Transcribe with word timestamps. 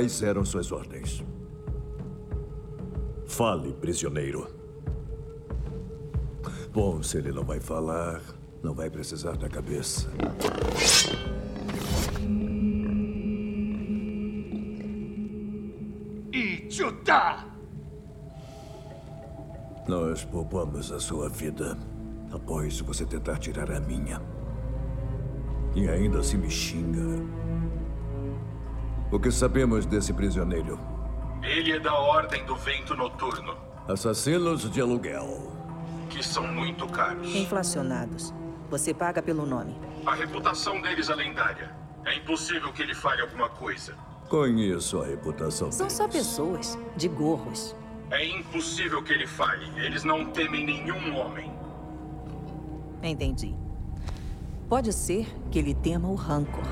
Quais 0.00 0.22
eram 0.22 0.46
suas 0.46 0.72
ordens? 0.72 1.22
Fale, 3.26 3.74
prisioneiro. 3.74 4.48
Bom, 6.72 7.02
se 7.02 7.18
ele 7.18 7.30
não 7.30 7.44
vai 7.44 7.60
falar, 7.60 8.22
não 8.62 8.72
vai 8.72 8.88
precisar 8.88 9.36
da 9.36 9.46
cabeça. 9.46 10.08
Idiota! 16.32 17.44
Nós 19.86 20.24
poupamos 20.24 20.90
a 20.92 20.98
sua 20.98 21.28
vida 21.28 21.76
após 22.32 22.80
você 22.80 23.04
tentar 23.04 23.36
tirar 23.36 23.70
a 23.70 23.80
minha. 23.80 24.18
E 25.74 25.86
ainda 25.90 26.20
assim 26.20 26.38
me 26.38 26.48
xinga. 26.48 27.22
O 29.10 29.18
que 29.18 29.30
sabemos 29.30 29.86
desse 29.86 30.12
prisioneiro? 30.12 30.78
Ele 31.42 31.72
é 31.72 31.80
da 31.80 31.94
Ordem 31.94 32.44
do 32.44 32.54
Vento 32.56 32.94
Noturno, 32.94 33.56
Assassinos 33.88 34.70
de 34.70 34.80
aluguel. 34.80 35.50
que 36.08 36.22
são 36.22 36.46
muito 36.46 36.86
caros. 36.88 37.34
Inflacionados. 37.34 38.32
Você 38.70 38.94
paga 38.94 39.20
pelo 39.22 39.44
nome. 39.46 39.76
A 40.06 40.14
reputação 40.14 40.80
deles 40.80 41.08
é 41.08 41.14
lendária. 41.14 41.74
É 42.04 42.16
impossível 42.16 42.72
que 42.72 42.82
ele 42.82 42.94
fale 42.94 43.20
alguma 43.22 43.48
coisa. 43.48 43.94
Conheço 44.28 45.00
a 45.00 45.06
reputação 45.06 45.72
São 45.72 45.90
só 45.90 46.06
pessoas, 46.06 46.78
de 46.96 47.08
gorros. 47.08 47.74
É 48.10 48.24
impossível 48.24 49.02
que 49.02 49.12
ele 49.12 49.26
fale. 49.26 49.66
Eles 49.76 50.04
não 50.04 50.26
temem 50.26 50.64
nenhum 50.64 51.16
homem. 51.16 51.52
Entendi. 53.02 53.54
Pode 54.68 54.92
ser 54.92 55.26
que 55.50 55.58
ele 55.58 55.74
tema 55.74 56.08
o 56.08 56.14
rancor. 56.14 56.62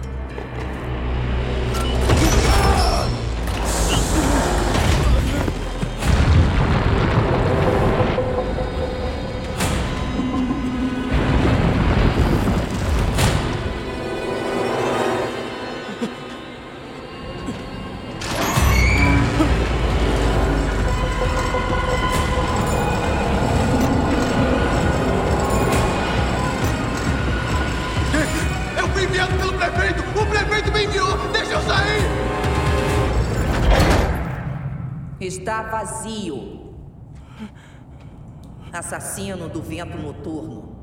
Noturno. 39.85 40.77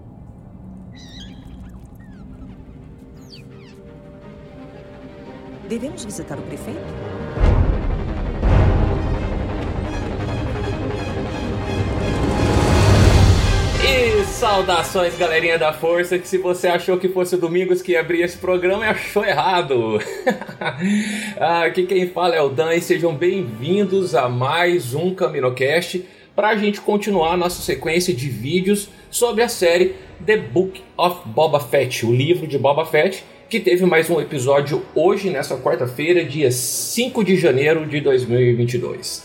Devemos 5.67 6.05
visitar 6.05 6.37
o 6.37 6.41
prefeito? 6.43 6.79
E 13.83 14.23
saudações, 14.25 15.17
galerinha 15.17 15.57
da 15.57 15.73
força, 15.73 16.19
que 16.19 16.27
se 16.27 16.37
você 16.37 16.67
achou 16.67 16.97
que 16.97 17.09
fosse 17.09 17.35
o 17.35 17.37
Domingos 17.39 17.81
que 17.81 17.93
ia 17.93 18.01
abrir 18.01 18.21
esse 18.21 18.37
programa, 18.37 18.85
achou 18.85 19.25
errado. 19.25 19.99
Aqui 21.65 21.85
quem 21.87 22.07
fala 22.09 22.35
é 22.35 22.41
o 22.41 22.49
Dan 22.49 22.73
e 22.75 22.81
sejam 22.81 23.15
bem-vindos 23.15 24.13
a 24.13 24.29
mais 24.29 24.93
um 24.93 25.15
CaminoCast 25.15 26.05
para 26.35 26.49
a 26.49 26.57
gente 26.57 26.81
continuar 26.81 27.37
nossa 27.37 27.61
sequência 27.61 28.13
de 28.13 28.27
vídeos 28.27 28.89
sobre 29.09 29.41
a 29.41 29.49
série 29.49 29.95
The 30.25 30.37
Book 30.37 30.81
of 30.97 31.21
Boba 31.27 31.59
Fett, 31.59 32.05
o 32.05 32.13
livro 32.13 32.45
de 32.45 32.57
Boba 32.57 32.85
Fett, 32.85 33.23
que 33.49 33.59
teve 33.59 33.85
mais 33.85 34.09
um 34.09 34.19
episódio 34.19 34.83
hoje, 34.93 35.29
nessa 35.29 35.57
quarta-feira, 35.57 36.25
dia 36.25 36.51
5 36.51 37.23
de 37.23 37.37
janeiro 37.37 37.85
de 37.85 38.01
2022. 38.01 39.23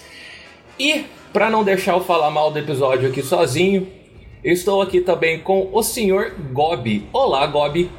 E, 0.79 1.05
para 1.33 1.51
não 1.51 1.65
deixar 1.65 1.93
eu 1.93 2.01
falar 2.01 2.31
mal 2.31 2.51
do 2.51 2.59
episódio 2.59 3.09
aqui 3.09 3.23
sozinho, 3.23 3.89
Estou 4.43 4.81
aqui 4.81 5.03
também 5.03 5.39
com 5.39 5.69
o 5.71 5.83
senhor 5.83 6.33
Gobi. 6.51 7.07
Olá, 7.13 7.47
Gobi. 7.47 7.91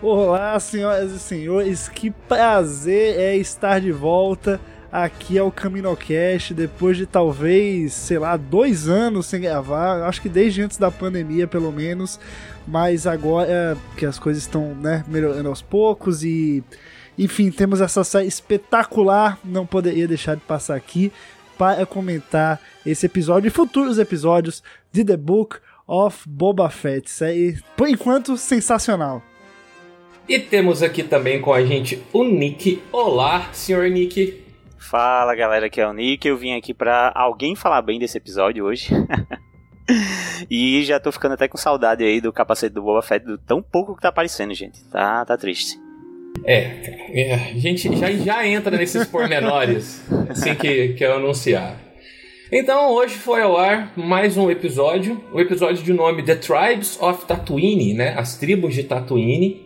Olá, 0.00 0.58
senhoras 0.58 1.12
e 1.12 1.18
senhores. 1.18 1.86
Que 1.86 2.10
prazer 2.10 3.20
é 3.20 3.36
estar 3.36 3.78
de 3.78 3.92
volta 3.92 4.58
aqui 4.94 5.36
ao 5.36 5.50
CaminoCast 5.50 6.54
depois 6.54 6.96
de 6.96 7.04
talvez, 7.04 7.92
sei 7.92 8.16
lá, 8.16 8.36
dois 8.36 8.88
anos 8.88 9.26
sem 9.26 9.40
gravar. 9.40 10.04
Acho 10.04 10.22
que 10.22 10.28
desde 10.28 10.62
antes 10.62 10.78
da 10.78 10.88
pandemia, 10.88 11.48
pelo 11.48 11.72
menos. 11.72 12.20
Mas 12.66 13.04
agora 13.04 13.76
que 13.96 14.06
as 14.06 14.20
coisas 14.20 14.44
estão 14.44 14.72
né, 14.76 15.04
melhorando 15.08 15.48
aos 15.48 15.60
poucos 15.60 16.22
e. 16.22 16.62
Enfim, 17.18 17.50
temos 17.50 17.80
essa 17.80 18.04
série 18.04 18.28
espetacular. 18.28 19.38
Não 19.44 19.66
poderia 19.66 20.06
deixar 20.06 20.36
de 20.36 20.42
passar 20.42 20.76
aqui 20.76 21.12
para 21.58 21.84
comentar 21.84 22.60
esse 22.86 23.06
episódio 23.06 23.48
e 23.48 23.50
futuros 23.50 23.98
episódios 23.98 24.62
de 24.92 25.04
The 25.04 25.16
Book 25.16 25.56
of 25.88 26.28
Boba 26.28 26.70
Fett. 26.70 27.10
Série, 27.10 27.58
por 27.76 27.88
enquanto, 27.88 28.36
sensacional. 28.36 29.22
E 30.28 30.38
temos 30.38 30.82
aqui 30.82 31.02
também 31.02 31.40
com 31.40 31.52
a 31.52 31.64
gente 31.64 32.00
o 32.12 32.24
Nick. 32.24 32.80
Olá, 32.90 33.50
senhor 33.52 33.90
Nick. 33.90 34.43
Fala 34.90 35.34
galera, 35.34 35.66
aqui 35.66 35.80
é 35.80 35.88
o 35.88 35.94
Nick. 35.94 36.28
Eu 36.28 36.36
vim 36.36 36.52
aqui 36.52 36.74
pra 36.74 37.10
alguém 37.14 37.56
falar 37.56 37.80
bem 37.80 37.98
desse 37.98 38.18
episódio 38.18 38.66
hoje. 38.66 38.88
e 40.50 40.82
já 40.84 41.00
tô 41.00 41.10
ficando 41.10 41.32
até 41.32 41.48
com 41.48 41.56
saudade 41.56 42.04
aí 42.04 42.20
do 42.20 42.30
capacete 42.30 42.74
do 42.74 42.82
Boba 42.82 43.00
Fett, 43.00 43.24
do 43.24 43.38
tão 43.38 43.62
pouco 43.62 43.96
que 43.96 44.02
tá 44.02 44.10
aparecendo, 44.10 44.52
gente. 44.52 44.84
Tá, 44.90 45.24
tá 45.24 45.38
triste. 45.38 45.78
É, 46.44 46.98
é, 47.18 47.34
a 47.34 47.38
gente 47.58 47.96
já, 47.96 48.12
já 48.12 48.46
entra 48.46 48.76
nesses 48.76 49.06
pormenores 49.06 50.04
assim 50.28 50.54
que, 50.54 50.88
que 50.88 51.02
eu 51.02 51.14
anunciar. 51.14 51.80
Então, 52.52 52.90
hoje 52.92 53.14
foi 53.14 53.40
ao 53.40 53.56
ar 53.56 53.90
mais 53.96 54.36
um 54.36 54.50
episódio, 54.50 55.24
o 55.32 55.38
um 55.38 55.40
episódio 55.40 55.82
de 55.82 55.94
nome 55.94 56.22
The 56.22 56.36
Tribes 56.36 57.00
of 57.00 57.24
Tatooine, 57.24 57.94
né? 57.94 58.14
As 58.18 58.36
tribos 58.36 58.74
de 58.74 58.84
Tatooine. 58.84 59.64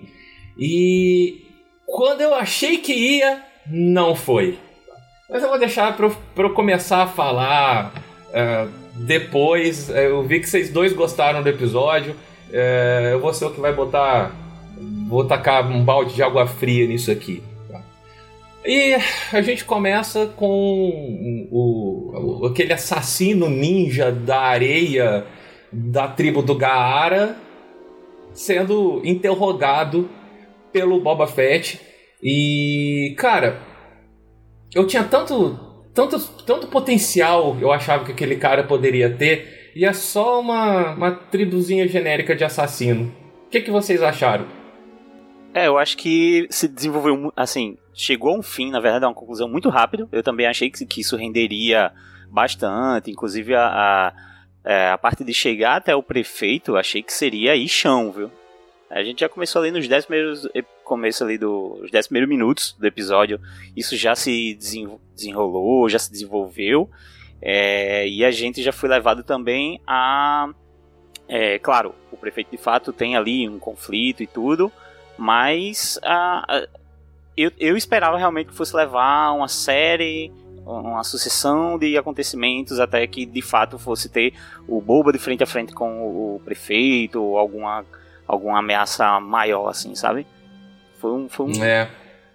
E 0.56 1.42
quando 1.86 2.20
eu 2.20 2.34
achei 2.34 2.78
que 2.78 2.92
ia, 2.92 3.42
não 3.66 4.14
foi. 4.14 4.67
Mas 5.30 5.42
eu 5.42 5.48
vou 5.50 5.58
deixar 5.58 5.94
para 5.94 6.06
eu, 6.06 6.16
eu 6.36 6.54
começar 6.54 7.02
a 7.02 7.06
falar 7.06 7.92
uh, 8.28 8.70
depois. 8.94 9.90
Eu 9.90 10.22
vi 10.22 10.40
que 10.40 10.48
vocês 10.48 10.70
dois 10.70 10.92
gostaram 10.94 11.42
do 11.42 11.48
episódio. 11.48 12.12
Uh, 12.48 13.12
eu 13.12 13.20
vou 13.20 13.34
ser 13.34 13.44
o 13.44 13.50
que 13.50 13.60
vai 13.60 13.72
botar 13.72 14.34
vou 15.06 15.24
tacar 15.26 15.70
um 15.70 15.84
balde 15.84 16.14
de 16.14 16.22
água 16.22 16.46
fria 16.46 16.86
nisso 16.86 17.10
aqui. 17.10 17.42
Tá? 17.70 17.82
E 18.64 18.96
a 19.32 19.42
gente 19.42 19.64
começa 19.64 20.26
com 20.26 21.48
o, 21.50 22.42
o, 22.42 22.46
aquele 22.46 22.72
assassino 22.72 23.48
ninja 23.48 24.10
da 24.10 24.40
areia 24.40 25.26
da 25.70 26.08
tribo 26.08 26.40
do 26.40 26.54
Gaara 26.54 27.36
sendo 28.32 29.02
interrogado 29.04 30.08
pelo 30.72 31.00
Boba 31.00 31.26
Fett. 31.26 31.80
E, 32.22 33.14
cara, 33.18 33.67
eu 34.74 34.86
tinha 34.86 35.04
tanto, 35.04 35.58
tanto, 35.94 36.18
tanto 36.44 36.66
potencial 36.68 37.56
eu 37.60 37.72
achava 37.72 38.04
que 38.04 38.12
aquele 38.12 38.36
cara 38.36 38.64
poderia 38.64 39.10
ter, 39.10 39.72
e 39.74 39.84
é 39.84 39.92
só 39.92 40.40
uma, 40.40 40.94
uma 40.94 41.10
tribuzinha 41.12 41.86
genérica 41.86 42.34
de 42.34 42.44
assassino. 42.44 43.12
O 43.46 43.50
que, 43.50 43.60
que 43.60 43.70
vocês 43.70 44.02
acharam? 44.02 44.46
É, 45.54 45.66
eu 45.66 45.78
acho 45.78 45.96
que 45.96 46.46
se 46.50 46.68
desenvolveu, 46.68 47.32
assim, 47.34 47.78
chegou 47.94 48.34
a 48.34 48.38
um 48.38 48.42
fim, 48.42 48.70
na 48.70 48.80
verdade, 48.80 49.04
a 49.04 49.08
uma 49.08 49.14
conclusão 49.14 49.48
muito 49.48 49.68
rápido. 49.68 50.08
Eu 50.12 50.22
também 50.22 50.46
achei 50.46 50.70
que, 50.70 50.84
que 50.84 51.00
isso 51.00 51.16
renderia 51.16 51.90
bastante, 52.30 53.10
inclusive 53.10 53.54
a, 53.54 53.66
a, 53.66 54.12
é, 54.64 54.90
a, 54.90 54.98
parte 54.98 55.24
de 55.24 55.32
chegar 55.32 55.76
até 55.76 55.96
o 55.96 56.02
prefeito, 56.02 56.76
achei 56.76 57.02
que 57.02 57.12
seria 57.12 57.52
aí 57.52 57.68
chão, 57.68 58.12
viu? 58.12 58.30
A 58.90 59.02
gente 59.02 59.20
já 59.20 59.28
começou 59.28 59.62
ali 59.62 59.70
nos 59.70 59.86
10 59.86 60.06
primeiros 60.06 60.48
começo 60.88 61.22
ali 61.22 61.36
dos 61.36 61.90
10 61.90 62.06
primeiros 62.06 62.28
minutos 62.28 62.74
do 62.78 62.86
episódio, 62.86 63.38
isso 63.76 63.94
já 63.94 64.16
se 64.16 64.58
desenrolou, 65.14 65.86
já 65.88 65.98
se 65.98 66.10
desenvolveu, 66.10 66.88
é, 67.42 68.08
e 68.08 68.24
a 68.24 68.30
gente 68.30 68.62
já 68.62 68.72
foi 68.72 68.88
levado 68.88 69.22
também 69.22 69.80
a. 69.86 70.48
É, 71.28 71.58
claro, 71.58 71.94
o 72.10 72.16
prefeito 72.16 72.50
de 72.50 72.56
fato 72.56 72.90
tem 72.90 73.14
ali 73.14 73.46
um 73.46 73.58
conflito 73.58 74.22
e 74.22 74.26
tudo, 74.26 74.72
mas 75.18 76.00
a, 76.02 76.44
a, 76.48 76.68
eu, 77.36 77.52
eu 77.58 77.76
esperava 77.76 78.16
realmente 78.16 78.48
que 78.48 78.54
fosse 78.54 78.74
levar 78.74 79.32
uma 79.32 79.46
série, 79.46 80.32
uma 80.64 81.04
sucessão 81.04 81.78
de 81.78 81.98
acontecimentos 81.98 82.80
até 82.80 83.06
que 83.06 83.26
de 83.26 83.42
fato 83.42 83.78
fosse 83.78 84.08
ter 84.08 84.32
o 84.66 84.80
Boba 84.80 85.12
de 85.12 85.18
frente 85.18 85.42
a 85.42 85.46
frente 85.46 85.74
com 85.74 86.34
o 86.36 86.40
prefeito 86.42 87.22
ou 87.22 87.36
alguma, 87.36 87.84
alguma 88.28 88.58
ameaça 88.58 89.18
maior, 89.18 89.68
assim, 89.68 89.94
sabe? 89.94 90.26
Foi 91.00 91.10
um. 91.10 91.28
Foi 91.28 91.46
um 91.46 91.64
é. 91.64 91.88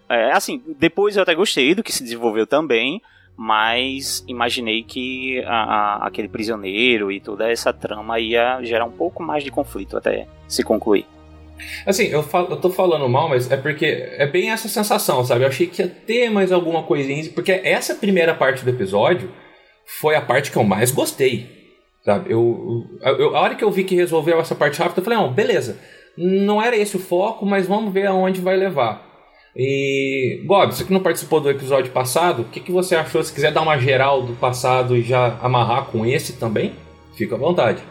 é. 0.10 0.32
Assim, 0.32 0.62
depois 0.80 1.16
eu 1.16 1.24
até 1.24 1.36
gostei 1.36 1.76
do 1.76 1.84
que 1.84 1.94
se 1.94 2.04
desenvolveu 2.04 2.48
também, 2.48 3.02
mas 3.38 4.24
imaginei 4.28 4.84
que 4.84 5.44
a, 5.46 5.64
a, 5.64 6.08
aquele 6.08 6.28
prisioneiro 6.28 7.12
e 7.12 7.20
toda 7.20 7.50
essa 7.52 7.72
trama 7.72 8.20
ia 8.20 8.62
gerar 8.64 8.86
um 8.86 8.92
pouco 8.92 9.22
mais 9.22 9.44
de 9.44 9.52
conflito 9.52 9.96
até 9.96 10.28
se 10.48 10.64
concluir. 10.64 11.06
Assim, 11.86 12.06
eu, 12.06 12.24
falo, 12.24 12.50
eu 12.52 12.58
tô 12.58 12.70
falando 12.70 13.08
mal, 13.08 13.30
mas 13.30 13.50
é 13.52 13.56
porque 13.56 13.86
é 13.86 14.26
bem 14.26 14.52
essa 14.52 14.68
sensação, 14.68 15.24
sabe? 15.24 15.44
Eu 15.44 15.48
achei 15.48 15.68
que 15.68 15.82
ia 15.82 15.88
ter 15.88 16.30
mais 16.30 16.52
alguma 16.52 16.84
coisinha, 16.84 17.24
porque 17.34 17.52
essa 17.52 17.96
primeira 17.96 18.34
parte 18.34 18.64
do 18.64 18.70
episódio 18.70 19.32
foi 19.86 20.16
a 20.16 20.22
parte 20.22 20.52
que 20.52 20.58
eu 20.58 20.64
mais 20.64 20.92
gostei, 20.92 21.63
sabe? 22.04 22.32
Eu, 22.32 22.86
eu, 23.02 23.36
a 23.36 23.42
hora 23.42 23.56
que 23.56 23.64
eu 23.64 23.72
vi 23.72 23.84
que 23.84 23.96
resolveu 23.96 24.40
essa 24.40 24.56
parte 24.56 24.80
rápida, 24.80 25.00
eu 25.00 25.04
falei, 25.04 25.20
não, 25.20 25.32
beleza, 25.32 25.78
não 26.18 26.62
era 26.62 26.76
esse 26.76 26.96
o 26.96 27.00
foco, 27.00 27.46
mas 27.46 27.68
vamos 27.68 27.94
ver 27.94 28.08
aonde 28.08 28.42
vai 28.42 28.56
levar. 28.56 29.12
E, 29.56 30.44
Bob, 30.46 30.74
você 30.74 30.84
que 30.84 30.94
não 30.94 31.00
participou 31.00 31.40
do 31.40 31.50
episódio 31.50 31.92
passado, 31.92 32.42
o 32.42 32.46
que, 32.46 32.60
que 32.60 32.72
você 32.72 32.96
achou? 32.96 33.24
Se 33.24 33.32
quiser 33.32 33.52
dar 33.52 33.62
uma 33.62 33.78
geral 33.78 34.24
do 34.24 34.34
passado 34.34 34.98
e 34.98 35.04
já 35.04 35.38
amarrar 35.42 35.86
com 35.86 36.06
esse 36.06 36.34
também, 36.34 36.74
fica 37.16 37.36
à 37.36 37.38
vontade. 37.38 37.84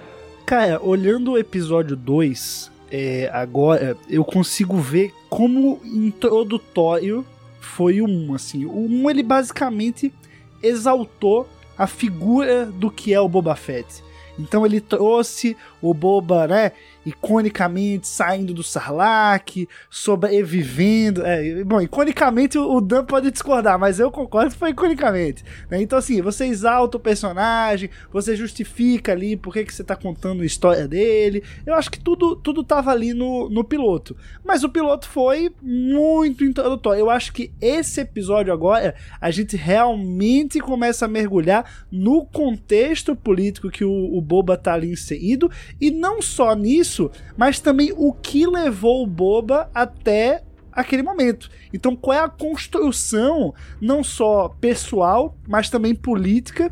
Cara, 0.44 0.80
olhando 0.82 1.32
o 1.32 1.38
episódio 1.38 1.96
2, 1.96 2.70
é, 2.90 3.30
agora 3.32 3.96
eu 4.10 4.24
consigo 4.24 4.76
ver 4.76 5.12
como 5.30 5.80
introdutório 5.84 7.24
foi 7.60 8.00
o 8.00 8.06
1, 8.06 8.34
assim. 8.34 8.64
O 8.66 8.86
1, 8.86 9.10
ele 9.10 9.22
basicamente 9.22 10.12
exaltou 10.60 11.48
a 11.82 11.86
figura 11.88 12.66
do 12.66 12.92
que 12.92 13.12
é 13.12 13.20
o 13.20 13.28
Boba 13.28 13.56
Fett. 13.56 14.04
Então 14.38 14.64
ele 14.64 14.80
trouxe 14.80 15.56
o 15.82 15.92
Boba, 15.92 16.46
né, 16.46 16.72
iconicamente 17.04 18.06
saindo 18.06 18.54
do 18.54 18.62
Sarlacc, 18.62 19.68
sobrevivendo. 19.90 21.26
É, 21.26 21.64
bom, 21.64 21.80
iconicamente 21.80 22.56
o 22.56 22.80
Dan 22.80 23.04
pode 23.04 23.30
discordar, 23.30 23.78
mas 23.78 23.98
eu 23.98 24.10
concordo 24.10 24.52
que 24.52 24.58
foi 24.58 24.70
iconicamente. 24.70 25.44
Né? 25.68 25.82
Então, 25.82 25.98
assim, 25.98 26.22
você 26.22 26.46
exalta 26.46 26.96
o 26.96 27.00
personagem, 27.00 27.90
você 28.12 28.36
justifica 28.36 29.12
ali 29.12 29.36
por 29.36 29.52
que, 29.52 29.64
que 29.64 29.74
você 29.74 29.82
tá 29.82 29.96
contando 29.96 30.42
a 30.42 30.46
história 30.46 30.86
dele. 30.86 31.42
Eu 31.66 31.74
acho 31.74 31.90
que 31.90 31.98
tudo, 31.98 32.36
tudo 32.36 32.62
tava 32.62 32.90
ali 32.92 33.12
no, 33.12 33.50
no 33.50 33.64
piloto. 33.64 34.16
Mas 34.44 34.62
o 34.62 34.68
piloto 34.68 35.08
foi 35.08 35.52
muito 35.60 36.44
introdutório. 36.44 37.00
Eu 37.00 37.10
acho 37.10 37.32
que 37.32 37.52
esse 37.60 38.00
episódio 38.00 38.52
agora, 38.52 38.94
a 39.20 39.30
gente 39.30 39.56
realmente 39.56 40.60
começa 40.60 41.06
a 41.06 41.08
mergulhar 41.08 41.84
no 41.90 42.24
contexto 42.24 43.16
político 43.16 43.70
que 43.70 43.84
o, 43.84 44.16
o 44.16 44.20
Boba 44.20 44.56
tá 44.56 44.74
ali 44.74 44.90
inserido, 44.90 45.50
e 45.80 45.90
não 45.90 46.22
só 46.22 46.54
nisso 46.54 46.82
isso, 46.82 47.10
mas 47.36 47.60
também 47.60 47.92
o 47.96 48.12
que 48.12 48.46
levou 48.46 49.02
o 49.02 49.06
Boba 49.06 49.70
até 49.74 50.42
aquele 50.70 51.02
momento. 51.02 51.50
Então, 51.72 51.96
qual 51.96 52.16
é 52.16 52.20
a 52.20 52.28
construção, 52.28 53.54
não 53.80 54.02
só 54.02 54.48
pessoal, 54.48 55.36
mas 55.46 55.70
também 55.70 55.94
política, 55.94 56.70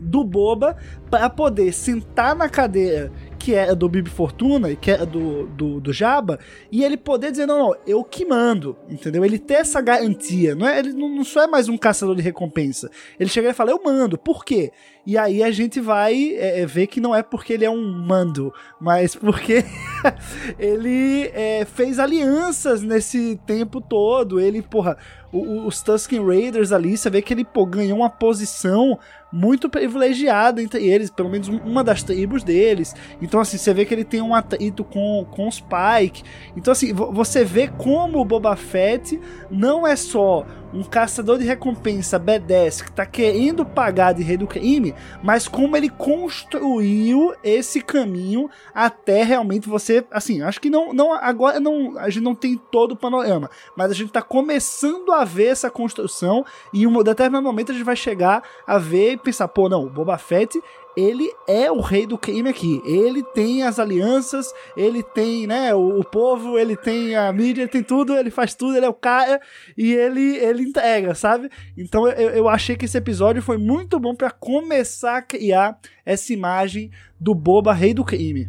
do 0.00 0.24
Boba 0.24 0.76
para 1.10 1.30
poder 1.30 1.72
sentar 1.72 2.34
na 2.34 2.48
cadeira 2.48 3.12
que 3.44 3.54
é 3.54 3.74
do 3.74 3.90
Bibi 3.90 4.08
Fortuna, 4.08 4.74
que 4.74 4.90
é 4.90 5.04
do, 5.04 5.46
do, 5.48 5.78
do 5.78 5.92
Jabba, 5.92 6.38
e 6.72 6.82
ele 6.82 6.96
poder 6.96 7.30
dizer, 7.30 7.44
não, 7.44 7.58
não, 7.58 7.76
eu 7.86 8.02
que 8.02 8.24
mando, 8.24 8.74
entendeu? 8.88 9.22
Ele 9.22 9.38
ter 9.38 9.56
essa 9.56 9.82
garantia, 9.82 10.54
não 10.54 10.66
é, 10.66 10.78
ele 10.78 10.94
não, 10.94 11.10
não 11.10 11.24
só 11.24 11.42
é 11.42 11.46
mais 11.46 11.68
um 11.68 11.76
caçador 11.76 12.16
de 12.16 12.22
recompensa. 12.22 12.90
Ele 13.20 13.28
chega 13.28 13.50
e 13.50 13.52
fala, 13.52 13.70
eu 13.70 13.82
mando, 13.84 14.16
por 14.16 14.46
quê? 14.46 14.72
E 15.06 15.18
aí 15.18 15.42
a 15.42 15.50
gente 15.50 15.78
vai 15.78 16.34
é, 16.36 16.60
é 16.60 16.66
ver 16.66 16.86
que 16.86 17.00
não 17.00 17.14
é 17.14 17.22
porque 17.22 17.52
ele 17.52 17.66
é 17.66 17.70
um 17.70 17.92
mando, 17.92 18.50
mas 18.80 19.14
porque 19.14 19.62
ele 20.58 21.30
é, 21.34 21.66
fez 21.66 21.98
alianças 21.98 22.80
nesse 22.80 23.38
tempo 23.46 23.78
todo. 23.78 24.40
Ele, 24.40 24.62
porra, 24.62 24.96
os 25.34 25.82
Tusken 25.82 26.24
Raiders 26.24 26.70
ali, 26.70 26.96
você 26.96 27.10
vê 27.10 27.20
que 27.20 27.34
ele 27.34 27.44
pô, 27.44 27.66
ganhou 27.66 27.98
uma 27.98 28.10
posição 28.10 28.98
muito 29.32 29.68
privilegiada 29.68 30.62
entre 30.62 30.86
eles, 30.86 31.10
pelo 31.10 31.28
menos 31.28 31.48
uma 31.48 31.82
das 31.82 32.04
tribos 32.04 32.44
deles. 32.44 32.94
Então, 33.20 33.40
assim, 33.40 33.58
você 33.58 33.74
vê 33.74 33.84
que 33.84 33.92
ele 33.92 34.04
tem 34.04 34.22
um 34.22 34.32
atrito 34.32 34.84
com, 34.84 35.26
com 35.32 35.48
os 35.48 35.60
Pike. 35.60 36.22
Então, 36.56 36.70
assim, 36.70 36.92
você 36.92 37.44
vê 37.44 37.66
como 37.66 38.20
o 38.20 38.24
Boba 38.24 38.54
Fett 38.54 39.20
não 39.50 39.84
é 39.84 39.96
só 39.96 40.46
um 40.74 40.82
caçador 40.82 41.38
de 41.38 41.44
recompensa 41.44 42.18
B10 42.18 42.82
que 42.84 42.92
tá 42.92 43.06
querendo 43.06 43.64
pagar 43.64 44.12
de 44.12 44.22
rei 44.22 44.36
do 44.36 44.46
crime, 44.46 44.94
mas 45.22 45.46
como 45.46 45.76
ele 45.76 45.88
construiu 45.88 47.32
esse 47.44 47.80
caminho 47.80 48.50
até 48.74 49.22
realmente 49.22 49.68
você, 49.68 50.04
assim, 50.10 50.42
acho 50.42 50.60
que 50.60 50.68
não, 50.68 50.92
não 50.92 51.12
agora 51.12 51.60
não, 51.60 51.96
a 51.96 52.10
gente 52.10 52.24
não 52.24 52.34
tem 52.34 52.60
todo 52.70 52.92
o 52.92 52.96
panorama, 52.96 53.48
mas 53.76 53.90
a 53.90 53.94
gente 53.94 54.10
tá 54.10 54.20
começando 54.20 55.12
a 55.12 55.24
ver 55.24 55.46
essa 55.46 55.70
construção 55.70 56.44
e 56.72 56.82
em 56.82 56.86
um 56.86 57.02
determinado 57.02 57.44
momento 57.44 57.70
a 57.70 57.74
gente 57.74 57.84
vai 57.84 57.96
chegar 57.96 58.42
a 58.66 58.76
ver 58.76 59.12
e 59.12 59.16
pensar, 59.16 59.46
pô, 59.48 59.68
não, 59.68 59.84
o 59.84 59.90
Boba 59.90 60.18
Fett 60.18 60.60
ele 60.96 61.30
é 61.46 61.70
o 61.70 61.80
rei 61.80 62.06
do 62.06 62.16
crime 62.16 62.48
aqui. 62.48 62.80
Ele 62.84 63.22
tem 63.22 63.62
as 63.62 63.78
alianças, 63.78 64.52
ele 64.76 65.02
tem, 65.02 65.46
né, 65.46 65.74
o, 65.74 66.00
o, 66.00 66.04
povo, 66.04 66.58
ele 66.58 66.76
tem 66.76 67.16
a 67.16 67.32
mídia, 67.32 67.62
ele 67.62 67.70
tem 67.70 67.82
tudo, 67.82 68.14
ele 68.16 68.30
faz 68.30 68.54
tudo, 68.54 68.76
ele 68.76 68.86
é 68.86 68.88
o 68.88 68.94
cara 68.94 69.40
e 69.76 69.92
ele 69.92 70.36
ele 70.36 70.62
entrega, 70.62 71.14
sabe? 71.14 71.50
Então 71.76 72.08
eu, 72.08 72.30
eu 72.30 72.48
achei 72.48 72.76
que 72.76 72.84
esse 72.84 72.96
episódio 72.96 73.42
foi 73.42 73.58
muito 73.58 73.98
bom 73.98 74.14
para 74.14 74.30
começar 74.30 75.18
a 75.18 75.22
criar 75.22 75.78
essa 76.04 76.32
imagem 76.32 76.90
do 77.18 77.34
Boba 77.34 77.72
rei 77.72 77.94
do 77.94 78.04
crime. 78.04 78.48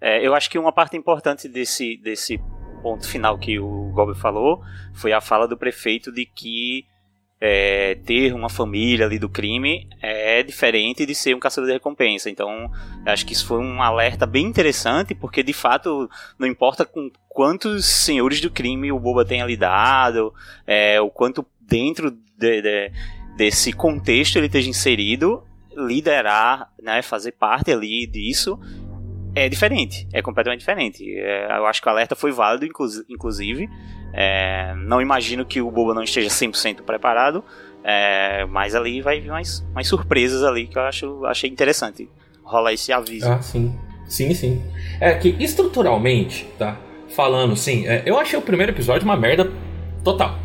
É, 0.00 0.24
eu 0.24 0.34
acho 0.34 0.48
que 0.48 0.58
uma 0.58 0.72
parte 0.72 0.96
importante 0.96 1.48
desse, 1.48 1.96
desse 1.96 2.40
ponto 2.82 3.06
final 3.06 3.36
que 3.36 3.58
o 3.58 3.90
Goblin 3.92 4.14
falou 4.14 4.62
foi 4.94 5.12
a 5.12 5.20
fala 5.20 5.48
do 5.48 5.56
prefeito 5.56 6.12
de 6.12 6.24
que 6.24 6.86
é, 7.40 7.96
ter 8.04 8.32
uma 8.32 8.48
família 8.48 9.06
ali 9.06 9.18
do 9.18 9.28
crime 9.28 9.88
é 10.02 10.42
diferente 10.42 11.06
de 11.06 11.14
ser 11.14 11.34
um 11.34 11.38
caçador 11.38 11.68
de 11.68 11.74
recompensa. 11.74 12.28
Então, 12.28 12.70
acho 13.06 13.24
que 13.24 13.32
isso 13.32 13.46
foi 13.46 13.58
um 13.58 13.80
alerta 13.82 14.26
bem 14.26 14.46
interessante, 14.46 15.14
porque 15.14 15.42
de 15.42 15.52
fato 15.52 16.10
não 16.38 16.46
importa 16.46 16.84
com 16.84 17.10
quantos 17.28 17.86
senhores 17.86 18.40
do 18.40 18.50
crime 18.50 18.90
o 18.90 18.98
Boba 18.98 19.24
tenha 19.24 19.46
lidado, 19.46 20.34
é, 20.66 21.00
o 21.00 21.10
quanto 21.10 21.46
dentro 21.60 22.10
de, 22.10 22.62
de, 22.62 22.92
desse 23.36 23.72
contexto 23.72 24.36
ele 24.36 24.46
esteja 24.46 24.68
inserido, 24.68 25.44
liderar, 25.76 26.72
né, 26.82 27.02
fazer 27.02 27.32
parte 27.32 27.70
ali 27.70 28.06
disso 28.06 28.58
é 29.34 29.48
diferente, 29.48 30.08
é 30.12 30.20
completamente 30.20 30.60
diferente. 30.60 31.04
É, 31.16 31.56
eu 31.56 31.66
acho 31.66 31.80
que 31.80 31.88
o 31.88 31.90
alerta 31.92 32.16
foi 32.16 32.32
válido, 32.32 32.66
inclusive. 33.08 33.68
É, 34.12 34.74
não 34.76 35.00
imagino 35.00 35.44
que 35.44 35.60
o 35.60 35.70
Boba 35.70 35.94
não 35.94 36.02
esteja 36.02 36.28
100% 36.28 36.82
preparado, 36.82 37.44
é, 37.84 38.44
mas 38.46 38.74
ali 38.74 39.00
vai 39.00 39.20
vir 39.20 39.30
mais, 39.30 39.64
mais 39.74 39.86
surpresas 39.86 40.42
ali 40.42 40.66
que 40.66 40.78
eu 40.78 40.82
acho, 40.82 41.24
achei 41.26 41.50
interessante. 41.50 42.08
Rola 42.42 42.72
esse 42.72 42.92
aviso. 42.92 43.30
Ah, 43.30 43.40
sim. 43.40 43.74
Sim, 44.08 44.32
sim. 44.32 44.62
É 45.00 45.14
que 45.14 45.36
estruturalmente, 45.38 46.48
tá? 46.58 46.78
Falando, 47.10 47.54
sim, 47.56 47.86
é, 47.86 48.02
eu 48.06 48.18
achei 48.18 48.38
o 48.38 48.42
primeiro 48.42 48.72
episódio 48.72 49.04
uma 49.04 49.16
merda 49.16 49.50
total. 50.02 50.38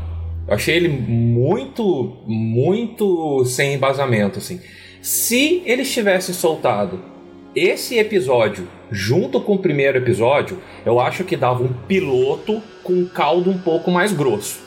Eu 0.48 0.54
achei 0.56 0.76
ele 0.76 0.90
muito, 0.90 2.18
muito 2.28 3.46
sem 3.46 3.76
embasamento, 3.76 4.40
assim. 4.40 4.60
Se 5.02 5.64
eles 5.66 5.92
tivessem 5.92 6.36
soltado 6.36 7.13
esse 7.56 7.98
episódio, 7.98 8.68
junto 8.92 9.40
com 9.40 9.54
o 9.54 9.60
primeiro 9.60 9.98
episódio, 9.98 10.62
eu 10.86 11.00
acho 11.00 11.24
que 11.24 11.38
dava 11.38 11.64
um 11.64 11.74
piloto 11.88 12.62
com 12.84 12.94
um 12.94 13.06
caldo 13.06 13.50
um 13.50 13.58
pouco 13.58 13.92
mais 13.92 14.12
grosso. 14.12 14.60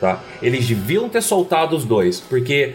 Tá? 0.00 0.20
Eles 0.42 0.66
deviam 0.66 1.08
ter 1.08 1.22
soltado 1.22 1.76
os 1.76 1.84
dois, 1.84 2.20
porque 2.20 2.74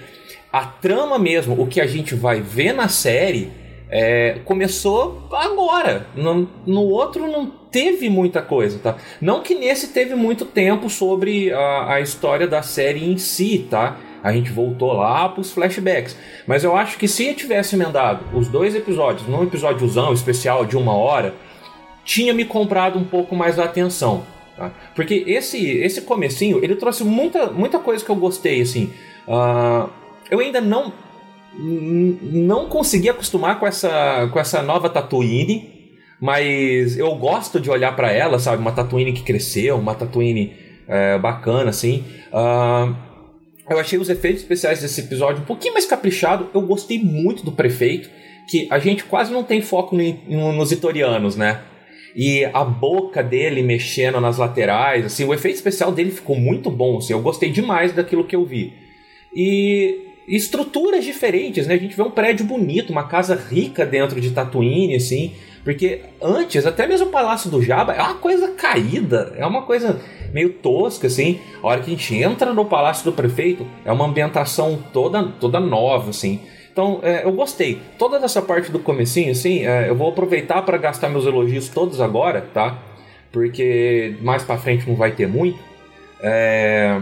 a 0.51 0.65
trama 0.65 1.19
mesmo, 1.19 1.61
o 1.61 1.67
que 1.67 1.81
a 1.81 1.85
gente 1.85 2.15
vai 2.15 2.39
ver 2.39 2.71
na 2.71 2.87
série, 2.87 3.51
é, 3.89 4.39
começou 4.45 5.27
agora. 5.31 6.07
No, 6.15 6.49
no, 6.65 6.83
outro 6.83 7.27
não 7.27 7.47
teve 7.47 8.09
muita 8.09 8.41
coisa, 8.41 8.79
tá? 8.79 8.97
Não 9.19 9.41
que 9.41 9.55
nesse 9.55 9.89
teve 9.89 10.15
muito 10.15 10.45
tempo 10.45 10.89
sobre 10.89 11.51
a, 11.51 11.95
a 11.95 12.01
história 12.01 12.47
da 12.47 12.61
série 12.61 13.03
em 13.05 13.17
si, 13.17 13.67
tá? 13.69 13.97
A 14.23 14.31
gente 14.31 14.51
voltou 14.51 14.93
lá 14.93 15.29
para 15.29 15.41
os 15.41 15.51
flashbacks. 15.51 16.17
Mas 16.45 16.63
eu 16.63 16.75
acho 16.75 16.97
que 16.97 17.07
se 17.07 17.27
eu 17.27 17.35
tivesse 17.35 17.75
emendado 17.75 18.25
os 18.33 18.47
dois 18.47 18.75
episódios 18.75 19.27
num 19.27 19.43
episódiozão 19.43 20.13
especial 20.13 20.65
de 20.65 20.75
uma 20.75 20.95
hora, 20.95 21.33
tinha 22.03 22.33
me 22.33 22.45
comprado 22.45 22.97
um 22.97 23.03
pouco 23.03 23.35
mais 23.35 23.55
da 23.55 23.65
atenção. 23.65 24.23
Tá? 24.55 24.71
Porque 24.95 25.23
esse 25.27 25.57
esse 25.77 26.01
comecinho, 26.01 26.63
ele 26.63 26.75
trouxe 26.75 27.03
muita, 27.03 27.47
muita 27.47 27.79
coisa 27.79 28.03
que 28.03 28.09
eu 28.09 28.15
gostei, 28.15 28.61
assim. 28.61 28.91
Uh, 29.27 29.89
eu 30.29 30.39
ainda 30.39 30.61
não 30.61 30.91
não 31.59 32.67
consegui 32.67 33.09
acostumar 33.09 33.59
com 33.59 33.65
essa, 33.65 34.29
com 34.31 34.39
essa 34.39 34.61
nova 34.61 34.89
Tatooine, 34.89 35.91
mas 36.21 36.97
eu 36.97 37.15
gosto 37.15 37.59
de 37.59 37.69
olhar 37.69 37.95
para 37.95 38.11
ela, 38.11 38.37
sabe? 38.37 38.61
Uma 38.61 38.71
Tatooine 38.71 39.11
que 39.11 39.23
cresceu, 39.23 39.77
uma 39.77 39.95
Tatooine 39.95 40.55
é, 40.87 41.17
bacana, 41.17 41.69
assim. 41.69 42.03
Uh, 42.31 42.95
eu 43.69 43.79
achei 43.79 43.99
os 43.99 44.09
efeitos 44.09 44.41
especiais 44.41 44.81
desse 44.81 45.01
episódio 45.01 45.41
um 45.41 45.45
pouquinho 45.45 45.73
mais 45.73 45.85
caprichado. 45.85 46.49
Eu 46.53 46.61
gostei 46.61 46.99
muito 46.99 47.43
do 47.43 47.51
prefeito, 47.51 48.09
que 48.47 48.67
a 48.69 48.79
gente 48.79 49.03
quase 49.03 49.31
não 49.31 49.43
tem 49.43 49.61
foco 49.61 49.95
no, 49.95 50.53
nos 50.53 50.71
itorianos, 50.71 51.35
né? 51.35 51.61
E 52.15 52.45
a 52.45 52.63
boca 52.63 53.21
dele 53.21 53.61
mexendo 53.61 54.19
nas 54.19 54.37
laterais, 54.37 55.05
assim, 55.05 55.25
o 55.25 55.33
efeito 55.33 55.55
especial 55.55 55.91
dele 55.91 56.11
ficou 56.11 56.35
muito 56.35 56.71
bom, 56.71 56.97
assim, 56.97 57.13
eu 57.13 57.21
gostei 57.21 57.51
demais 57.51 57.93
daquilo 57.93 58.25
que 58.25 58.35
eu 58.35 58.45
vi. 58.45 58.73
E 59.35 60.07
estruturas 60.27 61.05
diferentes, 61.05 61.67
né? 61.67 61.75
A 61.75 61.77
gente 61.77 61.95
vê 61.95 62.01
um 62.01 62.09
prédio 62.09 62.45
bonito, 62.45 62.89
uma 62.89 63.07
casa 63.07 63.35
rica 63.35 63.85
dentro 63.85 64.19
de 64.19 64.31
Tatooine, 64.31 64.95
assim, 64.95 65.33
porque 65.67 65.99
antes, 66.21 66.65
até 66.65 66.87
mesmo 66.87 67.07
o 67.07 67.09
Palácio 67.09 67.51
do 67.51 67.61
Jabba 67.61 67.91
é 67.91 68.01
uma 68.01 68.15
coisa 68.15 68.53
caída, 68.53 69.33
é 69.35 69.45
uma 69.45 69.63
coisa 69.63 69.99
meio 70.31 70.53
tosca, 70.53 71.07
assim. 71.07 71.41
A 71.61 71.67
hora 71.67 71.81
que 71.81 71.87
a 71.87 71.89
gente 71.93 72.15
entra 72.15 72.53
no 72.53 72.63
Palácio 72.63 73.03
do 73.03 73.11
Prefeito, 73.11 73.67
é 73.83 73.91
uma 73.91 74.05
ambientação 74.05 74.81
toda, 74.93 75.21
toda 75.41 75.59
nova, 75.59 76.11
assim. 76.11 76.39
Então, 76.71 77.01
é, 77.03 77.25
eu 77.25 77.33
gostei. 77.33 77.81
Toda 77.99 78.15
essa 78.15 78.41
parte 78.41 78.71
do 78.71 78.79
comecinho, 78.79 79.29
assim, 79.29 79.65
é, 79.65 79.89
eu 79.89 79.95
vou 79.95 80.07
aproveitar 80.07 80.61
para 80.61 80.77
gastar 80.77 81.09
meus 81.09 81.25
elogios 81.25 81.67
todos 81.67 81.99
agora, 81.99 82.47
tá? 82.53 82.79
Porque 83.29 84.15
mais 84.21 84.43
para 84.43 84.57
frente 84.57 84.87
não 84.87 84.95
vai 84.95 85.11
ter 85.11 85.27
muito. 85.27 85.59
É... 86.21 86.97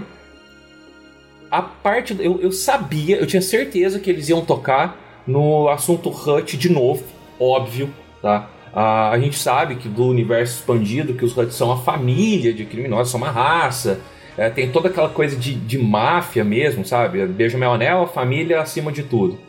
A 1.51 1.61
parte... 1.61 2.17
Eu, 2.19 2.41
eu 2.41 2.51
sabia, 2.51 3.17
eu 3.17 3.27
tinha 3.27 3.43
certeza 3.43 3.99
que 3.99 4.09
eles 4.09 4.27
iam 4.27 4.43
tocar 4.43 5.21
no 5.27 5.69
assunto 5.69 6.09
Hut 6.09 6.57
de 6.57 6.69
novo, 6.71 7.03
óbvio, 7.39 7.93
tá? 8.23 8.54
Uh, 8.75 9.09
a 9.11 9.17
gente 9.17 9.39
sabe 9.39 9.77
que 9.77 9.87
do 9.87 10.05
universo 10.05 10.59
expandido 10.59 11.13
que 11.13 11.23
os 11.23 11.35
Huts 11.35 11.55
são 11.55 11.71
a 11.71 11.77
família 11.77 12.53
de 12.53 12.65
criminosos, 12.65 13.09
são 13.09 13.17
uma 13.17 13.31
raça. 13.31 14.01
É, 14.37 14.49
tem 14.49 14.69
toda 14.69 14.89
aquela 14.89 15.07
coisa 15.07 15.33
de, 15.37 15.55
de 15.55 15.77
máfia 15.77 16.43
mesmo, 16.43 16.85
sabe? 16.85 17.25
Beijo 17.25 17.57
meu 17.57 17.71
anel, 17.71 18.05
família 18.05 18.59
acima 18.59 18.91
de 18.91 19.03
tudo. 19.03 19.39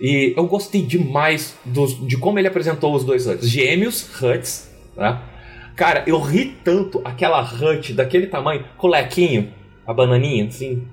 E 0.00 0.32
eu 0.36 0.46
gostei 0.46 0.82
demais 0.82 1.58
dos, 1.64 2.06
de 2.06 2.16
como 2.16 2.38
ele 2.38 2.46
apresentou 2.46 2.94
os 2.94 3.04
dois 3.04 3.26
Huts. 3.26 3.48
Gêmeos, 3.48 4.08
Huts, 4.22 4.70
né? 4.96 5.20
Cara, 5.74 6.04
eu 6.06 6.20
ri 6.20 6.56
tanto 6.62 7.00
aquela 7.04 7.42
Hut 7.42 7.92
daquele 7.92 8.26
tamanho, 8.28 8.64
com 8.76 8.86
o 8.86 8.90
lequinho, 8.90 9.52
a 9.86 9.92
bananinha, 9.92 10.46
assim. 10.46 10.86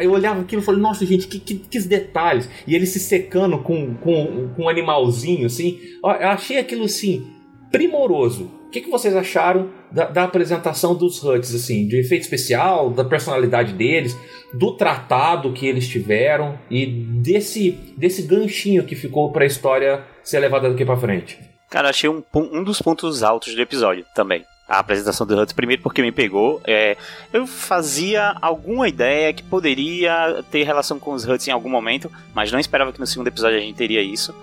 Eu 0.00 0.12
olhava 0.12 0.40
aquilo 0.40 0.62
e 0.62 0.64
falei, 0.64 0.80
nossa, 0.80 1.04
gente, 1.04 1.26
que, 1.26 1.38
que, 1.38 1.54
que 1.54 1.80
detalhes. 1.80 2.48
E 2.66 2.74
ele 2.74 2.86
se 2.86 3.00
secando 3.00 3.58
com, 3.58 3.94
com, 3.94 4.48
com 4.54 4.62
um 4.62 4.68
animalzinho, 4.68 5.46
assim. 5.46 5.78
Eu 6.02 6.10
achei 6.10 6.58
aquilo, 6.58 6.84
assim, 6.84 7.26
primoroso. 7.70 8.50
O 8.66 8.70
que, 8.70 8.80
que 8.80 8.90
vocês 8.90 9.14
acharam 9.14 9.70
da, 9.90 10.06
da, 10.06 10.24
apresentação 10.24 10.94
dos 10.94 11.22
Huts, 11.22 11.54
assim? 11.54 11.86
De 11.86 11.98
efeito 11.98 12.22
especial, 12.22 12.90
da 12.90 13.04
personalidade 13.04 13.74
deles, 13.74 14.16
do 14.54 14.76
tratado 14.76 15.52
que 15.52 15.66
eles 15.66 15.86
tiveram 15.86 16.58
e 16.70 16.86
desse, 16.86 17.72
desse 17.96 18.22
ganchinho 18.22 18.84
que 18.84 18.94
ficou 18.94 19.30
para 19.30 19.44
a 19.44 19.46
história 19.46 20.04
ser 20.22 20.40
levada 20.40 20.70
daqui 20.70 20.84
para 20.84 20.96
frente? 20.96 21.38
Cara, 21.68 21.90
achei 21.90 22.08
um, 22.08 22.22
um 22.34 22.64
dos 22.64 22.80
pontos 22.80 23.22
altos 23.22 23.54
do 23.54 23.60
episódio 23.60 24.06
também 24.14 24.44
a 24.72 24.78
apresentação 24.78 25.26
do 25.26 25.38
Huts. 25.38 25.52
Primeiro 25.52 25.82
porque 25.82 26.00
me 26.00 26.10
pegou. 26.10 26.58
É, 26.64 26.96
eu 27.30 27.46
fazia 27.46 28.34
alguma 28.40 28.88
ideia 28.88 29.30
que 29.30 29.42
poderia 29.42 30.42
ter 30.50 30.62
relação 30.62 30.98
com 30.98 31.12
os 31.12 31.28
Huts 31.28 31.46
em 31.46 31.50
algum 31.50 31.68
momento, 31.68 32.10
mas 32.34 32.50
não 32.50 32.58
esperava 32.58 32.90
que 32.90 32.98
no 32.98 33.06
segundo 33.06 33.28
episódio 33.28 33.58
a 33.58 33.60
gente 33.60 33.76
teria 33.76 34.00
isso. 34.00 34.34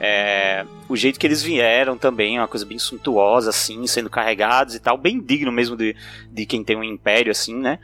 É, 0.00 0.64
o 0.88 0.96
jeito 0.96 1.20
que 1.20 1.26
eles 1.26 1.42
vieram 1.42 1.98
também, 1.98 2.38
uma 2.38 2.48
coisa 2.48 2.64
bem 2.64 2.78
suntuosa, 2.78 3.50
assim, 3.50 3.86
sendo 3.86 4.08
carregados 4.08 4.74
e 4.74 4.80
tal, 4.80 4.96
bem 4.96 5.20
digno 5.20 5.52
mesmo 5.52 5.76
de, 5.76 5.94
de 6.32 6.46
quem 6.46 6.64
tem 6.64 6.76
um 6.76 6.82
império, 6.82 7.30
assim, 7.30 7.54
né? 7.54 7.78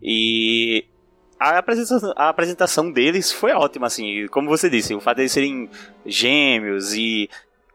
E 0.00 0.84
a 1.40 1.58
apresentação, 1.58 2.12
a 2.16 2.28
apresentação 2.28 2.92
deles 2.92 3.32
foi 3.32 3.50
ótima, 3.50 3.88
assim, 3.88 4.28
como 4.28 4.48
você 4.48 4.70
disse, 4.70 4.94
o 4.94 5.00
fato 5.00 5.16
de 5.16 5.22
eles 5.22 5.32
serem 5.32 5.68
gêmeos 6.06 6.94
e 6.94 7.28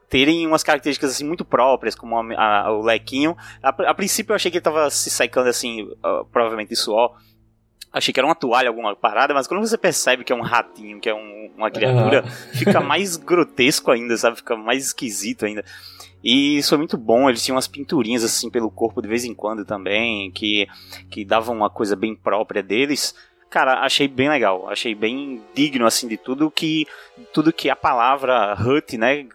terem 0.08 0.46
umas 0.46 0.62
características 0.62 1.10
assim 1.10 1.24
muito 1.24 1.44
próprias, 1.44 1.94
como 1.94 2.16
a, 2.18 2.66
a, 2.66 2.72
o 2.72 2.82
lequinho. 2.82 3.36
A, 3.62 3.68
a, 3.68 3.94
princípio 3.94 4.32
eu 4.32 4.36
achei 4.36 4.50
que 4.50 4.56
ele 4.56 4.64
tava 4.64 4.88
se 4.90 5.10
secando 5.10 5.48
assim, 5.48 5.82
uh, 5.82 6.24
provavelmente 6.32 6.70
de 6.70 6.76
suor. 6.76 7.14
Achei 7.92 8.12
que 8.12 8.20
era 8.20 8.26
uma 8.26 8.34
toalha, 8.34 8.68
alguma 8.68 8.94
parada, 8.94 9.32
mas 9.32 9.46
quando 9.46 9.66
você 9.66 9.78
percebe 9.78 10.22
que 10.22 10.32
é 10.32 10.36
um 10.36 10.42
ratinho, 10.42 11.00
que 11.00 11.08
é 11.08 11.14
um, 11.14 11.52
uma 11.56 11.70
criatura, 11.70 12.22
fica 12.52 12.80
mais 12.80 13.16
grotesco 13.16 13.90
ainda, 13.90 14.16
sabe? 14.16 14.36
Fica 14.36 14.56
mais 14.56 14.86
esquisito 14.86 15.46
ainda. 15.46 15.64
E 16.22 16.58
isso 16.58 16.70
foi 16.70 16.78
muito 16.78 16.98
bom, 16.98 17.28
eles 17.28 17.44
tinham 17.44 17.56
umas 17.56 17.68
pinturinhas 17.68 18.24
assim 18.24 18.50
pelo 18.50 18.70
corpo 18.70 19.00
de 19.00 19.08
vez 19.08 19.24
em 19.24 19.34
quando 19.34 19.64
também, 19.64 20.30
que, 20.32 20.66
que 21.10 21.24
davam 21.24 21.56
uma 21.56 21.70
coisa 21.70 21.94
bem 21.94 22.14
própria 22.14 22.62
deles. 22.62 23.14
Cara, 23.48 23.80
achei 23.80 24.06
bem 24.06 24.28
legal, 24.28 24.68
achei 24.68 24.94
bem 24.94 25.42
digno 25.54 25.86
assim 25.86 26.06
de 26.06 26.18
tudo 26.18 26.50
que 26.50 26.86
tudo 27.32 27.52
que 27.52 27.70
a 27.70 27.76
palavra 27.76 28.54
hut, 28.60 28.98
né, 28.98 29.26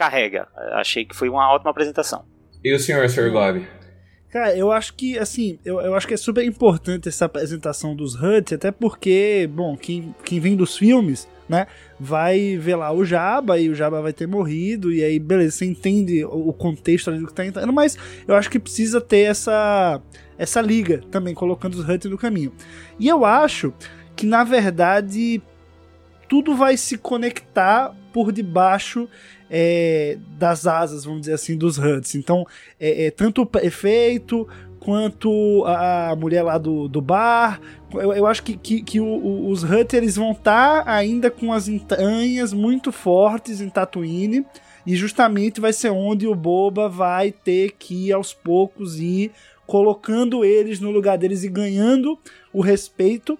carrega. 0.00 0.48
Achei 0.72 1.04
que 1.04 1.14
foi 1.14 1.28
uma 1.28 1.52
ótima 1.52 1.70
apresentação. 1.70 2.24
E 2.64 2.74
o 2.74 2.78
senhor, 2.78 3.06
Sr. 3.10 3.30
Gobi? 3.30 3.68
Cara, 4.30 4.56
eu 4.56 4.72
acho 4.72 4.94
que, 4.94 5.18
assim, 5.18 5.58
eu, 5.62 5.78
eu 5.80 5.94
acho 5.94 6.06
que 6.08 6.14
é 6.14 6.16
super 6.16 6.42
importante 6.42 7.08
essa 7.08 7.26
apresentação 7.26 7.94
dos 7.94 8.14
Huts, 8.14 8.54
até 8.54 8.70
porque, 8.70 9.50
bom, 9.52 9.76
quem, 9.76 10.14
quem 10.24 10.40
vem 10.40 10.56
dos 10.56 10.78
filmes, 10.78 11.28
né, 11.48 11.66
vai 11.98 12.56
ver 12.56 12.76
lá 12.76 12.92
o 12.92 13.04
Jabba 13.04 13.58
e 13.58 13.68
o 13.68 13.74
Jabba 13.74 14.00
vai 14.00 14.12
ter 14.12 14.26
morrido, 14.26 14.92
e 14.92 15.02
aí, 15.02 15.18
beleza, 15.18 15.56
você 15.56 15.64
entende 15.66 16.24
o 16.24 16.52
contexto 16.52 17.10
ali 17.10 17.18
do 17.18 17.26
que 17.26 17.34
tá 17.34 17.44
entrando, 17.44 17.72
mas 17.72 17.98
eu 18.26 18.36
acho 18.36 18.48
que 18.48 18.60
precisa 18.60 19.00
ter 19.00 19.22
essa, 19.22 20.00
essa 20.38 20.60
liga 20.62 21.02
também, 21.10 21.34
colocando 21.34 21.74
os 21.74 21.86
Huts 21.86 22.08
no 22.08 22.16
caminho. 22.16 22.52
E 23.00 23.08
eu 23.08 23.24
acho 23.24 23.74
que, 24.14 24.24
na 24.24 24.44
verdade, 24.44 25.42
tudo 26.28 26.54
vai 26.54 26.76
se 26.76 26.96
conectar 26.96 27.92
por 28.12 28.30
debaixo 28.30 29.08
é, 29.50 30.16
das 30.38 30.66
asas, 30.66 31.04
vamos 31.04 31.22
dizer 31.22 31.34
assim, 31.34 31.56
dos 31.56 31.76
Huds. 31.76 32.14
Então, 32.14 32.46
é, 32.78 33.06
é, 33.06 33.10
tanto 33.10 33.42
o 33.42 33.46
prefeito 33.46 34.46
quanto 34.78 35.64
a 35.66 36.16
mulher 36.16 36.42
lá 36.42 36.56
do, 36.56 36.88
do 36.88 37.02
bar. 37.02 37.60
Eu, 37.92 38.12
eu 38.14 38.26
acho 38.26 38.42
que, 38.42 38.56
que, 38.56 38.82
que 38.82 39.00
o, 39.00 39.04
o, 39.04 39.50
os 39.50 39.62
Hutters 39.62 40.16
vão 40.16 40.32
estar 40.32 40.84
tá 40.84 40.92
ainda 40.92 41.30
com 41.30 41.52
as 41.52 41.68
entranhas 41.68 42.52
muito 42.52 42.92
fortes 42.92 43.60
em 43.60 43.68
Tatooine. 43.68 44.46
E 44.86 44.96
justamente 44.96 45.60
vai 45.60 45.74
ser 45.74 45.90
onde 45.90 46.26
o 46.26 46.34
Boba 46.34 46.88
vai 46.88 47.30
ter 47.30 47.72
que 47.72 48.10
aos 48.10 48.32
poucos 48.32 48.98
ir 48.98 49.30
colocando 49.66 50.44
eles 50.44 50.80
no 50.80 50.90
lugar 50.90 51.18
deles 51.18 51.44
e 51.44 51.48
ganhando 51.48 52.18
o 52.52 52.60
respeito 52.60 53.38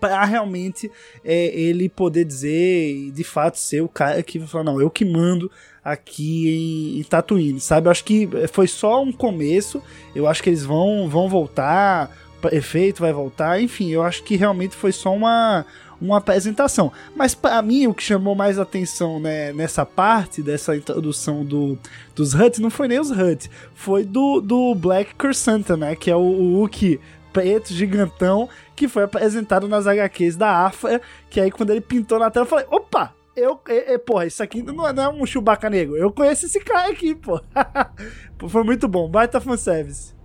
para 0.00 0.24
realmente 0.24 0.90
é, 1.24 1.46
ele 1.58 1.88
poder 1.88 2.24
dizer 2.24 2.90
e 2.90 3.10
de 3.10 3.24
fato 3.24 3.58
ser 3.58 3.82
o 3.82 3.88
cara 3.88 4.22
que 4.22 4.38
vai 4.38 4.48
falar, 4.48 4.64
não, 4.64 4.80
eu 4.80 4.90
que 4.90 5.04
mando 5.04 5.50
aqui 5.82 6.96
em, 6.98 7.02
Tatooine, 7.02 7.60
sabe? 7.60 7.86
Eu 7.86 7.90
acho 7.90 8.04
que 8.04 8.28
foi 8.52 8.66
só 8.66 9.02
um 9.02 9.12
começo, 9.12 9.82
eu 10.14 10.26
acho 10.26 10.42
que 10.42 10.50
eles 10.50 10.64
vão, 10.64 11.08
vão 11.08 11.28
voltar, 11.28 12.14
efeito 12.52 13.00
vai 13.00 13.12
voltar, 13.12 13.60
enfim, 13.60 13.90
eu 13.90 14.02
acho 14.02 14.22
que 14.22 14.36
realmente 14.36 14.76
foi 14.76 14.92
só 14.92 15.14
uma, 15.14 15.64
uma 16.00 16.18
apresentação. 16.18 16.92
Mas 17.16 17.34
para 17.34 17.60
mim 17.62 17.86
o 17.86 17.94
que 17.94 18.02
chamou 18.02 18.34
mais 18.34 18.58
atenção 18.58 19.18
né, 19.18 19.52
nessa 19.52 19.84
parte 19.84 20.42
dessa 20.42 20.76
introdução 20.76 21.44
do, 21.44 21.78
dos 22.14 22.34
Huts 22.34 22.60
não 22.60 22.70
foi 22.70 22.86
nem 22.86 23.00
os 23.00 23.10
Huts, 23.10 23.50
foi 23.74 24.04
do, 24.04 24.40
do 24.40 24.74
Black 24.74 25.14
Cursanta, 25.14 25.76
né? 25.76 25.96
Que 25.96 26.10
é 26.10 26.16
o, 26.16 26.20
o 26.20 26.60
Wookiee 26.60 27.00
preto, 27.32 27.72
gigantão, 27.72 28.48
que 28.78 28.86
foi 28.86 29.02
apresentado 29.02 29.66
nas 29.66 29.86
HQs 29.86 30.36
da 30.36 30.66
AFA, 30.66 31.00
que 31.28 31.40
aí 31.40 31.50
quando 31.50 31.70
ele 31.70 31.80
pintou 31.80 32.18
na 32.18 32.30
tela, 32.30 32.44
eu 32.44 32.48
falei, 32.48 32.66
opa, 32.70 33.12
eu, 33.36 33.58
é, 33.68 33.94
é, 33.94 33.98
porra, 33.98 34.26
isso 34.26 34.40
aqui 34.40 34.62
não 34.62 34.86
é, 34.86 34.92
não 34.92 35.02
é 35.02 35.08
um 35.08 35.26
Chewbacca 35.26 35.68
negro, 35.68 35.96
eu 35.96 36.12
conheço 36.12 36.46
esse 36.46 36.60
cara 36.60 36.90
aqui, 36.90 37.12
pô. 37.14 37.40
foi 38.48 38.62
muito 38.62 38.86
bom, 38.86 39.08
baita 39.08 39.40
fanservice. 39.40 40.16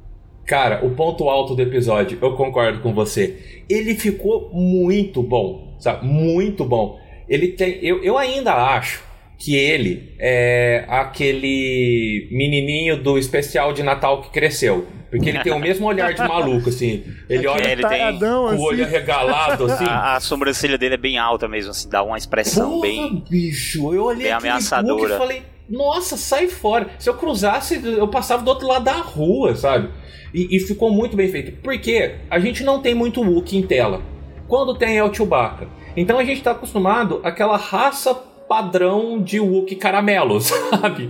Cara, 0.46 0.86
o 0.86 0.92
ponto 0.92 1.30
alto 1.30 1.56
do 1.56 1.62
episódio, 1.62 2.20
eu 2.22 2.36
concordo 2.36 2.82
com 2.82 2.94
você. 2.94 3.64
Ele 3.70 3.96
ficou 3.96 4.50
muito 4.54 5.24
bom, 5.24 5.76
sabe? 5.80 6.06
Muito 6.06 6.66
bom. 6.66 7.00
Ele 7.30 7.48
tem. 7.54 7.80
Eu, 7.82 8.04
eu 8.04 8.18
ainda 8.18 8.54
acho 8.54 9.02
que 9.44 9.58
ele 9.58 10.16
é 10.20 10.86
aquele 10.88 12.30
menininho 12.32 12.96
do 12.96 13.18
especial 13.18 13.74
de 13.74 13.84
Natal 13.84 14.22
que 14.22 14.30
cresceu. 14.30 14.88
Porque 15.12 15.30
ele 15.30 15.40
tem 15.40 15.52
o 15.52 15.60
mesmo 15.60 15.86
olhar 15.86 16.14
de 16.14 16.22
maluco, 16.22 16.70
assim. 16.70 17.04
Ele 17.30 17.46
olha 17.46 17.70
ele 17.70 17.86
tem 17.86 18.18
com 18.18 18.26
o 18.26 18.62
olho 18.62 18.86
assim. 18.86 18.96
arregalado, 18.96 19.66
assim. 19.66 19.84
A, 19.84 20.16
a, 20.16 20.20
sobrancelha 20.22 20.78
dele 20.78 20.94
é 20.94 20.98
bem 20.98 21.18
alta 21.18 21.46
mesmo, 21.46 21.72
assim, 21.72 21.90
dá 21.90 22.02
uma 22.02 22.18
expressão 22.18 22.70
Porra, 22.70 22.82
bem. 22.84 23.24
bicho, 23.30 23.94
eu 23.94 24.06
olhei 24.06 24.24
bem 24.24 24.32
ameaçadora. 24.32 25.14
e 25.14 25.18
falei, 25.18 25.44
nossa, 25.70 26.16
sai 26.16 26.48
fora. 26.48 26.92
Se 26.98 27.10
eu 27.10 27.16
cruzasse, 27.16 27.82
eu 27.84 28.08
passava 28.08 28.44
do 28.44 28.48
outro 28.48 28.66
lado 28.66 28.86
da 28.86 28.94
rua, 28.94 29.56
sabe? 29.58 29.90
E, 30.34 30.56
e 30.56 30.60
ficou 30.62 30.90
muito 30.90 31.18
bem 31.18 31.28
feito. 31.28 31.52
Porque 31.62 32.16
a 32.30 32.40
gente 32.40 32.64
não 32.64 32.82
tem 32.82 32.96
muito 32.96 33.22
Wookiee 33.22 33.60
em 33.60 33.68
tela. 33.68 34.02
Quando 34.48 34.74
tem 34.74 34.98
é 34.98 35.04
o 35.04 35.14
Chewbacca. 35.14 35.68
Então 35.98 36.18
a 36.18 36.24
gente 36.24 36.42
tá 36.42 36.52
acostumado 36.52 37.20
àquela 37.24 37.58
raça 37.58 38.32
padrão 38.48 39.22
de 39.22 39.40
Wookiee 39.40 39.78
caramelo, 39.78 40.40
sabe? 40.42 41.10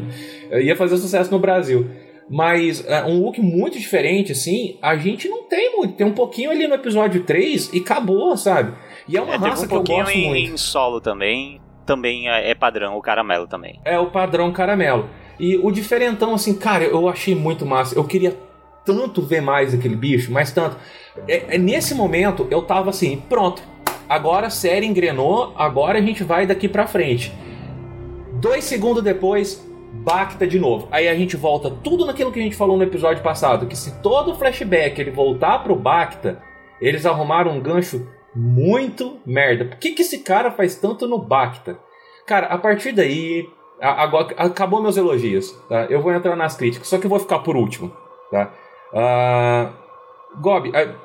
Ia 0.52 0.76
fazer 0.76 0.98
sucesso 0.98 1.32
no 1.32 1.40
Brasil. 1.40 1.90
Mas 2.30 2.80
uh, 2.80 3.08
um 3.08 3.24
look 3.24 3.40
muito 3.42 3.78
diferente, 3.78 4.32
assim, 4.32 4.78
a 4.82 4.96
gente 4.96 5.28
não 5.28 5.44
tem 5.44 5.76
muito. 5.76 5.96
Tem 5.96 6.08
um 6.08 6.14
pouquinho 6.14 6.52
ali 6.52 6.68
no 6.68 6.76
episódio 6.76 7.24
3 7.24 7.74
e 7.74 7.80
acabou, 7.80 8.36
sabe? 8.38 8.74
E 9.08 9.18
é 9.18 9.22
uma 9.22 9.34
é, 9.34 9.38
raça 9.38 9.66
um 9.66 9.68
que 9.68 9.76
eu 9.76 9.84
gosto 9.84 10.12
em, 10.12 10.28
muito. 10.30 10.54
em 10.54 10.58
solo 10.58 11.02
também, 11.02 11.62
também 11.86 12.30
é, 12.30 12.52
é 12.52 12.56
padrão, 12.56 12.98
o 12.98 13.02
caramelo 13.02 13.48
também. 13.48 13.80
É 13.84 14.00
o 14.00 14.08
padrão 14.08 14.52
caramelo. 14.52 15.10
E 15.40 15.58
o 15.58 15.72
diferentão, 15.72 16.34
assim, 16.34 16.56
cara, 16.56 16.84
eu 16.84 17.10
achei 17.10 17.36
muito 17.36 17.66
massa. 17.66 17.96
Eu 17.96 18.04
queria 18.06 18.38
tanto 18.86 19.22
ver 19.22 19.42
mais 19.42 19.74
aquele 19.74 19.96
bicho, 19.96 20.32
mais 20.32 20.52
tanto. 20.52 20.78
É, 21.28 21.56
é, 21.56 21.58
nesse 21.58 21.94
momento, 21.94 22.48
eu 22.50 22.62
tava 22.62 22.90
assim, 22.90 23.22
pronto 23.30 23.62
agora 24.08 24.48
a 24.48 24.50
série 24.50 24.86
engrenou, 24.86 25.54
agora 25.56 26.00
a 26.00 26.02
gente 26.02 26.24
vai 26.24 26.46
daqui 26.46 26.68
pra 26.68 26.88
frente. 26.88 27.34
Dois 28.34 28.64
segundos 28.64 29.04
depois, 29.04 29.64
Bacta 29.94 30.48
de 30.48 30.60
novo. 30.60 30.88
Aí 30.92 31.08
a 31.08 31.16
gente 31.16 31.38
volta 31.38 31.70
tudo 31.70 32.06
naquilo 32.06 32.32
que 32.32 32.40
a 32.40 32.44
gente 32.44 32.56
falou 32.56 32.76
no 32.76 32.84
episódio 32.84 33.24
passado, 33.24 33.68
que 33.68 33.78
se 33.78 34.02
todo 34.02 34.32
o 34.32 34.36
flashback 34.36 35.00
ele 35.00 35.12
voltar 35.12 35.60
pro 35.60 35.76
Bacta, 35.76 36.42
eles 36.82 37.06
arrumaram 37.06 37.52
um 37.52 37.62
gancho 37.62 38.08
muito 38.36 39.20
merda. 39.26 39.66
Por 39.66 39.78
que, 39.78 39.92
que 39.92 40.02
esse 40.02 40.20
cara 40.20 40.52
faz 40.52 40.76
tanto 40.76 41.08
no 41.08 41.20
Bacta? 41.20 41.78
Cara, 42.26 42.48
a 42.48 42.58
partir 42.58 42.92
daí, 42.92 43.48
agora 43.80 44.34
acabou 44.38 44.82
meus 44.82 44.98
elogios, 44.98 45.52
tá? 45.70 45.86
Eu 45.86 46.02
vou 46.02 46.14
entrar 46.14 46.36
nas 46.36 46.56
críticas, 46.56 46.88
só 46.88 46.98
que 46.98 47.06
eu 47.06 47.10
vou 47.10 47.20
ficar 47.20 47.40
por 47.40 47.56
último, 47.56 47.96
tá? 48.32 48.52
Uh, 48.92 50.42
Gob, 50.42 50.70
uh, 50.70 50.96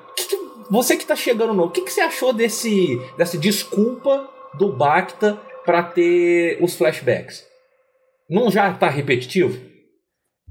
você 0.71 0.97
que 0.97 1.07
tá 1.07 1.17
chegando 1.17 1.55
novo, 1.55 1.69
o 1.69 1.73
que, 1.73 1.83
que 1.83 1.93
você 1.93 2.01
achou 2.01 2.33
desse, 2.33 3.01
dessa 3.17 3.39
desculpa 3.39 4.29
do 4.55 4.73
Bacta 4.73 5.39
para 5.65 5.83
ter 5.83 6.63
os 6.63 6.75
flashbacks? 6.75 7.45
Não 8.29 8.51
já 8.51 8.73
tá 8.75 8.89
repetitivo? 8.89 9.59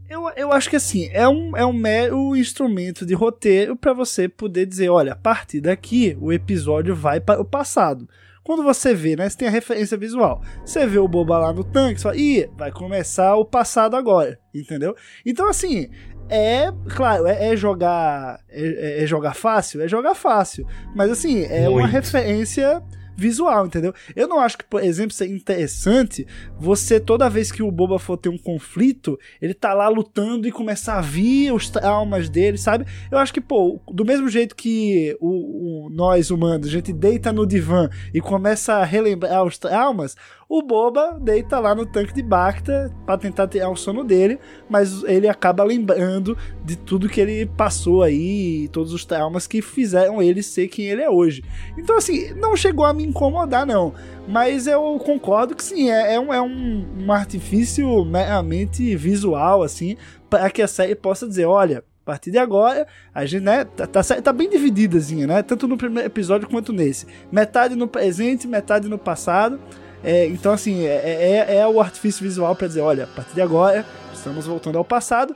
Eu, 0.10 0.30
eu 0.38 0.54
acho 0.54 0.70
que 0.70 0.76
assim, 0.78 1.10
é 1.12 1.28
um, 1.28 1.56
é 1.56 1.66
um 1.66 1.74
mero 1.74 2.36
instrumento 2.36 3.06
de 3.06 3.14
roteiro 3.14 3.76
para 3.76 3.92
você 3.92 4.30
poder 4.30 4.66
dizer, 4.66 4.90
olha, 4.90 5.14
a 5.14 5.18
partir 5.18 5.60
daqui 5.60 6.18
o 6.22 6.32
episódio 6.32 6.96
vai 6.96 7.20
para 7.20 7.42
o 7.42 7.46
passado. 7.46 8.08
Quando 8.42 8.64
você 8.64 8.94
vê, 8.94 9.18
né, 9.18 9.30
você 9.30 9.38
tem 9.38 9.50
a 9.50 9.52
referência 9.52 9.98
visual. 9.98 10.42
Você 10.66 10.88
vê 10.88 10.98
o 10.98 11.08
Boba 11.08 11.38
lá 11.38 11.52
no 11.52 11.66
tanque, 11.66 12.00
você 12.00 12.04
fala, 12.04 12.16
ih, 12.16 12.50
vai 12.56 12.72
começar 12.72 13.36
o 13.36 13.44
passado 13.44 13.98
agora, 13.98 14.40
entendeu? 14.56 14.96
Então 15.26 15.50
assim, 15.50 15.90
é, 16.30 16.72
claro, 16.90 17.28
é, 17.28 17.54
é 17.54 17.56
jogar 17.56 18.40
é, 18.50 19.04
é, 19.04 19.08
jogar 19.08 19.34
fácil, 19.34 19.82
é 19.82 19.88
jogar 19.88 20.16
fácil, 20.16 20.68
mas 20.96 21.12
assim, 21.12 21.44
é 21.44 21.64
Muito. 21.64 21.80
uma 21.80 21.88
referência 21.88 22.84
visual, 23.18 23.66
entendeu? 23.66 23.94
Eu 24.16 24.28
não 24.28 24.40
acho 24.40 24.60
que, 24.60 24.64
por 24.64 24.84
exemplo, 24.84 25.12
seja 25.12 25.34
interessante 25.34 26.26
você, 26.60 27.00
toda 27.00 27.28
vez 27.28 27.52
que 27.52 27.64
o 27.64 27.72
Boba 27.72 27.98
for 27.98 28.16
ter 28.16 28.30
um 28.30 28.38
conflito, 28.38 29.18
ele 29.42 29.56
tá 29.56 29.74
lá 29.74 29.90
lutando 29.90 30.48
e 30.48 30.52
começar 30.52 31.00
a 31.00 31.02
vir 31.02 31.52
os 31.52 31.68
traumas 31.68 32.30
dele, 32.30 32.60
sabe? 32.60 32.86
Eu 33.10 33.18
acho 33.18 33.34
que, 33.34 33.42
pô, 33.42 33.82
do 33.92 34.06
mesmo 34.06 34.30
jeito 34.30 34.56
que 34.56 35.18
o, 35.20 35.88
o 35.88 35.90
nós 35.90 36.30
humanos, 36.30 36.68
a 36.68 36.72
gente 36.72 36.94
deita 36.94 37.34
no 37.34 37.48
divã 37.48 37.90
e 38.14 38.22
começa 38.22 38.76
a 38.76 38.86
relembrar 38.86 39.44
os 39.44 39.58
traumas, 39.58 40.16
o 40.50 40.62
Boba 40.62 41.20
deita 41.22 41.60
lá 41.60 41.76
no 41.76 41.86
tanque 41.86 42.14
de 42.14 42.24
Bacta 42.24 42.90
para 43.06 43.18
tentar 43.18 43.50
tirar 43.50 43.70
o 43.70 43.76
sono 43.76 44.02
dele, 44.02 44.40
mas 44.70 45.04
ele 45.04 45.28
acaba 45.28 45.62
lembrando 45.62 46.38
de 46.64 46.78
tudo 46.78 47.10
que 47.10 47.20
ele 47.20 47.46
passou 47.46 48.02
aí, 48.02 48.70
todos 48.70 48.94
os 48.94 49.04
traumas 49.04 49.46
que 49.46 49.62
fizeram 49.62 50.22
ele 50.22 50.42
ser 50.42 50.70
quem 50.70 50.86
ele 50.86 51.02
é 51.02 51.10
hoje. 51.10 51.44
Então, 51.78 51.98
assim, 51.98 52.34
não 52.36 52.56
chegou 52.56 52.86
a 52.86 52.94
me 52.94 53.04
incomodar, 53.04 53.66
não. 53.66 53.94
Mas 54.26 54.68
eu 54.68 54.98
concordo 55.04 55.54
que 55.54 55.64
sim, 55.64 55.90
é, 55.90 56.14
é 56.14 56.20
um, 56.20 56.34
é 56.34 56.42
um, 56.42 56.86
um 57.06 57.12
artifício 57.12 58.06
meramente 58.06 58.96
visual, 58.96 59.64
assim, 59.64 59.98
para 60.30 60.50
que 60.50 60.62
a 60.62 60.68
série 60.68 60.96
possa 60.96 61.28
dizer: 61.28 61.46
olha, 61.46 61.80
a 61.80 62.06
partir 62.06 62.32
de 62.32 62.38
agora, 62.38 62.88
a 63.14 63.26
gente, 63.26 63.44
né, 63.44 63.66
tá, 63.66 63.86
tá, 63.86 64.02
tá 64.02 64.32
bem 64.32 64.50
divididazinha, 64.50 65.28
né? 65.28 65.44
Tanto 65.44 65.68
no 65.68 65.78
primeiro 65.78 66.08
episódio 66.08 66.48
quanto 66.48 66.72
nesse. 66.72 67.06
Metade 67.30 67.76
no 67.76 67.86
presente, 67.86 68.48
metade 68.48 68.88
no 68.88 68.98
passado. 68.98 69.60
É, 70.08 70.26
então, 70.26 70.54
assim, 70.54 70.86
é, 70.86 71.44
é, 71.50 71.56
é, 71.58 71.68
o 71.68 71.82
artifício 71.82 72.24
visual 72.24 72.56
para 72.56 72.68
dizer: 72.68 72.80
olha, 72.80 73.04
a 73.04 73.08
partir 73.08 73.36
de 73.36 73.42
agora, 73.42 73.86
estamos 74.14 74.48
voltando 74.48 74.78
ao 74.78 74.86
passado. 74.86 75.36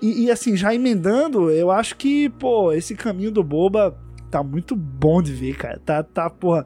E, 0.00 0.24
e, 0.24 0.30
assim, 0.30 0.56
já 0.56 0.74
emendando, 0.74 1.50
eu 1.50 1.70
acho 1.70 1.94
que, 1.94 2.30
pô, 2.30 2.72
esse 2.72 2.94
caminho 2.94 3.30
do 3.30 3.44
Boba 3.44 3.94
tá 4.30 4.42
muito 4.42 4.74
bom 4.74 5.20
de 5.20 5.34
ver, 5.34 5.58
cara. 5.58 5.78
Tá, 5.84 6.02
tá, 6.02 6.30
porra. 6.30 6.64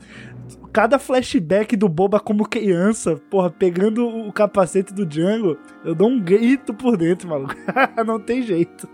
Cada 0.73 1.01
flashback 1.01 1.77
do 1.77 1.89
Boba 1.89 2.21
como 2.21 2.49
criança, 2.49 3.21
porra, 3.29 3.51
pegando 3.51 4.07
o 4.07 4.33
capacete 4.33 4.95
do 4.95 5.05
Django, 5.05 5.59
eu 5.85 5.97
dou 5.97 6.09
um 6.09 6.21
grito 6.21 6.73
por 6.73 6.97
dentro, 6.97 7.29
maluco. 7.29 7.57
Não 8.07 8.21
tem 8.21 8.43
jeito. 8.43 8.89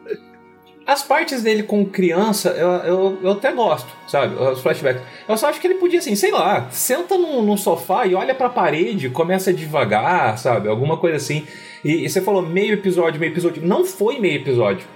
As 0.88 1.02
partes 1.02 1.42
dele 1.42 1.64
com 1.64 1.84
criança, 1.84 2.48
eu, 2.56 2.68
eu, 2.68 3.18
eu 3.22 3.32
até 3.32 3.52
gosto, 3.52 3.94
sabe? 4.06 4.34
Os 4.42 4.62
flashbacks. 4.62 5.02
Eu 5.28 5.36
só 5.36 5.50
acho 5.50 5.60
que 5.60 5.66
ele 5.66 5.74
podia, 5.74 5.98
assim, 5.98 6.16
sei 6.16 6.30
lá, 6.30 6.66
senta 6.70 7.18
no, 7.18 7.42
no 7.42 7.58
sofá 7.58 8.06
e 8.06 8.14
olha 8.14 8.34
pra 8.34 8.48
parede, 8.48 9.10
começa 9.10 9.52
devagar, 9.52 10.38
sabe? 10.38 10.66
Alguma 10.66 10.96
coisa 10.96 11.18
assim. 11.18 11.46
E, 11.84 12.06
e, 12.06 12.08
você 12.08 12.22
falou 12.22 12.40
meio 12.40 12.72
episódio, 12.72 13.20
meio 13.20 13.30
episódio. 13.30 13.62
Não 13.62 13.84
foi 13.84 14.18
meio 14.18 14.36
episódio. 14.36 14.86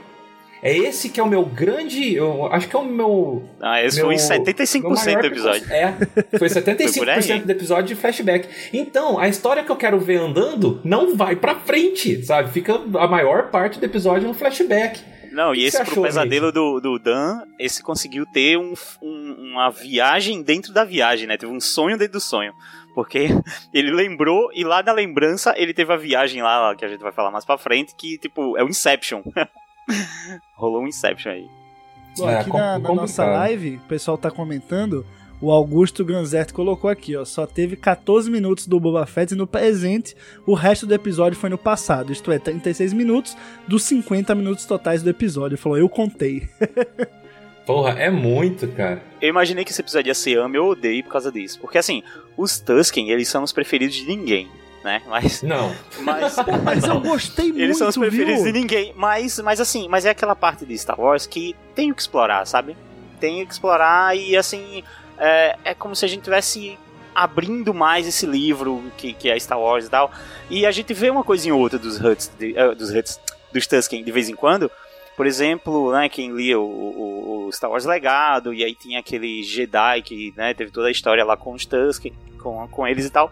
É 0.62 0.74
esse 0.74 1.11
que 1.11 1.20
é 1.20 1.22
o 1.22 1.28
meu 1.28 1.44
grande. 1.44 2.14
Eu 2.14 2.46
acho 2.46 2.68
que 2.68 2.74
é 2.74 2.78
o 2.78 2.87
meu. 2.87 3.42
Ah, 3.61 3.85
esse 3.85 3.98
meu, 3.98 4.07
foi 4.07 4.14
75% 4.14 5.20
do 5.20 5.26
episódio. 5.26 5.70
É, 5.70 5.92
foi 6.38 6.48
75% 6.48 7.22
foi 7.22 7.38
do 7.40 7.52
episódio 7.52 7.94
de 7.94 8.00
flashback. 8.00 8.48
Então, 8.72 9.18
a 9.18 9.28
história 9.28 9.62
que 9.62 9.70
eu 9.70 9.76
quero 9.76 10.00
ver 10.00 10.16
andando 10.16 10.81
não 10.83 11.14
vai 11.14 11.37
pra 11.37 11.55
frente, 11.55 12.24
sabe? 12.24 12.50
Fica 12.50 12.81
a 12.94 13.07
maior 13.07 13.50
parte 13.50 13.78
do 13.78 13.85
episódio 13.85 14.26
no 14.26 14.33
flashback. 14.33 15.12
Não, 15.32 15.54
e 15.54 15.64
esse 15.64 15.82
pro 15.84 16.02
pesadelo 16.02 16.52
do, 16.52 16.80
do 16.80 16.98
Dan, 16.98 17.42
esse 17.58 17.82
conseguiu 17.82 18.26
ter 18.26 18.58
um, 18.58 18.74
um, 19.02 19.52
uma 19.52 19.70
viagem 19.70 20.42
dentro 20.42 20.72
da 20.72 20.84
viagem, 20.84 21.26
né? 21.26 21.36
Teve 21.36 21.52
um 21.52 21.60
sonho 21.60 21.96
dentro 21.96 22.14
do 22.14 22.20
sonho. 22.20 22.52
Porque 22.94 23.28
ele 23.72 23.90
lembrou 23.90 24.50
e 24.52 24.62
lá 24.62 24.82
na 24.82 24.92
lembrança 24.92 25.54
ele 25.56 25.72
teve 25.72 25.92
a 25.92 25.96
viagem 25.96 26.42
lá, 26.42 26.74
que 26.76 26.84
a 26.84 26.88
gente 26.88 27.00
vai 27.00 27.12
falar 27.12 27.30
mais 27.30 27.44
pra 27.44 27.58
frente, 27.58 27.94
que, 27.96 28.18
tipo, 28.18 28.56
é 28.56 28.62
o 28.62 28.68
Inception. 28.68 29.22
Rolou 30.54 30.82
um 30.82 30.88
Inception 30.88 31.32
aí. 31.32 31.46
Bom, 32.16 32.28
é, 32.28 32.40
aqui 32.40 32.50
é, 32.50 32.52
na, 32.52 32.78
na 32.78 32.94
nossa 32.94 33.24
live, 33.24 33.76
o 33.76 33.88
pessoal 33.88 34.18
tá 34.18 34.30
comentando 34.30 35.06
o 35.42 35.50
Augusto 35.50 36.05
Ganzert 36.05 36.52
colocou 36.52 36.88
aqui, 36.88 37.16
ó. 37.16 37.24
Só 37.24 37.44
teve 37.44 37.74
14 37.74 38.31
minutos 38.31 38.68
do 38.68 38.78
Boba 38.78 39.05
Fett 39.05 39.35
no 39.35 39.44
presente, 39.44 40.16
o 40.46 40.55
resto 40.55 40.87
do 40.87 40.94
episódio 40.94 41.37
foi 41.37 41.50
no 41.50 41.59
passado. 41.59 42.12
Isto 42.12 42.31
é, 42.31 42.38
36 42.38 42.92
minutos 42.92 43.37
dos 43.66 43.83
50 43.83 44.33
minutos 44.37 44.64
totais 44.64 45.02
do 45.02 45.11
episódio. 45.11 45.57
Ele 45.57 45.61
falou, 45.61 45.76
eu 45.76 45.88
contei. 45.88 46.48
Porra, 47.66 47.90
é 47.98 48.09
muito, 48.09 48.68
cara. 48.68 49.02
Eu 49.20 49.28
imaginei 49.28 49.64
que 49.64 49.72
esse 49.72 49.81
episódio 49.81 50.11
ia 50.11 50.14
ser 50.14 50.38
ame 50.38 50.59
ou 50.59 50.70
odeio 50.70 51.02
por 51.02 51.11
causa 51.11 51.31
disso. 51.33 51.59
Porque 51.61 51.78
assim, 51.78 52.05
os 52.37 52.61
Tusken, 52.61 53.11
eles 53.11 53.28
são 53.28 53.42
os 53.42 53.52
preferidos 53.52 53.96
de 53.96 54.07
ninguém. 54.07 54.48
Né? 54.85 55.02
Mas. 55.09 55.42
Não. 55.44 55.74
Mas, 56.00 56.37
mas 56.64 56.85
eu 56.85 57.00
gostei 57.00 57.46
muito. 57.46 57.59
Eles 57.62 57.78
são 57.78 57.88
os 57.88 57.96
preferidos 57.96 58.42
viu? 58.42 58.52
de 58.52 58.59
ninguém. 58.61 58.92
Mas, 58.96 59.38
mas 59.38 59.61
assim, 59.61 59.88
mas 59.88 60.05
é 60.05 60.11
aquela 60.11 60.35
parte 60.35 60.66
de 60.66 60.76
Star 60.76 61.00
Wars 61.00 61.24
que 61.24 61.55
tem 61.74 61.92
que 61.92 62.00
explorar, 62.00 62.44
sabe? 62.46 62.76
Tem 63.20 63.46
que 63.46 63.52
explorar 63.52 64.16
e 64.16 64.37
assim 64.37 64.83
é, 65.22 65.56
é 65.64 65.74
como 65.74 65.94
se 65.94 66.04
a 66.04 66.08
gente 66.08 66.24
tivesse 66.24 66.76
abrindo 67.14 67.72
mais 67.72 68.06
esse 68.08 68.26
livro 68.26 68.82
que, 68.96 69.12
que 69.12 69.30
é 69.30 69.38
Star 69.38 69.61
Wars 69.61 69.87
e 69.87 69.90
tal. 69.90 70.11
E 70.50 70.66
a 70.66 70.72
gente 70.72 70.92
vê 70.92 71.11
uma 71.11 71.22
coisa 71.22 71.48
em 71.48 71.52
outra 71.52 71.78
dos 71.78 72.00
Huts, 72.00 72.32
de, 72.37 72.52
uh, 72.52 72.74
dos 72.74 72.90
Huts, 72.90 73.20
dos 73.52 73.66
Tusken 73.66 74.02
de 74.02 74.11
vez 74.11 74.28
em 74.28 74.35
quando. 74.35 74.70
Por 75.16 75.26
exemplo, 75.26 75.92
né, 75.92 76.08
quem 76.08 76.35
lia 76.35 76.58
o, 76.58 76.64
o, 76.64 77.46
o, 77.46 77.52
Star 77.52 77.70
Wars 77.70 77.85
Legado, 77.85 78.52
e 78.52 78.64
aí 78.64 78.74
tinha 78.74 78.98
aquele 78.98 79.42
Jedi 79.42 80.02
que 80.02 80.35
né, 80.37 80.54
teve 80.54 80.72
toda 80.72 80.88
a 80.88 80.90
história 80.90 81.24
lá 81.24 81.37
com 81.37 81.52
os 81.52 81.66
Tusken, 81.66 82.12
com, 82.42 82.66
com 82.68 82.87
eles 82.87 83.06
e 83.06 83.11
tal. 83.11 83.30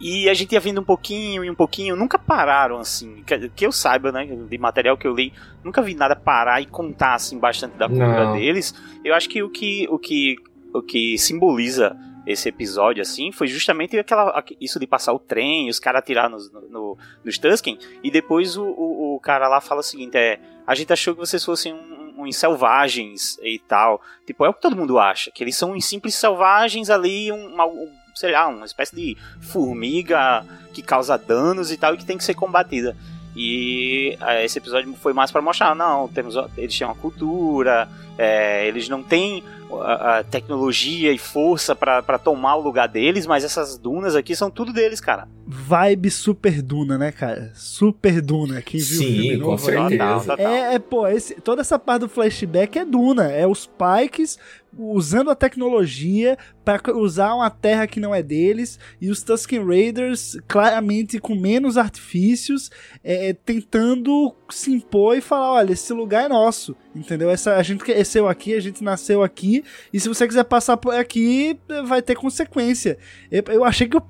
E 0.00 0.28
a 0.28 0.34
gente 0.34 0.52
ia 0.52 0.60
vendo 0.60 0.80
um 0.80 0.84
pouquinho 0.84 1.44
e 1.44 1.50
um 1.50 1.54
pouquinho, 1.54 1.94
nunca 1.94 2.18
pararam 2.18 2.78
assim, 2.78 3.22
que, 3.24 3.48
que, 3.50 3.66
eu 3.66 3.70
saiba, 3.70 4.10
né, 4.10 4.24
de 4.24 4.58
material 4.58 4.96
que 4.96 5.06
eu 5.06 5.14
li, 5.14 5.32
nunca 5.62 5.82
vi 5.82 5.94
nada 5.94 6.16
parar 6.16 6.60
e 6.60 6.66
contar 6.66 7.14
assim 7.14 7.38
bastante 7.38 7.76
da 7.76 7.88
cultura 7.88 8.32
deles. 8.32 8.74
Eu 9.04 9.14
acho 9.14 9.28
que 9.28 9.42
o 9.42 9.50
que 9.50 9.86
o 9.90 9.98
que 9.98 10.36
o 10.72 10.82
que 10.82 11.18
simboliza 11.18 11.96
esse 12.26 12.48
episódio, 12.48 13.02
assim, 13.02 13.32
foi 13.32 13.48
justamente 13.48 13.98
aquela, 13.98 14.44
isso 14.60 14.78
de 14.78 14.86
passar 14.86 15.12
o 15.12 15.18
trem, 15.18 15.68
os 15.68 15.80
caras 15.80 15.98
atirar 15.98 16.30
nos, 16.30 16.52
no, 16.52 16.96
nos 17.24 17.38
Tusken, 17.38 17.78
e 18.02 18.10
depois 18.10 18.56
o, 18.56 18.64
o, 18.64 19.16
o, 19.16 19.20
cara 19.20 19.48
lá 19.48 19.60
fala 19.60 19.80
o 19.80 19.84
seguinte, 19.84 20.16
é, 20.16 20.38
a 20.66 20.74
gente 20.74 20.92
achou 20.92 21.14
que 21.14 21.20
vocês 21.20 21.44
fossem 21.44 21.74
uns 21.74 22.28
um, 22.28 22.32
selvagens 22.32 23.38
e 23.42 23.58
tal, 23.58 24.00
tipo, 24.24 24.44
é 24.44 24.48
o 24.48 24.54
que 24.54 24.60
todo 24.60 24.76
mundo 24.76 24.98
acha, 24.98 25.30
que 25.32 25.42
eles 25.42 25.56
são 25.56 25.72
uns 25.72 25.84
simples 25.84 26.14
selvagens 26.14 26.90
ali, 26.90 27.32
um, 27.32 27.60
um, 27.60 27.92
sei 28.14 28.30
lá, 28.30 28.46
uma 28.46 28.66
espécie 28.66 28.94
de 28.94 29.16
formiga 29.40 30.44
que 30.72 30.82
causa 30.82 31.18
danos 31.18 31.72
e 31.72 31.76
tal, 31.76 31.94
e 31.94 31.98
que 31.98 32.04
tem 32.04 32.16
que 32.16 32.24
ser 32.24 32.34
combatida. 32.34 32.96
E 33.34 34.16
é, 34.20 34.44
esse 34.44 34.58
episódio 34.58 34.94
foi 34.96 35.12
mais 35.12 35.30
para 35.30 35.40
mostrar, 35.40 35.74
não, 35.74 36.06
temos, 36.06 36.36
eles 36.56 36.78
têm 36.78 36.86
uma 36.86 36.94
cultura, 36.94 37.88
é, 38.18 38.66
eles 38.66 38.88
não 38.88 39.02
têm 39.02 39.42
a, 39.80 40.18
a 40.18 40.24
tecnologia 40.24 41.12
e 41.12 41.18
força 41.18 41.74
para 41.74 42.18
tomar 42.18 42.56
o 42.56 42.60
lugar 42.60 42.88
deles, 42.88 43.26
mas 43.26 43.44
essas 43.44 43.78
dunas 43.78 44.14
aqui 44.14 44.34
são 44.36 44.50
tudo 44.50 44.72
deles, 44.72 45.00
cara. 45.00 45.28
Vibe 45.46 46.10
super 46.10 46.62
duna, 46.62 46.98
né, 46.98 47.12
cara? 47.12 47.50
Super 47.54 48.20
duna. 48.20 48.62
Quem 48.62 48.80
viu 48.80 48.98
Sim, 48.98 49.04
o 49.04 49.10
filme 49.10 49.38
com 49.38 49.50
novo, 49.50 49.64
certeza. 49.64 50.34
É, 50.38 50.74
é, 50.74 50.78
pô, 50.78 51.06
esse, 51.08 51.34
toda 51.36 51.60
essa 51.60 51.78
parte 51.78 52.00
do 52.02 52.08
flashback 52.08 52.78
é 52.78 52.84
duna. 52.84 53.30
É 53.30 53.46
os 53.46 53.66
Pikes 53.66 54.38
usando 54.76 55.30
a 55.30 55.34
tecnologia 55.34 56.38
para 56.64 56.80
usar 56.96 57.34
uma 57.34 57.50
terra 57.50 57.86
que 57.86 58.00
não 58.00 58.14
é 58.14 58.22
deles 58.22 58.78
e 59.00 59.10
os 59.10 59.22
Tusken 59.22 59.64
Raiders 59.64 60.38
claramente 60.48 61.18
com 61.18 61.34
menos 61.34 61.76
artifícios 61.76 62.70
é, 63.04 63.32
tentando 63.32 64.34
se 64.48 64.72
impor 64.72 65.16
e 65.16 65.20
falar 65.20 65.52
olha 65.52 65.72
esse 65.72 65.92
lugar 65.92 66.24
é 66.24 66.28
nosso 66.28 66.74
entendeu? 66.94 67.30
Essa 67.30 67.56
a 67.56 67.62
gente 67.62 67.84
cresceu 67.84 68.28
aqui 68.28 68.54
a 68.54 68.60
gente 68.60 68.82
nasceu 68.82 69.22
aqui 69.22 69.64
e 69.92 70.00
se 70.00 70.08
você 70.08 70.26
quiser 70.26 70.44
passar 70.44 70.76
por 70.76 70.94
aqui 70.94 71.58
vai 71.86 72.02
ter 72.02 72.14
consequência. 72.14 72.98
Eu, 73.30 73.42
eu 73.48 73.64
achei 73.64 73.88
que 73.88 73.96
o 73.96 74.02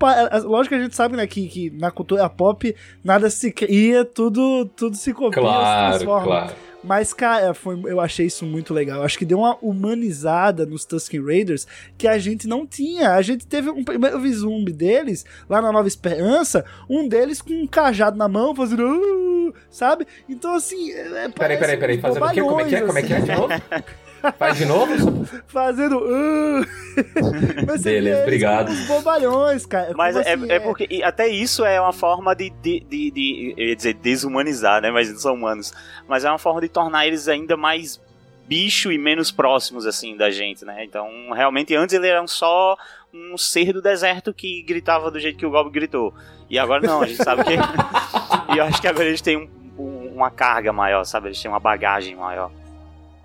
lógico 0.45 0.75
que 0.75 0.81
a 0.81 0.83
gente 0.83 0.97
sabe 0.97 1.17
né 1.17 1.27
que, 1.27 1.49
que 1.49 1.71
na 1.71 1.91
cultura 1.91 2.29
pop 2.29 2.75
nada 3.05 3.31
se 3.31 3.53
cria 3.53 4.05
tudo 4.05 4.67
tudo 4.77 4.97
se 4.97 5.13
copia 5.13 5.41
claro, 5.41 5.93
se 5.93 5.99
transforma. 5.99 6.27
claro 6.27 6.72
mas, 6.83 7.13
cara, 7.13 7.55
foi, 7.55 7.81
eu 7.85 8.01
achei 8.01 8.27
isso 8.27 8.45
muito 8.45 8.75
legal. 8.75 8.99
Eu 8.99 9.05
acho 9.05 9.19
que 9.19 9.25
deu 9.25 9.39
uma 9.39 9.57
humanizada 9.63 10.67
nos 10.67 10.85
Tusken 10.85 11.25
Raiders 11.25 11.67
que 11.97 12.09
a 12.09 12.19
gente 12.19 12.49
não 12.49 12.67
tinha. 12.67 13.13
A 13.13 13.23
gente 13.23 13.47
teve 13.47 13.71
um 13.71 13.85
primeiro 13.85 14.21
vislumbre 14.21 14.73
deles, 14.73 15.25
lá 15.49 15.63
na 15.63 15.71
Nova 15.71 15.87
Esperança, 15.87 16.65
um 16.89 17.07
deles 17.07 17.41
com 17.41 17.53
um 17.53 17.67
cajado 17.67 18.17
na 18.17 18.29
mão, 18.29 18.55
fazendo. 18.55 18.85
Uh, 18.85 19.55
sabe? 19.71 20.07
Então, 20.29 20.55
assim. 20.55 20.91
É, 20.93 21.29
peraí, 21.29 21.59
peraí, 21.59 21.77
peraí. 21.77 21.99
Fazendo 21.99 22.25
o 22.25 22.31
quê? 22.31 22.41
Como 22.43 22.61
é 22.61 22.65
que 22.65 22.75
é? 22.75 22.81
Como 22.81 22.99
é 22.99 23.03
que 23.03 23.13
é 23.13 23.21
de 23.21 23.33
novo? 23.33 23.49
Faz 24.39 24.59
de 24.59 24.65
novo? 24.65 25.27
Fazendo. 25.47 25.99
Uh... 25.99 26.67
Mas 27.67 27.83
Beleza, 27.83 28.23
obrigado. 28.23 28.71
Os 28.71 28.87
bobalhões, 28.87 29.67
cara. 29.67 29.93
Mas 29.97 30.17
é, 30.17 30.21
assim, 30.21 30.51
é, 30.51 30.57
é, 30.57 30.61
porque 30.61 31.03
até 31.03 31.29
isso 31.29 31.65
é 31.65 31.81
uma 31.81 31.93
forma 31.93 32.35
de, 32.35 32.51
de, 32.51 32.81
de, 32.81 33.11
de, 33.11 33.55
eu 33.57 33.69
ia 33.69 33.77
dizer 33.77 33.95
desumanizar, 33.95 34.81
né? 34.81 34.91
Mas 34.91 35.09
eles 35.09 35.23
são 35.23 35.35
humanos. 35.35 35.73
Mas 36.07 36.25
é 36.25 36.29
uma 36.29 36.39
forma 36.39 36.61
de 36.61 36.69
tornar 36.69 37.07
eles 37.07 37.29
ainda 37.29 37.57
mais 37.57 38.01
bicho 38.47 38.93
e 38.93 38.99
menos 38.99 39.31
próximos, 39.31 39.87
assim, 39.87 40.17
da 40.17 40.31
gente, 40.31 40.65
né? 40.65 40.85
Então, 40.85 41.09
realmente, 41.33 41.75
antes 41.75 41.95
ele 41.95 42.09
era 42.09 42.27
só 42.27 42.77
um 43.13 43.37
ser 43.37 43.73
do 43.73 43.83
deserto 43.83 44.33
que 44.33 44.63
gritava 44.63 45.11
do 45.11 45.19
jeito 45.19 45.39
que 45.39 45.47
o 45.47 45.51
Goblin 45.51 45.73
gritou. 45.73 46.15
E 46.49 46.59
agora 46.59 46.87
não, 46.87 47.03
a 47.03 47.07
gente 47.07 47.23
sabe 47.23 47.45
que. 47.45 47.55
e 48.55 48.59
eu 48.59 48.65
acho 48.65 48.81
que 48.81 48.89
agora 48.89 49.07
eles 49.07 49.21
têm 49.21 49.37
um, 49.37 49.49
um, 49.79 50.13
uma 50.15 50.31
carga 50.31 50.73
maior, 50.73 51.05
sabe? 51.05 51.29
Eles 51.29 51.41
têm 51.41 51.51
uma 51.51 51.61
bagagem 51.61 52.15
maior. 52.15 52.51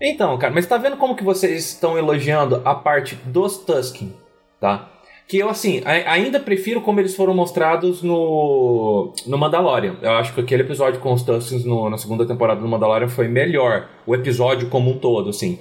Então, 0.01 0.37
cara, 0.37 0.53
mas 0.53 0.65
tá 0.65 0.77
vendo 0.77 0.97
como 0.97 1.15
que 1.15 1.23
vocês 1.23 1.73
estão 1.73 1.97
elogiando 1.97 2.61
a 2.63 2.75
parte 2.75 3.15
dos 3.25 3.57
Tusken, 3.57 4.13
tá? 4.59 4.91
Que 5.27 5.39
eu, 5.39 5.49
assim, 5.49 5.81
ainda 5.85 6.39
prefiro 6.39 6.79
como 6.79 7.01
eles 7.01 7.13
foram 7.13 7.33
mostrados 7.33 8.01
no, 8.01 9.11
no 9.25 9.37
Mandalorian. 9.37 9.97
Eu 10.01 10.11
acho 10.11 10.33
que 10.33 10.39
aquele 10.39 10.63
episódio 10.63 11.01
com 11.01 11.11
os 11.11 11.21
Tuskens 11.21 11.65
no, 11.65 11.89
na 11.89 11.97
segunda 11.97 12.25
temporada 12.25 12.61
do 12.61 12.67
Mandalorian 12.67 13.09
foi 13.09 13.27
melhor. 13.27 13.89
O 14.05 14.15
episódio 14.15 14.69
como 14.69 14.91
um 14.91 14.97
todo, 14.97 15.29
assim. 15.29 15.59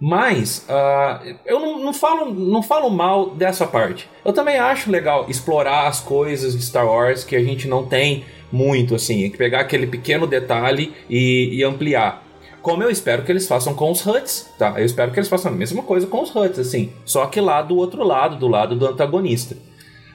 Mas, 0.00 0.66
uh, 0.68 1.36
eu 1.46 1.60
não, 1.60 1.78
não, 1.78 1.94
falo, 1.94 2.34
não 2.34 2.64
falo 2.64 2.90
mal 2.90 3.30
dessa 3.30 3.64
parte. 3.64 4.08
Eu 4.24 4.32
também 4.32 4.58
acho 4.58 4.90
legal 4.90 5.26
explorar 5.28 5.86
as 5.86 6.00
coisas 6.00 6.56
de 6.56 6.62
Star 6.62 6.86
Wars 6.86 7.22
que 7.22 7.36
a 7.36 7.42
gente 7.42 7.68
não 7.68 7.86
tem 7.86 8.24
muito, 8.50 8.96
assim. 8.96 9.30
pegar 9.30 9.60
aquele 9.60 9.86
pequeno 9.86 10.26
detalhe 10.26 10.92
e, 11.08 11.50
e 11.52 11.62
ampliar. 11.62 12.25
Como 12.66 12.82
eu 12.82 12.90
espero 12.90 13.22
que 13.22 13.30
eles 13.30 13.46
façam 13.46 13.74
com 13.74 13.92
os 13.92 14.04
Huts, 14.04 14.52
tá? 14.58 14.74
Eu 14.76 14.84
espero 14.84 15.12
que 15.12 15.20
eles 15.20 15.28
façam 15.28 15.52
a 15.52 15.54
mesma 15.54 15.84
coisa 15.84 16.04
com 16.04 16.20
os 16.20 16.34
Huts, 16.34 16.58
assim. 16.58 16.92
Só 17.04 17.24
que 17.26 17.40
lá 17.40 17.62
do 17.62 17.76
outro 17.76 18.02
lado, 18.02 18.34
do 18.34 18.48
lado 18.48 18.74
do 18.74 18.88
antagonista. 18.88 19.54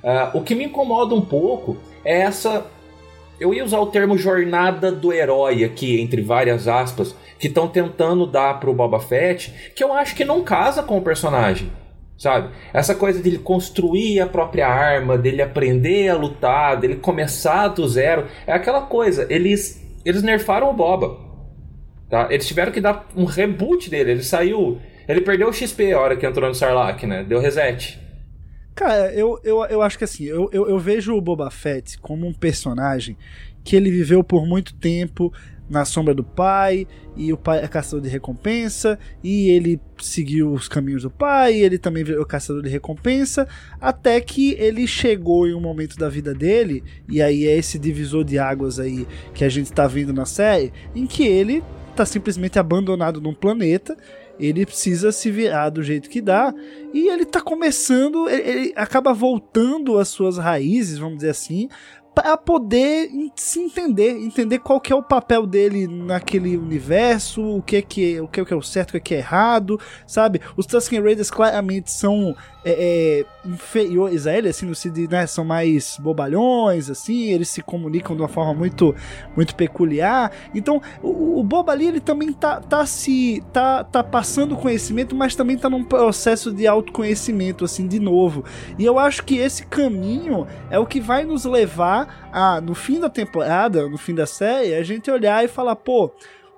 Uh, 0.04 0.38
o 0.38 0.42
que 0.42 0.54
me 0.54 0.66
incomoda 0.66 1.16
um 1.16 1.22
pouco 1.22 1.78
é 2.04 2.20
essa. 2.20 2.66
Eu 3.40 3.54
ia 3.54 3.64
usar 3.64 3.80
o 3.80 3.86
termo 3.86 4.18
jornada 4.18 4.92
do 4.92 5.14
herói 5.14 5.64
aqui, 5.64 6.02
entre 6.02 6.22
várias 6.22 6.68
aspas, 6.68 7.16
que 7.40 7.48
estão 7.48 7.70
tentando 7.70 8.28
dar 8.28 8.60
pro 8.60 8.74
Boba 8.74 9.00
Fett, 9.00 9.72
que 9.74 9.82
eu 9.82 9.94
acho 9.94 10.14
que 10.14 10.26
não 10.26 10.44
casa 10.44 10.84
com 10.84 10.98
o 10.98 11.02
personagem 11.02 11.72
sabe? 12.18 12.50
Essa 12.72 12.94
coisa 12.94 13.20
dele 13.20 13.40
construir 13.40 14.20
a 14.20 14.28
própria 14.28 14.68
arma, 14.68 15.18
dele 15.18 15.42
aprender 15.42 16.10
a 16.10 16.16
lutar, 16.16 16.80
dele 16.80 16.98
começar 16.98 17.70
do 17.70 17.88
zero, 17.88 18.28
é 18.46 18.52
aquela 18.52 18.82
coisa. 18.82 19.26
Eles 19.28 19.82
eles 20.06 20.22
nerfaram 20.22 20.70
o 20.70 20.74
Boba. 20.74 21.31
Tá? 22.12 22.28
Eles 22.30 22.46
tiveram 22.46 22.74
que 22.74 22.82
dar 22.82 23.08
um 23.16 23.24
reboot 23.24 23.90
dele. 23.90 24.12
Ele 24.12 24.24
saiu. 24.24 24.82
Ele 25.08 25.22
perdeu 25.22 25.48
o 25.48 25.54
XP 25.54 25.94
a 25.94 26.00
hora 26.00 26.18
que 26.18 26.26
entrou 26.26 26.48
no 26.50 26.54
Sarlacc, 26.54 27.08
né? 27.08 27.24
Deu 27.24 27.40
reset. 27.40 27.98
Cara, 28.76 29.14
eu, 29.14 29.40
eu, 29.46 29.64
eu 29.66 29.82
acho 29.82 29.98
que 29.98 30.04
assim, 30.04 30.26
eu, 30.26 30.50
eu, 30.52 30.68
eu 30.68 30.78
vejo 30.78 31.16
o 31.16 31.22
Boba 31.22 31.50
Fett 31.50 31.98
como 32.00 32.28
um 32.28 32.34
personagem 32.34 33.18
que 33.64 33.78
ele 33.78 33.90
viveu 33.90 34.24
por 34.24 34.46
muito 34.46 34.74
tempo 34.76 35.32
na 35.70 35.86
sombra 35.86 36.14
do 36.14 36.24
pai, 36.24 36.86
e 37.16 37.32
o 37.32 37.38
pai 37.38 37.64
é 37.64 37.68
caçador 37.68 38.02
de 38.02 38.10
recompensa, 38.10 39.00
e 39.24 39.50
ele 39.50 39.80
seguiu 39.98 40.52
os 40.52 40.68
caminhos 40.68 41.04
do 41.04 41.10
pai, 41.10 41.56
ele 41.56 41.78
também 41.78 42.04
virou 42.04 42.26
caçador 42.26 42.62
de 42.62 42.70
recompensa, 42.70 43.48
até 43.80 44.20
que 44.20 44.54
ele 44.56 44.86
chegou 44.86 45.48
em 45.48 45.54
um 45.54 45.62
momento 45.62 45.96
da 45.96 46.10
vida 46.10 46.34
dele, 46.34 46.84
e 47.08 47.22
aí 47.22 47.48
é 47.48 47.56
esse 47.56 47.80
divisor 47.80 48.26
de 48.26 48.38
águas 48.38 48.80
aí 48.80 49.08
que 49.34 49.46
a 49.46 49.50
gente 49.50 49.72
tá 49.72 49.88
vendo 49.88 50.12
na 50.12 50.26
série, 50.26 50.74
em 50.94 51.08
que 51.08 51.26
ele 51.26 51.64
tá 51.92 52.06
simplesmente 52.06 52.58
abandonado 52.58 53.22
num 53.22 53.34
planeta. 53.34 53.98
Ele 54.40 54.66
precisa 54.66 55.12
se 55.12 55.30
virar 55.30 55.70
do 55.70 55.84
jeito 55.84 56.10
que 56.10 56.22
dá. 56.22 56.54
E 56.94 57.08
ele 57.10 57.26
tá 57.26 57.40
começando. 57.42 58.28
Ele, 58.28 58.50
ele 58.50 58.74
acaba 58.76 59.14
voltando 59.14 59.98
às 60.00 60.08
suas 60.08 60.38
raízes, 60.38 60.98
vamos 60.98 61.18
dizer 61.18 61.30
assim, 61.30 61.70
para 62.14 62.36
poder 62.36 63.10
se 63.36 63.60
entender, 63.60 64.18
entender 64.18 64.60
qual 64.60 64.82
que 64.82 64.92
é 64.92 64.96
o 64.96 65.02
papel 65.02 65.46
dele 65.46 65.88
naquele 65.88 66.58
universo, 66.58 67.42
o 67.42 67.62
que 67.62 67.78
é 67.78 67.82
que 67.82 68.20
o 68.20 68.28
que 68.28 68.40
é, 68.40 68.56
o 68.56 68.62
certo, 68.62 68.90
o 68.90 68.92
que 68.94 68.98
é, 68.98 69.02
que 69.02 69.16
é 69.16 69.18
errado, 69.20 69.80
sabe? 70.06 70.42
Os 70.58 70.66
Tusken 70.66 71.02
Raiders 71.02 71.32
claramente 71.32 71.90
são 71.90 72.36
é, 72.64 73.24
é, 73.24 73.26
inferiores 73.48 74.28
a 74.28 74.38
ele, 74.38 74.50
assim, 74.50 74.66
no 74.66 74.76
sentido, 74.76 75.12
né, 75.12 75.26
são 75.26 75.44
mais 75.44 75.98
bobalhões, 76.00 76.90
assim, 76.90 77.32
eles 77.32 77.50
se 77.50 77.62
comunicam 77.62 78.16
de 78.16 78.22
uma 78.22 78.28
forma 78.28 78.54
muito, 78.54 78.94
muito 79.36 79.56
peculiar. 79.56 80.32
Então, 80.54 80.82
o, 81.02 81.40
o 81.40 81.44
Boba 81.44 81.72
ali, 81.72 81.88
ele 81.88 82.00
também 82.00 82.32
tá, 82.34 82.60
tá 82.60 82.86
se, 82.86 83.44
tá, 83.52 83.84
tá 83.84 84.04
passando 84.04 84.56
conhecimento, 84.56 85.16
mas 85.16 85.36
também 85.36 85.58
tá 85.58 85.70
num 85.70 85.84
processo 85.84 86.52
de 86.52 86.68
autoconhecimento, 86.68 87.66
assim, 87.66 87.88
de 87.88 88.00
novo. 88.00 88.44
E 88.78 88.86
eu 88.86 89.00
acho 89.00 89.24
que 89.24 89.38
esse 89.38 89.66
caminho 89.66 90.48
é 90.70 90.78
o 90.78 90.86
que 90.86 91.00
vai 91.00 91.24
nos 91.24 91.46
levar 91.46 92.01
a, 92.32 92.62
no 92.62 92.76
fim 92.76 93.00
da 93.00 93.10
temporada, 93.10 93.88
no 93.88 93.98
fim 93.98 94.14
da 94.14 94.26
série, 94.26 94.74
a 94.74 94.84
gente 94.84 95.10
olhar 95.10 95.44
e 95.44 95.48
falar, 95.48 95.76
pô, 95.76 96.12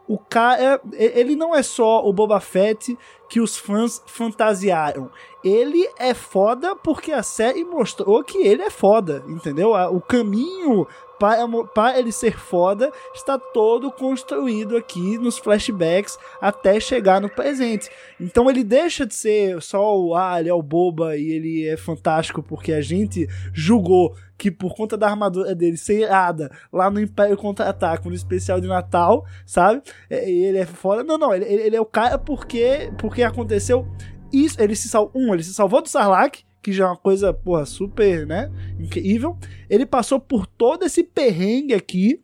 o 0.08 0.18
cara, 0.18 0.82
ele 0.94 1.36
não 1.36 1.56
é 1.56 1.64
só 1.64 2.06
o 2.06 2.12
Boba 2.12 2.40
Fett 2.40 2.98
que 3.30 3.40
os 3.40 3.58
fãs 3.58 4.04
fantasiaram. 4.06 5.10
Ele 5.44 5.90
é 5.98 6.14
foda 6.14 6.76
porque 6.76 7.12
a 7.12 7.24
série 7.24 7.64
mostrou 7.64 8.24
que 8.24 8.38
ele 8.38 8.62
é 8.62 8.70
foda, 8.70 9.24
entendeu? 9.28 9.72
O 9.72 10.02
caminho 10.02 10.86
para, 11.24 11.48
para 11.74 11.98
ele 11.98 12.12
ser 12.12 12.38
foda 12.38 12.92
está 13.16 13.40
todo 13.40 13.90
construído 13.90 14.76
aqui 14.76 15.18
nos 15.18 15.38
flashbacks 15.38 16.20
até 16.42 16.82
chegar 16.82 17.22
no 17.22 17.30
presente. 17.30 17.90
Então 18.20 18.50
ele 18.50 18.62
deixa 18.62 19.06
de 19.06 19.16
ser 19.16 19.62
só 19.62 19.98
o 19.98 20.14
ah, 20.18 20.38
ele 20.38 20.50
é 20.50 20.54
o 20.54 20.62
boba 20.62 21.16
e 21.16 21.30
ele 21.30 21.66
é 21.66 21.78
fantástico 21.78 22.44
porque 22.44 22.74
a 22.74 22.82
gente 22.82 23.26
julgou 23.54 24.14
que 24.38 24.52
por 24.52 24.76
conta 24.76 24.98
da 24.98 25.08
armadura 25.08 25.56
dele 25.56 25.78
ser 25.78 26.02
irada 26.02 26.52
lá 26.74 26.92
no 26.92 27.00
Império 27.00 27.38
Contra-Ataque, 27.38 28.10
no 28.10 28.14
especial 28.14 28.60
de 28.60 28.68
Natal, 28.68 29.26
sabe? 29.46 29.82
É, 30.10 30.30
ele 30.30 30.58
é 30.58 30.66
foda. 30.66 31.06
Não, 31.06 31.18
não, 31.18 31.34
ele, 31.34 31.46
ele 31.46 31.76
é 31.78 31.80
o 31.80 31.86
cara 31.86 32.18
porque, 32.18 32.92
porque 32.98 33.24
aconteceu 33.24 33.88
isso. 34.34 34.62
Ele 34.62 34.76
se 34.76 34.90
salvou. 34.90 35.14
Um, 35.16 35.34
ele 35.34 35.44
se 35.44 35.54
salvou 35.54 35.82
do 35.82 35.88
Sarlacc 35.88 36.44
que 36.64 36.72
já 36.72 36.86
é 36.86 36.88
uma 36.88 36.98
coisa, 36.98 37.34
porra, 37.34 37.66
super, 37.66 38.26
né? 38.26 38.50
Incrível. 38.80 39.38
Ele 39.70 39.86
passou 39.86 40.20
por 40.20 40.48
todo 40.48 40.86
esse 40.86 41.04
perrengue 41.04 41.74
aqui 41.74 42.24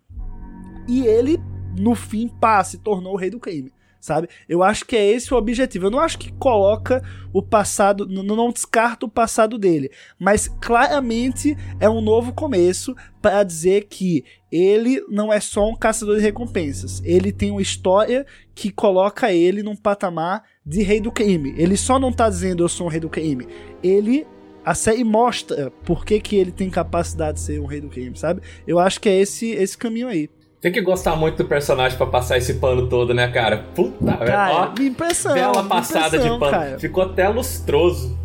e 0.87 1.05
ele, 1.05 1.37
no 1.77 1.93
fim, 1.93 2.27
pá, 2.27 2.63
se 2.63 2.77
tornou 2.79 3.13
o 3.13 3.17
rei 3.17 3.29
do 3.29 3.39
crime. 3.39 3.71
Sabe? 3.99 4.29
Eu 4.47 4.63
acho 4.63 4.85
que 4.85 4.95
é 4.95 5.05
esse 5.05 5.33
o 5.33 5.37
objetivo. 5.37 5.87
Eu 5.87 5.91
não 5.91 5.99
acho 5.99 6.17
que 6.17 6.31
coloca 6.33 7.03
o 7.33 7.41
passado, 7.41 8.07
não, 8.07 8.23
não 8.23 8.51
descarta 8.51 9.05
o 9.05 9.09
passado 9.09 9.57
dele, 9.57 9.91
mas 10.17 10.47
claramente 10.47 11.57
é 11.79 11.89
um 11.89 12.01
novo 12.01 12.33
começo 12.33 12.95
para 13.21 13.43
dizer 13.43 13.87
que 13.89 14.23
ele 14.51 15.03
não 15.09 15.31
é 15.31 15.39
só 15.39 15.67
um 15.67 15.75
caçador 15.75 16.15
de 16.15 16.21
recompensas. 16.21 17.01
Ele 17.03 17.31
tem 17.31 17.51
uma 17.51 17.61
história 17.61 18.25
que 18.55 18.71
coloca 18.71 19.31
ele 19.33 19.61
num 19.61 19.75
patamar 19.75 20.43
de 20.65 20.81
rei 20.81 21.01
do 21.01 21.11
crime. 21.11 21.53
Ele 21.57 21.75
só 21.75 21.99
não 21.99 22.11
tá 22.11 22.29
dizendo 22.29 22.63
eu 22.63 22.69
sou 22.69 22.87
um 22.87 22.89
rei 22.89 22.99
do 22.99 23.09
crime. 23.09 23.47
Ele 23.83 24.25
a 24.63 24.75
série 24.75 25.03
mostra 25.03 25.71
por 25.83 26.05
que, 26.05 26.19
que 26.19 26.35
ele 26.35 26.51
tem 26.51 26.69
capacidade 26.69 27.37
de 27.37 27.43
ser 27.43 27.59
um 27.59 27.65
rei 27.65 27.81
do 27.81 27.89
crime, 27.89 28.15
sabe? 28.17 28.41
Eu 28.67 28.77
acho 28.77 28.99
que 28.99 29.09
é 29.09 29.19
esse 29.19 29.49
esse 29.51 29.77
caminho 29.77 30.07
aí. 30.07 30.29
Tem 30.61 30.71
que 30.71 30.81
gostar 30.81 31.15
muito 31.15 31.37
do 31.37 31.45
personagem 31.45 31.97
para 31.97 32.07
passar 32.07 32.37
esse 32.37 32.55
pano 32.55 32.89
todo, 32.89 33.13
né, 33.13 33.31
cara? 33.31 33.65
Puta, 33.73 34.17
cara, 34.17 34.73
ó, 34.77 34.81
impressão. 34.81 35.33
Bela 35.33 35.63
passada 35.63 36.17
impressão, 36.17 36.33
de 36.33 36.39
pano. 36.39 36.51
Cara. 36.51 36.79
Ficou 36.79 37.03
até 37.03 37.29
lustroso. 37.29 38.17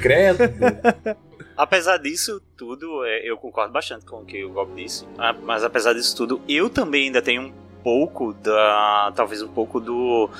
Credo. 0.00 0.38
apesar 1.56 1.98
disso 1.98 2.40
tudo, 2.56 3.04
é, 3.04 3.28
eu 3.28 3.36
concordo 3.36 3.72
bastante 3.72 4.06
com 4.06 4.22
o 4.22 4.24
que 4.24 4.42
o 4.44 4.50
Gob 4.50 4.74
disse. 4.74 5.06
Ah, 5.18 5.34
mas 5.34 5.62
apesar 5.64 5.92
disso 5.92 6.16
tudo, 6.16 6.40
eu 6.48 6.70
também 6.70 7.06
ainda 7.06 7.20
tenho 7.20 7.42
um 7.42 7.52
pouco 7.82 8.32
da. 8.32 9.12
Talvez 9.14 9.42
um 9.42 9.48
pouco 9.48 9.78
do 9.78 10.30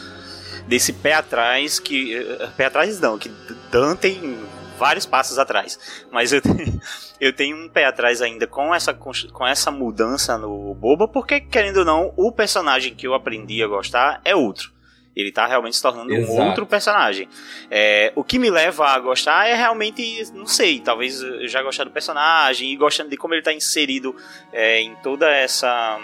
desse 0.66 0.92
pé 0.92 1.14
atrás 1.14 1.78
que. 1.78 2.14
Eh, 2.16 2.48
pé 2.56 2.66
atrás 2.66 2.98
não, 3.00 3.18
que 3.18 3.30
Dan 3.70 3.94
tem 3.96 4.38
vários 4.82 5.06
passos 5.06 5.38
atrás. 5.38 5.78
Mas 6.10 6.32
eu 6.32 6.42
tenho, 6.42 6.80
eu 7.20 7.32
tenho 7.32 7.56
um 7.56 7.68
pé 7.68 7.84
atrás 7.84 8.20
ainda 8.20 8.48
com 8.48 8.74
essa, 8.74 8.92
com 8.92 9.46
essa 9.46 9.70
mudança 9.70 10.36
no 10.36 10.74
Boba, 10.74 11.06
porque, 11.06 11.40
querendo 11.40 11.78
ou 11.78 11.84
não, 11.84 12.12
o 12.16 12.32
personagem 12.32 12.92
que 12.92 13.06
eu 13.06 13.14
aprendi 13.14 13.62
a 13.62 13.68
gostar 13.68 14.20
é 14.24 14.34
outro. 14.34 14.72
Ele 15.14 15.30
tá 15.30 15.46
realmente 15.46 15.76
se 15.76 15.82
tornando 15.82 16.12
Exato. 16.12 16.32
um 16.32 16.48
outro 16.48 16.66
personagem. 16.66 17.28
É, 17.70 18.12
o 18.16 18.24
que 18.24 18.40
me 18.40 18.50
leva 18.50 18.88
a 18.88 18.98
gostar 18.98 19.46
é 19.46 19.54
realmente, 19.54 20.02
não 20.32 20.46
sei, 20.46 20.80
talvez 20.80 21.22
eu 21.22 21.46
já 21.46 21.62
gostar 21.62 21.84
do 21.84 21.90
personagem 21.90 22.72
e 22.72 22.76
gostando 22.76 23.10
de 23.10 23.16
como 23.16 23.34
ele 23.34 23.42
tá 23.42 23.52
inserido 23.52 24.16
é, 24.52 24.80
em 24.80 24.96
toda 24.96 25.30
essa 25.30 26.00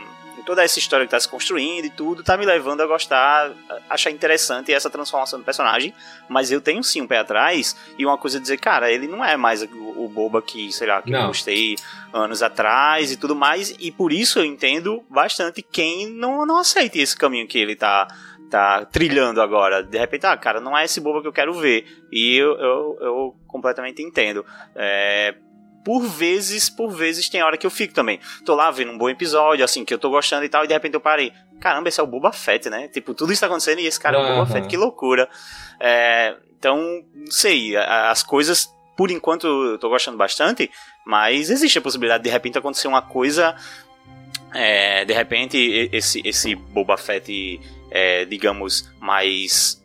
toda 0.48 0.64
essa 0.64 0.78
história 0.78 1.04
que 1.04 1.10
tá 1.10 1.20
se 1.20 1.28
construindo 1.28 1.84
e 1.84 1.90
tudo, 1.90 2.24
tá 2.24 2.34
me 2.34 2.46
levando 2.46 2.80
a 2.80 2.86
gostar, 2.86 3.52
a 3.68 3.92
achar 3.92 4.10
interessante 4.10 4.72
essa 4.72 4.88
transformação 4.88 5.38
do 5.38 5.44
personagem. 5.44 5.92
Mas 6.26 6.50
eu 6.50 6.58
tenho 6.58 6.82
sim 6.82 7.02
um 7.02 7.06
pé 7.06 7.18
atrás 7.18 7.76
e 7.98 8.06
uma 8.06 8.16
coisa 8.16 8.38
a 8.38 8.40
dizer, 8.40 8.56
cara, 8.56 8.90
ele 8.90 9.06
não 9.06 9.22
é 9.22 9.36
mais 9.36 9.62
o, 9.62 9.66
o 9.66 10.08
boba 10.08 10.40
que, 10.40 10.72
sei 10.72 10.86
lá, 10.86 11.02
que 11.02 11.10
não. 11.10 11.20
eu 11.20 11.26
gostei 11.26 11.76
anos 12.14 12.42
atrás 12.42 13.12
e 13.12 13.18
tudo 13.18 13.36
mais. 13.36 13.76
E 13.78 13.92
por 13.92 14.10
isso 14.10 14.38
eu 14.38 14.44
entendo 14.46 15.04
bastante 15.10 15.60
quem 15.60 16.08
não, 16.08 16.46
não 16.46 16.56
aceita 16.56 16.96
esse 16.96 17.14
caminho 17.14 17.46
que 17.46 17.58
ele 17.58 17.76
tá 17.76 18.08
tá 18.48 18.86
trilhando 18.86 19.42
agora. 19.42 19.82
De 19.82 19.98
repente, 19.98 20.24
ah, 20.24 20.34
cara, 20.34 20.62
não 20.62 20.74
é 20.74 20.82
esse 20.82 20.98
boba 20.98 21.20
que 21.20 21.28
eu 21.28 21.32
quero 21.32 21.52
ver. 21.52 21.84
E 22.10 22.38
eu, 22.38 22.56
eu, 22.58 22.98
eu 23.02 23.36
completamente 23.46 24.02
entendo. 24.02 24.46
É, 24.74 25.34
por 25.88 26.02
vezes, 26.02 26.68
por 26.68 26.90
vezes 26.90 27.30
tem 27.30 27.42
hora 27.42 27.56
que 27.56 27.66
eu 27.66 27.70
fico 27.70 27.94
também. 27.94 28.20
Tô 28.44 28.54
lá 28.54 28.70
vendo 28.70 28.92
um 28.92 28.98
bom 28.98 29.08
episódio, 29.08 29.64
assim, 29.64 29.86
que 29.86 29.94
eu 29.94 29.98
tô 29.98 30.10
gostando 30.10 30.44
e 30.44 30.48
tal, 30.50 30.62
e 30.62 30.66
de 30.66 30.74
repente 30.74 30.92
eu 30.92 31.00
parei. 31.00 31.32
Caramba, 31.58 31.88
esse 31.88 31.98
é 31.98 32.02
o 32.02 32.06
Boba 32.06 32.30
Fett, 32.30 32.68
né? 32.68 32.88
Tipo, 32.88 33.14
tudo 33.14 33.32
isso 33.32 33.40
tá 33.40 33.46
acontecendo 33.46 33.78
e 33.78 33.86
esse 33.86 33.98
cara 33.98 34.18
é 34.18 34.20
o 34.20 34.34
Boba 34.34 34.52
Fett, 34.52 34.68
que 34.68 34.76
loucura. 34.76 35.30
É, 35.80 36.36
então, 36.58 37.02
não 37.14 37.30
sei, 37.30 37.74
as 37.74 38.22
coisas, 38.22 38.68
por 38.98 39.10
enquanto, 39.10 39.46
eu 39.46 39.78
tô 39.78 39.88
gostando 39.88 40.18
bastante, 40.18 40.70
mas 41.06 41.48
existe 41.48 41.78
a 41.78 41.80
possibilidade 41.80 42.22
de, 42.22 42.28
de 42.28 42.34
repente 42.34 42.58
acontecer 42.58 42.86
uma 42.86 43.00
coisa. 43.00 43.56
É, 44.52 45.06
de 45.06 45.14
repente, 45.14 45.56
esse, 45.90 46.20
esse 46.22 46.54
Boba 46.54 46.98
Fett, 46.98 47.58
é, 47.90 48.26
digamos, 48.26 48.92
mais 49.00 49.77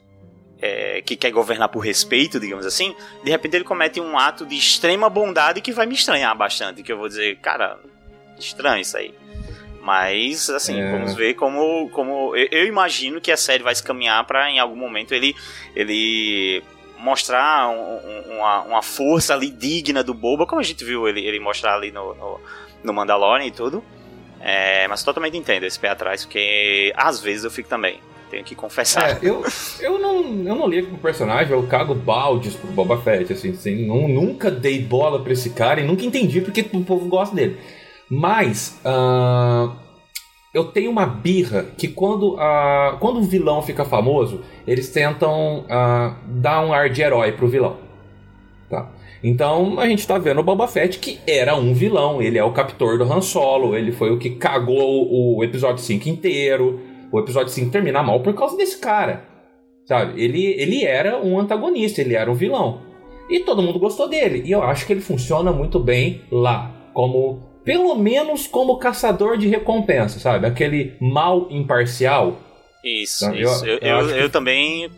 é, 0.63 1.01
que 1.01 1.17
quer 1.17 1.29
governar 1.29 1.67
por 1.67 1.81
respeito, 1.81 2.39
digamos 2.39 2.65
assim, 2.65 2.95
de 3.21 3.29
repente 3.29 3.57
ele 3.57 3.65
comete 3.65 3.99
um 3.99 4.17
ato 4.17 4.45
de 4.45 4.55
extrema 4.55 5.09
bondade 5.09 5.59
que 5.59 5.73
vai 5.73 5.85
me 5.85 5.93
estranhar 5.93 6.33
bastante, 6.37 6.81
que 6.81 6.89
eu 6.89 6.97
vou 6.97 7.09
dizer, 7.09 7.37
cara, 7.39 7.77
estranho 8.39 8.79
isso 8.79 8.95
aí. 8.95 9.13
Mas, 9.81 10.49
assim, 10.49 10.79
é. 10.79 10.91
vamos 10.91 11.15
ver 11.15 11.33
como. 11.33 11.89
como 11.89 12.33
eu, 12.37 12.47
eu, 12.49 12.65
imagino 12.65 13.19
que 13.19 13.29
a 13.29 13.35
série 13.35 13.61
vai 13.61 13.75
se 13.75 13.83
caminhar 13.83 14.25
para 14.25 14.49
em 14.49 14.57
algum 14.57 14.77
momento 14.77 15.13
ele, 15.13 15.35
ele 15.75 16.63
mostrar 16.97 17.67
um, 17.67 18.37
uma, 18.37 18.61
uma 18.61 18.81
força 18.81 19.33
ali 19.33 19.49
digna 19.49 20.01
do 20.01 20.13
Boba, 20.13 20.45
como 20.45 20.61
a 20.61 20.63
gente 20.63 20.85
viu 20.85 21.05
ele, 21.05 21.19
ele 21.19 21.41
mostrar 21.41 21.75
ali 21.75 21.91
no, 21.91 22.13
no, 22.15 22.39
no 22.81 22.93
Mandalorian 22.93 23.45
e 23.45 23.51
tudo. 23.51 23.83
É, 24.39 24.87
mas 24.87 25.03
totalmente 25.03 25.35
entendo 25.35 25.65
esse 25.65 25.77
pé 25.77 25.89
atrás, 25.89 26.23
porque 26.23 26.93
às 26.95 27.19
vezes 27.19 27.43
eu 27.43 27.51
fico 27.51 27.67
também 27.67 27.99
tenho 28.33 28.43
que 28.43 28.55
confessar. 28.55 29.11
É, 29.11 29.19
eu, 29.21 29.45
eu, 29.79 29.99
não, 29.99 30.23
eu 30.23 30.55
não 30.55 30.67
ligo 30.67 30.87
pro 30.87 30.97
personagem, 30.97 31.53
eu 31.53 31.61
cago 31.67 31.93
baldes 31.93 32.55
pro 32.55 32.71
Boba 32.71 32.97
Fett, 32.97 33.31
assim, 33.31 33.51
assim 33.51 33.85
não, 33.85 34.07
nunca 34.07 34.49
dei 34.49 34.81
bola 34.81 35.21
pra 35.21 35.33
esse 35.33 35.51
cara 35.51 35.79
e 35.79 35.85
nunca 35.85 36.03
entendi 36.03 36.41
porque 36.41 36.65
o 36.73 36.83
povo 36.83 37.07
gosta 37.07 37.35
dele. 37.35 37.57
Mas, 38.09 38.79
uh, 38.83 39.71
eu 40.51 40.65
tenho 40.65 40.89
uma 40.89 41.05
birra 41.05 41.67
que 41.77 41.87
quando, 41.87 42.33
uh, 42.33 42.97
quando 42.99 43.19
um 43.19 43.23
vilão 43.23 43.61
fica 43.61 43.85
famoso, 43.85 44.41
eles 44.67 44.89
tentam 44.89 45.59
uh, 45.59 46.15
dar 46.25 46.65
um 46.65 46.73
ar 46.73 46.89
de 46.89 47.03
herói 47.03 47.33
pro 47.33 47.47
vilão. 47.47 47.77
Tá? 48.67 48.89
Então 49.23 49.79
a 49.79 49.87
gente 49.87 50.07
tá 50.07 50.17
vendo 50.17 50.39
o 50.39 50.43
Boba 50.43 50.67
Fett 50.67 50.97
que 50.97 51.19
era 51.27 51.55
um 51.55 51.73
vilão, 51.73 52.19
ele 52.19 52.39
é 52.39 52.43
o 52.43 52.51
captor 52.51 52.97
do 52.97 53.03
Han 53.03 53.21
Solo, 53.21 53.75
ele 53.75 53.91
foi 53.91 54.11
o 54.11 54.17
que 54.17 54.31
cagou 54.31 55.07
o, 55.37 55.43
episódio 55.43 55.83
5 55.83 56.09
inteiro 56.09 56.92
o 57.13 57.19
episódio 57.19 57.53
5 57.53 57.69
termina 57.69 58.01
mal 58.01 58.21
por 58.21 58.33
causa 58.33 58.57
desse 58.57 58.79
cara. 58.79 59.23
Sabe? 59.85 60.19
Ele, 60.19 60.43
ele 60.57 60.83
era 60.83 61.19
um 61.19 61.39
antagonista, 61.39 62.01
ele 62.01 62.15
era 62.15 62.29
um 62.29 62.33
vilão. 62.33 62.81
E 63.29 63.41
todo 63.41 63.61
mundo 63.61 63.77
gostou 63.77 64.09
dele. 64.09 64.41
E 64.43 64.51
eu 64.51 64.63
acho 64.63 64.87
que 64.87 64.93
ele 64.93 65.01
funciona 65.01 65.51
muito 65.51 65.79
bem 65.79 66.23
lá. 66.31 66.71
Como. 66.91 67.53
Pelo 67.63 67.95
menos 67.95 68.47
como 68.47 68.79
caçador 68.79 69.37
de 69.37 69.47
recompensa, 69.47 70.19
sabe? 70.19 70.47
Aquele 70.47 70.95
mal 70.99 71.47
imparcial. 71.51 72.39
Isso, 72.83 73.31
isso. 73.35 73.63
Eu, 73.63 73.77
eu, 73.77 73.99
eu, 73.99 74.09
eu 74.09 74.23
que... 74.25 74.29
também. 74.29 74.89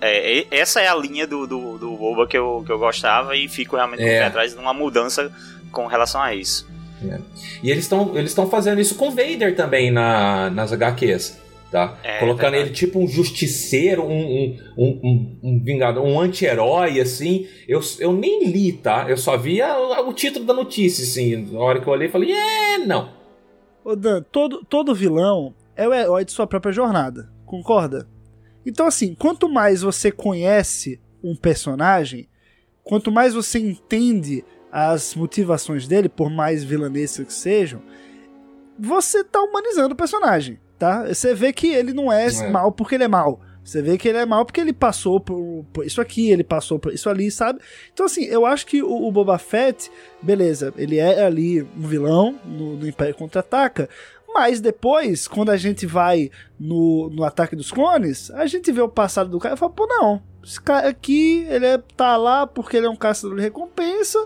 É, 0.00 0.46
essa 0.50 0.80
é 0.80 0.88
a 0.88 0.94
linha 0.94 1.26
do, 1.26 1.46
do, 1.46 1.78
do 1.78 1.96
Boba 1.96 2.26
que 2.26 2.36
eu, 2.36 2.62
que 2.64 2.72
eu 2.72 2.78
gostava 2.78 3.36
e 3.36 3.46
fico 3.46 3.76
realmente 3.76 4.02
é. 4.02 4.24
atrás 4.24 4.54
de 4.54 4.58
uma 4.58 4.72
mudança 4.72 5.30
com 5.70 5.86
relação 5.86 6.20
a 6.20 6.34
isso. 6.34 6.66
É. 7.06 7.18
E 7.62 7.70
eles 7.70 7.84
estão 7.84 8.16
eles 8.16 8.34
fazendo 8.50 8.80
isso 8.80 8.96
com 8.96 9.10
Vader 9.10 9.54
também 9.54 9.90
na, 9.90 10.50
nas 10.50 10.72
HQs 10.72 11.47
tá? 11.70 11.98
É, 12.02 12.18
Colocando 12.18 12.54
ele 12.54 12.70
tipo 12.70 12.98
um 12.98 13.06
justiceiro, 13.06 14.02
um, 14.02 14.56
um, 14.76 14.86
um, 14.86 15.38
um 15.42 15.62
vingador, 15.62 16.04
um 16.04 16.20
anti-herói, 16.20 17.00
assim. 17.00 17.46
Eu, 17.66 17.80
eu 17.98 18.12
nem 18.12 18.46
li, 18.46 18.72
tá? 18.72 19.06
Eu 19.08 19.16
só 19.16 19.36
vi 19.36 19.60
a, 19.60 20.00
o 20.00 20.12
título 20.12 20.44
da 20.44 20.54
notícia, 20.54 21.04
assim. 21.04 21.36
Na 21.52 21.60
hora 21.60 21.80
que 21.80 21.86
eu 21.86 21.92
olhei, 21.92 22.08
falei, 22.08 22.32
é, 22.32 22.78
não. 22.78 23.12
Ô 23.84 23.94
Dan, 23.94 24.22
todo, 24.22 24.64
todo 24.64 24.94
vilão 24.94 25.54
é 25.76 25.86
o 25.86 25.94
herói 25.94 26.24
de 26.24 26.32
sua 26.32 26.46
própria 26.46 26.72
jornada, 26.72 27.30
concorda? 27.46 28.08
Então, 28.66 28.86
assim, 28.86 29.14
quanto 29.14 29.48
mais 29.48 29.82
você 29.82 30.10
conhece 30.10 31.00
um 31.22 31.34
personagem, 31.34 32.28
quanto 32.82 33.10
mais 33.10 33.34
você 33.34 33.58
entende 33.58 34.44
as 34.70 35.14
motivações 35.14 35.88
dele, 35.88 36.08
por 36.08 36.28
mais 36.28 36.62
vilanescas 36.62 37.26
que 37.26 37.32
sejam, 37.32 37.82
você 38.78 39.24
tá 39.24 39.40
humanizando 39.40 39.94
o 39.94 39.96
personagem 39.96 40.58
tá? 40.78 41.06
Você 41.06 41.34
vê 41.34 41.52
que 41.52 41.68
ele 41.68 41.92
não 41.92 42.12
é, 42.12 42.26
é, 42.26 42.48
mal 42.48 42.72
porque 42.72 42.94
ele 42.94 43.04
é 43.04 43.08
mal. 43.08 43.40
Você 43.64 43.82
vê 43.82 43.98
que 43.98 44.08
ele 44.08 44.16
é 44.16 44.24
mal 44.24 44.46
porque 44.46 44.60
ele 44.62 44.72
passou 44.72 45.20
por, 45.20 45.64
por, 45.72 45.84
isso 45.84 46.00
aqui, 46.00 46.30
ele 46.30 46.42
passou 46.42 46.78
por 46.78 46.92
isso 46.92 47.10
ali, 47.10 47.30
sabe? 47.30 47.60
Então, 47.92 48.06
assim, 48.06 48.24
eu 48.24 48.46
acho 48.46 48.66
que 48.66 48.82
o, 48.82 49.06
o 49.06 49.12
Boba 49.12 49.36
Fett, 49.36 49.90
beleza, 50.22 50.72
ele 50.78 50.96
é 50.96 51.22
ali 51.22 51.62
um 51.62 51.86
vilão 51.86 52.38
no, 52.46 52.76
no 52.76 52.88
Império 52.88 53.14
Contra-Ataca, 53.14 53.86
mas 54.32 54.60
depois, 54.60 55.28
quando 55.28 55.50
a 55.50 55.56
gente 55.56 55.84
vai 55.84 56.30
no, 56.58 57.10
no 57.10 57.24
Ataque 57.24 57.56
dos 57.56 57.70
Clones, 57.70 58.30
a 58.30 58.46
gente 58.46 58.72
vê 58.72 58.80
o 58.80 58.88
passado 58.88 59.28
do 59.28 59.38
cara 59.38 59.54
e 59.54 59.58
fala, 59.58 59.72
pô, 59.72 59.86
não, 59.86 60.22
esse 60.42 60.60
cara 60.60 60.88
aqui, 60.88 61.46
ele 61.50 61.66
é, 61.66 61.78
tá 61.96 62.16
lá 62.16 62.46
porque 62.46 62.76
ele 62.76 62.86
é 62.86 62.90
um 62.90 62.96
caçador 62.96 63.36
de 63.36 63.42
recompensa, 63.42 64.18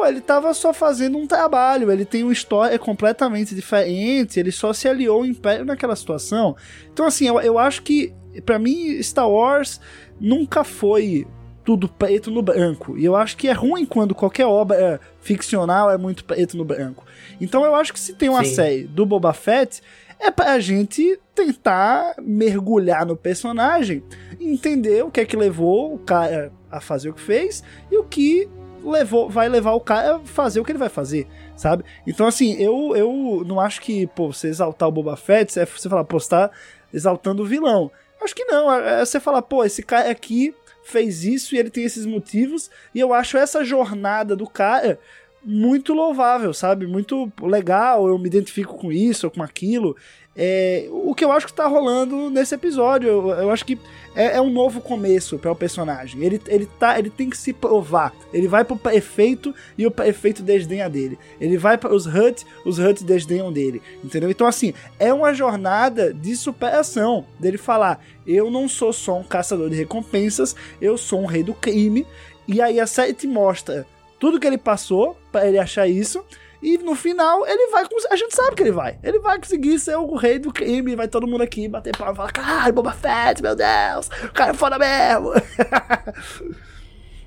Pô, 0.00 0.06
ele 0.06 0.22
tava 0.22 0.54
só 0.54 0.72
fazendo 0.72 1.18
um 1.18 1.26
trabalho, 1.26 1.92
ele 1.92 2.06
tem 2.06 2.22
uma 2.22 2.32
história 2.32 2.78
completamente 2.78 3.54
diferente, 3.54 4.40
ele 4.40 4.50
só 4.50 4.72
se 4.72 4.88
aliou 4.88 5.18
ao 5.18 5.26
Império 5.26 5.66
naquela 5.66 5.94
situação. 5.94 6.56
Então, 6.90 7.04
assim, 7.04 7.26
eu, 7.26 7.38
eu 7.38 7.58
acho 7.58 7.82
que, 7.82 8.10
para 8.46 8.58
mim, 8.58 8.98
Star 9.02 9.28
Wars 9.28 9.78
nunca 10.18 10.64
foi 10.64 11.26
tudo 11.62 11.86
preto 11.86 12.30
no 12.30 12.40
branco. 12.40 12.96
E 12.96 13.04
eu 13.04 13.14
acho 13.14 13.36
que 13.36 13.46
é 13.46 13.52
ruim 13.52 13.84
quando 13.84 14.14
qualquer 14.14 14.46
obra 14.46 14.98
ficcional 15.20 15.90
é 15.90 15.98
muito 15.98 16.24
preto 16.24 16.56
no 16.56 16.64
branco. 16.64 17.04
Então 17.38 17.62
eu 17.62 17.74
acho 17.74 17.92
que 17.92 18.00
se 18.00 18.14
tem 18.14 18.30
uma 18.30 18.42
Sim. 18.42 18.54
série 18.54 18.84
do 18.84 19.04
Boba 19.04 19.34
Fett, 19.34 19.82
é 20.18 20.30
pra 20.30 20.58
gente 20.60 21.20
tentar 21.34 22.14
mergulhar 22.22 23.04
no 23.04 23.16
personagem, 23.18 24.02
entender 24.40 25.04
o 25.04 25.10
que 25.10 25.20
é 25.20 25.26
que 25.26 25.36
levou 25.36 25.92
o 25.92 25.98
cara 25.98 26.50
a 26.70 26.80
fazer 26.80 27.10
o 27.10 27.12
que 27.12 27.20
fez 27.20 27.62
e 27.90 27.98
o 27.98 28.04
que 28.04 28.48
levou, 28.82 29.28
vai 29.28 29.48
levar 29.48 29.72
o 29.72 29.80
cara 29.80 30.16
a 30.16 30.18
fazer 30.20 30.60
o 30.60 30.64
que 30.64 30.72
ele 30.72 30.78
vai 30.78 30.88
fazer, 30.88 31.26
sabe? 31.56 31.84
Então, 32.06 32.26
assim, 32.26 32.54
eu, 32.54 32.96
eu 32.96 33.42
não 33.46 33.60
acho 33.60 33.80
que, 33.80 34.06
pô, 34.08 34.32
você 34.32 34.48
exaltar 34.48 34.88
o 34.88 34.92
Boba 34.92 35.16
Fett, 35.16 35.52
você 35.52 35.88
falar, 35.88 36.04
pô, 36.04 36.18
você 36.18 36.30
tá 36.30 36.50
exaltando 36.92 37.42
o 37.42 37.46
vilão. 37.46 37.90
Acho 38.22 38.34
que 38.34 38.44
não, 38.44 38.72
é, 38.72 39.00
é 39.00 39.04
você 39.04 39.18
falar, 39.18 39.42
pô, 39.42 39.64
esse 39.64 39.82
cara 39.82 40.10
aqui 40.10 40.54
fez 40.82 41.24
isso 41.24 41.54
e 41.54 41.58
ele 41.58 41.70
tem 41.70 41.84
esses 41.84 42.04
motivos, 42.04 42.70
e 42.94 43.00
eu 43.00 43.14
acho 43.14 43.36
essa 43.36 43.64
jornada 43.64 44.34
do 44.34 44.46
cara 44.46 44.98
muito 45.42 45.94
louvável, 45.94 46.52
sabe? 46.52 46.86
Muito 46.86 47.32
legal, 47.40 48.06
eu 48.06 48.18
me 48.18 48.26
identifico 48.26 48.76
com 48.76 48.92
isso 48.92 49.26
ou 49.26 49.30
com 49.30 49.42
aquilo. 49.42 49.96
É, 50.36 50.88
o 50.90 51.14
que 51.14 51.24
eu 51.24 51.32
acho 51.32 51.46
que 51.46 51.52
tá 51.52 51.66
rolando 51.66 52.30
nesse 52.30 52.54
episódio, 52.54 53.08
eu, 53.08 53.28
eu 53.30 53.50
acho 53.50 53.64
que 53.64 53.78
é, 54.14 54.36
é, 54.36 54.40
um 54.40 54.48
novo 54.48 54.80
começo 54.80 55.38
para 55.38 55.50
o 55.50 55.56
personagem. 55.56 56.22
Ele, 56.22 56.40
ele, 56.46 56.66
tá, 56.78 56.98
ele 56.98 57.10
tem 57.10 57.28
que 57.28 57.36
se 57.36 57.52
provar. 57.52 58.12
Ele 58.32 58.46
vai 58.46 58.64
pro 58.64 58.76
prefeito 58.76 59.54
e 59.76 59.86
o 59.86 59.90
prefeito 59.90 60.42
desdenha 60.42 60.88
dele. 60.88 61.18
Ele 61.40 61.58
vai 61.58 61.76
para 61.76 61.94
os 61.94 62.06
Hut, 62.06 62.46
os 62.64 62.78
Hut 62.78 63.02
desdenham 63.02 63.52
dele. 63.52 63.82
Entendeu? 64.04 64.30
Então, 64.30 64.46
assim, 64.46 64.72
é 64.98 65.12
uma 65.12 65.34
jornada 65.34 66.14
de 66.14 66.36
superação 66.36 67.26
dele 67.38 67.58
falar: 67.58 68.02
eu 68.26 68.50
não 68.50 68.68
sou 68.68 68.92
só 68.92 69.18
um 69.18 69.24
caçador 69.24 69.68
de 69.68 69.76
recompensas, 69.76 70.54
eu 70.80 70.96
sou 70.96 71.20
um 71.20 71.26
rei 71.26 71.42
do 71.42 71.54
crime. 71.54 72.06
E 72.46 72.60
aí 72.60 72.80
a 72.80 72.86
série 72.86 73.12
te 73.12 73.26
mostra 73.26 73.86
tudo 74.20 74.38
que 74.38 74.46
ele 74.46 74.58
passou 74.58 75.18
para 75.32 75.48
ele 75.48 75.58
achar 75.58 75.88
isso. 75.88 76.24
E 76.62 76.76
no 76.76 76.94
final, 76.94 77.46
ele 77.46 77.70
vai. 77.70 77.84
A 78.10 78.16
gente 78.16 78.36
sabe 78.36 78.54
que 78.54 78.62
ele 78.62 78.70
vai. 78.70 78.98
Ele 79.02 79.18
vai 79.18 79.38
conseguir 79.38 79.78
ser 79.78 79.96
o 79.96 80.14
rei 80.14 80.38
do 80.38 80.52
crime. 80.52 80.94
Vai 80.94 81.08
todo 81.08 81.26
mundo 81.26 81.42
aqui 81.42 81.66
bater 81.66 81.96
palma 81.96 82.12
e 82.12 82.16
falar: 82.16 82.32
caralho, 82.32 82.74
Boba 82.74 82.92
Fett, 82.92 83.42
meu 83.42 83.56
Deus, 83.56 84.08
o 84.24 84.32
cara 84.32 84.50
é 84.50 84.54
foda 84.54 84.78
mesmo. 84.78 85.32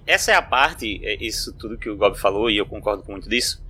Essa 0.06 0.34
é 0.34 0.36
a 0.36 0.42
parte, 0.42 1.00
é 1.04 1.16
isso 1.24 1.54
tudo 1.54 1.78
que 1.78 1.90
o 1.90 1.96
Gob 1.96 2.18
falou, 2.20 2.50
e 2.50 2.58
eu 2.58 2.66
concordo 2.66 3.04
com 3.04 3.14
muito 3.14 3.30
disso. 3.30 3.64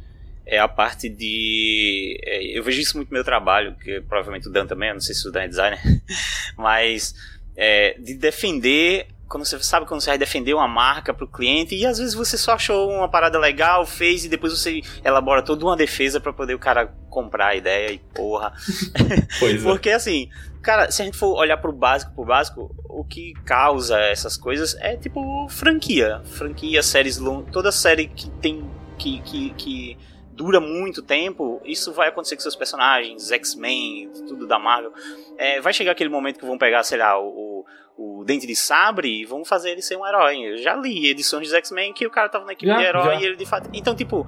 É 0.45 0.59
a 0.59 0.67
parte 0.67 1.07
de. 1.07 2.19
É, 2.23 2.57
eu 2.57 2.63
vejo 2.63 2.81
isso 2.81 2.97
muito 2.97 3.09
no 3.09 3.13
meu 3.13 3.23
trabalho, 3.23 3.75
que 3.75 4.01
provavelmente 4.01 4.49
o 4.49 4.51
Dan 4.51 4.65
também, 4.65 4.89
eu 4.89 4.95
não 4.95 5.01
sei 5.01 5.15
se 5.15 5.25
o 5.27 5.31
Dan 5.31 5.43
é 5.43 5.47
designer, 5.47 5.79
mas 6.57 7.13
é, 7.55 7.95
de 7.99 8.15
defender 8.15 9.07
quando 9.27 9.45
você 9.45 9.61
sabe 9.63 9.85
quando 9.85 10.01
você 10.01 10.11
vai 10.11 10.17
defender 10.17 10.53
uma 10.53 10.67
marca 10.67 11.13
para 11.13 11.25
o 11.25 11.27
cliente 11.27 11.75
e 11.75 11.85
às 11.85 11.97
vezes 11.97 12.13
você 12.13 12.37
só 12.37 12.53
achou 12.53 12.89
uma 12.89 13.09
parada 13.09 13.39
legal, 13.39 13.85
fez 13.85 14.25
e 14.25 14.29
depois 14.29 14.53
você 14.53 14.81
elabora 15.03 15.41
toda 15.41 15.65
uma 15.65 15.75
defesa 15.75 16.19
para 16.19 16.31
poder 16.31 16.53
o 16.53 16.59
cara 16.59 16.93
comprar 17.09 17.47
a 17.47 17.55
ideia 17.55 17.91
e 17.91 17.99
porra. 17.99 18.53
Pois 19.39 19.65
é. 19.65 19.67
Porque 19.67 19.89
assim, 19.89 20.29
cara, 20.61 20.91
se 20.91 21.01
a 21.01 21.05
gente 21.05 21.17
for 21.17 21.37
olhar 21.37 21.57
pro 21.57 21.71
básico, 21.71 22.13
pro 22.13 22.25
básico, 22.25 22.75
o 22.85 23.03
que 23.03 23.33
causa 23.45 23.99
essas 23.99 24.37
coisas 24.37 24.75
é 24.79 24.95
tipo 24.95 25.47
franquia, 25.49 26.21
franquia, 26.25 26.83
séries 26.83 27.17
longas, 27.17 27.51
toda 27.51 27.71
série 27.71 28.07
que 28.07 28.29
tem 28.29 28.69
que, 28.97 29.19
que, 29.21 29.49
que 29.51 29.97
dura 30.31 30.59
muito 30.59 31.01
tempo, 31.01 31.61
isso 31.65 31.91
vai 31.93 32.09
acontecer 32.09 32.35
com 32.35 32.41
seus 32.41 32.55
personagens, 32.55 33.31
X-Men, 33.31 34.09
tudo 34.27 34.47
da 34.47 34.57
Marvel. 34.59 34.93
É, 35.37 35.61
vai 35.61 35.73
chegar 35.73 35.91
aquele 35.91 36.09
momento 36.09 36.39
que 36.39 36.45
vão 36.45 36.57
pegar, 36.57 36.83
sei 36.83 36.97
lá, 36.97 37.19
o, 37.19 37.65
o 37.97 38.23
Dente 38.25 38.45
de 38.47 38.55
Sabre 38.55 39.21
e 39.21 39.25
vão 39.25 39.43
fazer 39.45 39.71
ele 39.71 39.81
ser 39.81 39.95
um 39.97 40.05
herói. 40.05 40.37
Eu 40.41 40.57
já 40.57 40.75
li 40.75 41.07
edições 41.09 41.47
de 41.49 41.55
X-Men 41.55 41.93
que 41.93 42.05
o 42.07 42.09
cara 42.11 42.29
tava 42.29 42.45
na 42.45 42.53
equipe 42.53 42.71
Já, 42.71 42.77
de 42.77 42.83
herói 42.83 43.15
já. 43.15 43.21
e 43.21 43.25
ele 43.25 43.35
de 43.35 43.45
fato. 43.45 43.69
Então, 43.73 43.95
tipo. 43.95 44.25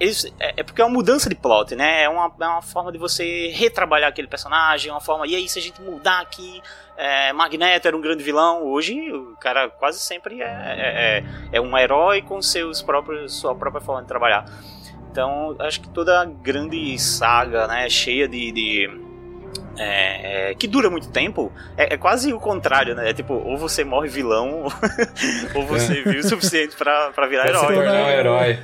Eles, 0.00 0.24
é, 0.40 0.54
é 0.56 0.62
porque 0.64 0.82
é 0.82 0.84
uma 0.84 0.92
mudança 0.94 1.28
de 1.28 1.34
plot, 1.36 1.76
né? 1.76 2.02
É 2.02 2.08
uma, 2.08 2.24
é 2.40 2.46
uma 2.48 2.62
forma 2.62 2.90
de 2.90 2.98
você 2.98 3.48
retrabalhar 3.54 4.08
aquele 4.08 4.26
personagem, 4.26 4.90
é 4.90 4.92
uma 4.92 5.00
forma. 5.00 5.28
E 5.28 5.36
aí, 5.36 5.48
se 5.48 5.60
a 5.60 5.62
gente 5.62 5.80
mudar 5.80 6.20
aqui, 6.20 6.60
é, 6.96 7.32
Magneto 7.32 7.86
era 7.86 7.96
um 7.96 8.00
grande 8.00 8.24
vilão, 8.24 8.64
hoje 8.64 9.12
o 9.12 9.36
cara 9.36 9.68
quase 9.68 10.00
sempre 10.00 10.42
é, 10.42 10.44
é, 10.46 11.18
é- 11.18 11.24
é 11.52 11.60
um 11.60 11.76
herói 11.78 12.20
com 12.20 12.42
seus 12.42 12.82
próprios, 12.82 13.32
sua 13.34 13.54
própria 13.54 13.80
forma 13.80 14.02
de 14.02 14.08
trabalhar. 14.08 14.44
Então, 15.12 15.54
acho 15.60 15.80
que 15.80 15.88
toda 15.90 16.24
grande 16.24 16.98
saga, 16.98 17.68
né, 17.68 17.88
cheia 17.88 18.26
de. 18.26 18.50
de 18.50 19.11
é, 19.78 20.50
é, 20.50 20.54
que 20.54 20.66
dura 20.68 20.90
muito 20.90 21.10
tempo, 21.10 21.52
é, 21.76 21.94
é 21.94 21.96
quase 21.96 22.32
o 22.32 22.38
contrário, 22.40 22.94
né? 22.94 23.10
É 23.10 23.12
tipo, 23.14 23.34
ou 23.34 23.56
você 23.56 23.84
morre 23.84 24.08
vilão, 24.08 24.64
ou 25.54 25.66
você 25.66 26.02
vive 26.02 26.18
o 26.18 26.28
suficiente 26.28 26.76
pra, 26.76 27.10
pra 27.10 27.26
virar 27.26 27.44
Pra 27.44 27.58
se 27.58 27.64
herói. 27.64 27.74
tornar 27.76 27.92
um 28.06 28.10
herói. 28.10 28.58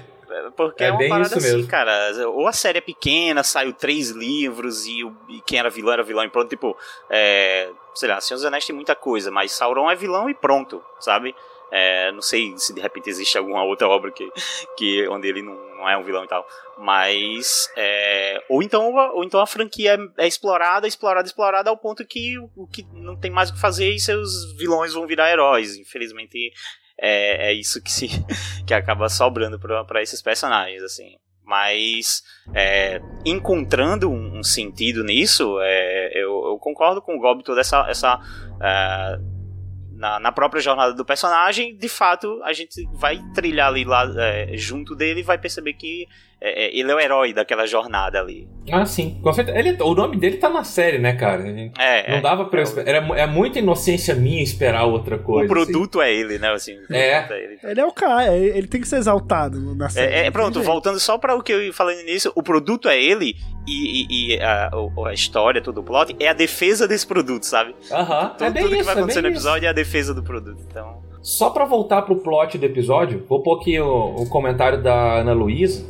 Porque 0.56 0.84
É 0.84 0.88
é, 0.88 0.90
uma 0.90 0.98
bem 0.98 1.08
parada 1.08 1.28
isso 1.28 1.38
assim, 1.38 1.56
mesmo. 1.56 1.70
cara. 1.70 2.10
Ou 2.28 2.46
a 2.46 2.52
série 2.52 2.78
é 2.78 2.82
pequena, 2.82 3.42
saiu 3.42 3.72
três 3.72 4.10
livros 4.10 4.86
e, 4.86 5.02
o- 5.02 5.16
e 5.28 5.40
quem 5.40 5.58
era 5.58 5.70
vilão 5.70 5.92
era 5.92 6.02
vilão 6.02 6.22
e 6.24 6.28
pronto. 6.28 6.48
Tipo, 6.48 6.76
é, 7.08 7.70
sei 7.94 8.08
lá, 8.08 8.20
Senhor 8.20 8.36
dos 8.36 8.44
Anéis 8.44 8.66
tem 8.66 8.74
muita 8.76 8.94
coisa, 8.94 9.30
mas 9.30 9.52
Sauron 9.52 9.90
é 9.90 9.96
vilão 9.96 10.28
e 10.28 10.34
pronto, 10.34 10.82
sabe? 11.00 11.34
É, 11.72 12.12
não 12.12 12.22
sei 12.22 12.54
se 12.56 12.74
de 12.74 12.80
repente 12.80 13.08
existe 13.10 13.36
alguma 13.38 13.62
outra 13.62 13.88
obra 13.88 14.10
que, 14.10 14.30
que 14.76 15.06
onde 15.08 15.28
ele 15.28 15.42
não, 15.42 15.54
não 15.78 15.88
é 15.88 15.96
um 15.96 16.02
vilão 16.02 16.24
e 16.24 16.28
tal. 16.28 16.46
Mas. 16.76 17.70
é, 17.76 18.42
ou, 18.48 18.62
então, 18.62 18.92
ou 19.14 19.24
então 19.24 19.40
a 19.40 19.46
franquia 19.46 19.96
é, 20.18 20.26
explorada, 20.26 20.86
explorada, 20.86 21.26
explorada 21.26 21.70
ao 21.70 21.78
ponto 21.78 22.04
que 22.04 22.36
o, 22.56 22.66
que 22.66 22.84
não 22.92 23.16
tem 23.16 23.30
mais 23.30 23.50
o 23.50 23.54
que 23.54 23.60
fazer 23.60 23.90
e 23.90 24.00
seus 24.00 24.52
vilões 24.56 24.92
vão 24.92 25.06
virar 25.06 25.30
heróis. 25.30 25.76
Infelizmente, 25.76 26.52
é, 27.00 27.50
é 27.50 27.52
isso 27.52 27.80
que 27.80 27.90
se 27.90 28.08
que 28.66 28.74
acaba 28.74 29.08
sobrando 29.08 29.58
para 29.58 30.02
esses 30.02 30.20
personagens, 30.20 30.82
assim. 30.82 31.16
Mas 31.44 32.22
é, 32.54 33.00
encontrando 33.24 34.10
um, 34.10 34.40
um 34.40 34.42
sentido 34.42 35.02
nisso, 35.02 35.58
é, 35.62 36.10
eu, 36.14 36.44
eu 36.44 36.58
concordo 36.58 37.00
com 37.00 37.16
o 37.16 37.20
Gob 37.20 37.42
toda 37.42 37.62
essa, 37.62 37.88
essa 37.88 38.20
é, 38.60 39.37
na, 39.98 40.20
na 40.20 40.30
própria 40.30 40.62
jornada 40.62 40.94
do 40.94 41.04
personagem, 41.04 41.76
de 41.76 41.88
fato, 41.88 42.40
a 42.44 42.52
gente 42.52 42.88
vai 42.94 43.20
trilhar 43.34 43.68
ali 43.68 43.84
lá 43.84 44.08
é, 44.16 44.56
junto 44.56 44.94
dele 44.94 45.20
e 45.20 45.24
vai 45.24 45.36
perceber 45.36 45.74
que 45.74 46.06
é, 46.40 46.66
é, 46.66 46.78
ele 46.78 46.90
é 46.90 46.94
o 46.94 47.00
herói 47.00 47.32
daquela 47.32 47.66
jornada 47.66 48.20
ali. 48.20 48.48
Ah, 48.70 48.84
sim, 48.84 49.18
com 49.22 49.32
certeza. 49.32 49.58
Ele, 49.58 49.76
o 49.82 49.94
nome 49.94 50.16
dele 50.18 50.36
tá 50.36 50.48
na 50.48 50.62
série, 50.62 50.98
né, 50.98 51.14
cara? 51.14 51.42
É, 51.78 52.10
Não 52.10 52.18
é, 52.18 52.20
dava 52.20 52.44
pra 52.44 52.60
eu 52.60 52.62
esperar. 52.64 52.88
Era, 52.88 53.18
é 53.18 53.26
muita 53.26 53.58
inocência 53.58 54.14
minha 54.14 54.42
esperar 54.42 54.84
outra 54.84 55.18
coisa. 55.18 55.46
o 55.46 55.48
produto 55.48 56.00
é 56.02 56.12
ele, 56.14 56.38
né? 56.38 56.50
Assim, 56.52 56.76
É. 56.90 57.20
produto 57.22 57.32
ele. 57.34 57.58
Ele 57.62 57.80
é 57.80 57.84
o 57.86 57.92
cara, 57.92 58.36
ele 58.36 58.66
tem 58.68 58.80
que 58.80 58.86
ser 58.86 58.96
exaltado 58.98 59.74
na 59.74 59.88
série. 59.88 60.12
É, 60.14 60.26
é, 60.26 60.30
pronto, 60.30 60.62
voltando 60.62 61.00
só 61.00 61.16
para 61.18 61.34
o 61.34 61.42
que 61.42 61.50
eu 61.52 61.72
falei 61.72 61.96
no 61.96 62.02
início, 62.02 62.30
o 62.36 62.42
produto 62.42 62.88
é 62.88 63.02
ele 63.02 63.34
e, 63.66 64.02
e- 64.02 64.34
e 64.36 64.40
a, 64.40 64.70
a 65.08 65.12
história, 65.12 65.60
todo 65.62 65.78
o 65.78 65.82
plot, 65.82 66.14
é 66.20 66.28
a 66.28 66.32
defesa 66.34 66.86
desse 66.86 67.06
produto, 67.06 67.44
sabe? 67.44 67.74
Aham, 67.90 68.28
Tudo, 68.36 68.44
é 68.44 68.50
bem 68.50 68.62
tudo 68.62 68.72
que 68.74 68.78
isso, 68.80 68.84
vai 68.86 68.94
é 68.94 68.98
acontecer 68.98 69.22
bem 69.22 69.30
no 69.30 69.36
episódio 69.36 69.66
é 69.66 69.70
a 69.70 69.72
defesa 69.72 70.12
do 70.14 70.22
produto. 70.22 70.62
Então, 70.70 71.02
Só 71.22 71.50
pra 71.50 71.64
voltar 71.64 72.02
pro 72.02 72.16
plot 72.16 72.56
do 72.58 72.64
episódio, 72.66 73.24
vou 73.28 73.42
pôr 73.42 73.60
aqui 73.60 73.80
o, 73.80 74.14
o 74.16 74.28
comentário 74.28 74.82
da 74.82 75.18
Ana 75.20 75.32
Luísa, 75.32 75.84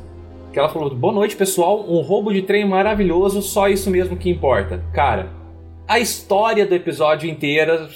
que 0.58 0.60
ela 0.60 0.68
falou: 0.68 0.90
Boa 0.90 1.12
noite, 1.12 1.36
pessoal. 1.36 1.84
Um 1.88 2.00
roubo 2.00 2.32
de 2.32 2.42
trem 2.42 2.66
maravilhoso, 2.66 3.40
só 3.40 3.68
isso 3.68 3.88
mesmo 3.88 4.16
que 4.16 4.28
importa. 4.28 4.84
Cara, 4.92 5.30
a 5.86 6.00
história 6.00 6.66
do 6.66 6.74
episódio 6.74 7.30
inteira 7.30 7.88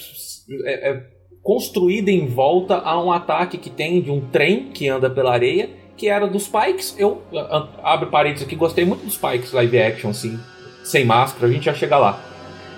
é, 0.65 0.91
é 0.91 1.03
construída 1.41 2.09
em 2.09 2.25
volta 2.25 2.77
a 2.77 3.01
um 3.03 3.11
ataque 3.11 3.57
que 3.57 3.69
tem 3.69 4.01
de 4.01 4.09
um 4.09 4.21
trem 4.21 4.69
que 4.73 4.87
anda 4.87 5.09
pela 5.09 5.33
areia, 5.33 5.69
que 5.97 6.07
era 6.07 6.25
dos 6.25 6.47
Pikes. 6.47 6.95
Eu 6.97 7.21
abro 7.83 8.09
parênteses 8.09 8.47
aqui, 8.47 8.55
gostei 8.55 8.85
muito 8.85 9.05
dos 9.05 9.17
Pikes 9.17 9.51
live 9.51 9.81
action, 9.81 10.11
assim, 10.11 10.39
sem 10.85 11.03
máscara, 11.03 11.47
a 11.47 11.51
gente 11.51 11.65
já 11.65 11.73
chega 11.73 11.97
lá. 11.97 12.23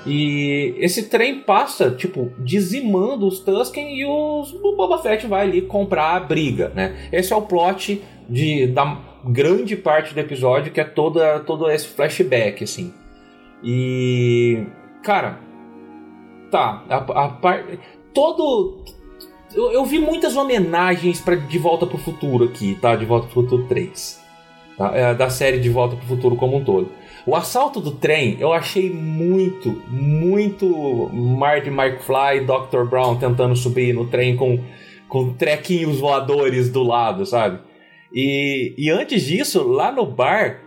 E 0.08 0.76
esse 0.80 1.10
trem 1.10 1.42
passa, 1.42 1.92
tipo, 1.92 2.32
dizimando 2.40 3.28
os 3.28 3.40
Tusken 3.40 4.00
e 4.00 4.06
os, 4.06 4.52
o 4.54 4.76
Boba 4.76 5.00
Fett 5.00 5.26
vai 5.28 5.44
ali 5.44 5.62
comprar 5.62 6.16
a 6.16 6.20
briga, 6.20 6.72
né? 6.76 7.10
Esse 7.12 7.34
é 7.34 7.36
o 7.36 7.42
plot 7.42 8.02
de, 8.30 8.68
da 8.68 9.15
grande 9.26 9.76
parte 9.76 10.14
do 10.14 10.20
episódio, 10.20 10.72
que 10.72 10.80
é 10.80 10.84
toda, 10.84 11.40
todo 11.40 11.70
esse 11.70 11.88
flashback, 11.88 12.64
assim. 12.64 12.94
E. 13.64 14.64
Cara. 15.04 15.40
Tá, 16.52 16.84
a, 16.90 16.98
a 16.98 17.30
parte. 17.30 17.80
Todo. 18.14 18.84
Eu, 19.54 19.72
eu 19.72 19.86
vi 19.86 20.00
muitas 20.00 20.36
homenagens 20.36 21.20
para 21.20 21.36
De 21.36 21.58
Volta 21.58 21.86
pro 21.86 21.98
Futuro 21.98 22.46
aqui, 22.46 22.78
tá? 22.82 22.96
De 22.96 23.06
Volta 23.06 23.28
pro 23.28 23.42
Futuro 23.42 23.66
3. 23.68 24.24
Tá? 24.78 24.92
É, 24.94 25.14
da 25.14 25.30
série 25.30 25.60
De 25.60 25.70
Volta 25.70 25.96
pro 25.96 26.06
Futuro 26.06 26.36
como 26.36 26.58
um 26.58 26.64
todo. 26.64 26.92
O 27.26 27.36
assalto 27.36 27.80
do 27.80 27.92
trem 27.92 28.38
eu 28.40 28.54
achei 28.54 28.92
muito, 28.92 29.82
muito 29.88 31.10
Marty 31.12 31.70
McFly 31.70 32.42
Dr. 32.46 32.88
Brown 32.88 33.16
tentando 33.16 33.56
subir 33.56 33.94
no 33.94 34.06
trem 34.06 34.36
com, 34.36 34.60
com 35.08 35.34
trequinhos 35.34 36.00
voadores 36.00 36.70
do 36.70 36.84
lado, 36.84 37.26
sabe? 37.26 37.60
E, 38.16 38.74
e 38.78 38.90
antes 38.90 39.24
disso, 39.24 39.68
lá 39.68 39.92
no 39.92 40.06
bar, 40.06 40.62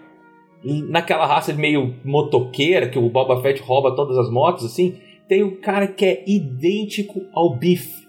naquela 0.62 1.24
raça 1.24 1.52
meio 1.54 1.94
motoqueira 2.04 2.88
que 2.88 2.98
o 2.98 3.08
Boba 3.08 3.40
Fett 3.40 3.62
rouba 3.62 3.96
todas 3.96 4.18
as 4.18 4.30
motos, 4.30 4.66
assim, 4.66 4.98
tem 5.26 5.42
um 5.42 5.56
cara 5.56 5.86
que 5.86 6.04
é 6.04 6.24
idêntico 6.26 7.22
ao 7.32 7.56
Biff. 7.56 8.06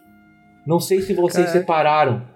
Não 0.68 0.80
sei 0.80 1.02
se 1.02 1.14
vocês 1.14 1.46
Caraca. 1.46 1.60
separaram. 1.60 2.28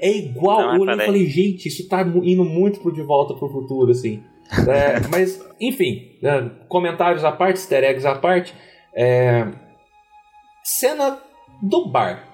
É 0.00 0.10
igual. 0.10 0.60
Não, 0.60 0.74
eu 0.74 0.80
olhei 0.82 0.94
e 0.94 1.06
falei, 1.06 1.26
gente, 1.26 1.68
isso 1.68 1.88
tá 1.88 2.02
indo 2.02 2.44
muito 2.44 2.80
pro 2.80 2.92
De 2.92 3.02
Volta 3.02 3.34
pro 3.34 3.48
Futuro, 3.48 3.90
assim. 3.90 4.22
É, 4.68 5.06
mas, 5.10 5.44
enfim, 5.60 6.12
né, 6.20 6.50
comentários 6.68 7.24
à 7.24 7.32
parte, 7.32 7.56
easter 7.56 7.84
eggs 7.84 8.06
à 8.06 8.14
parte. 8.14 8.54
é, 8.94 9.46
cena 10.62 11.18
do 11.62 11.88
bar. 11.88 12.28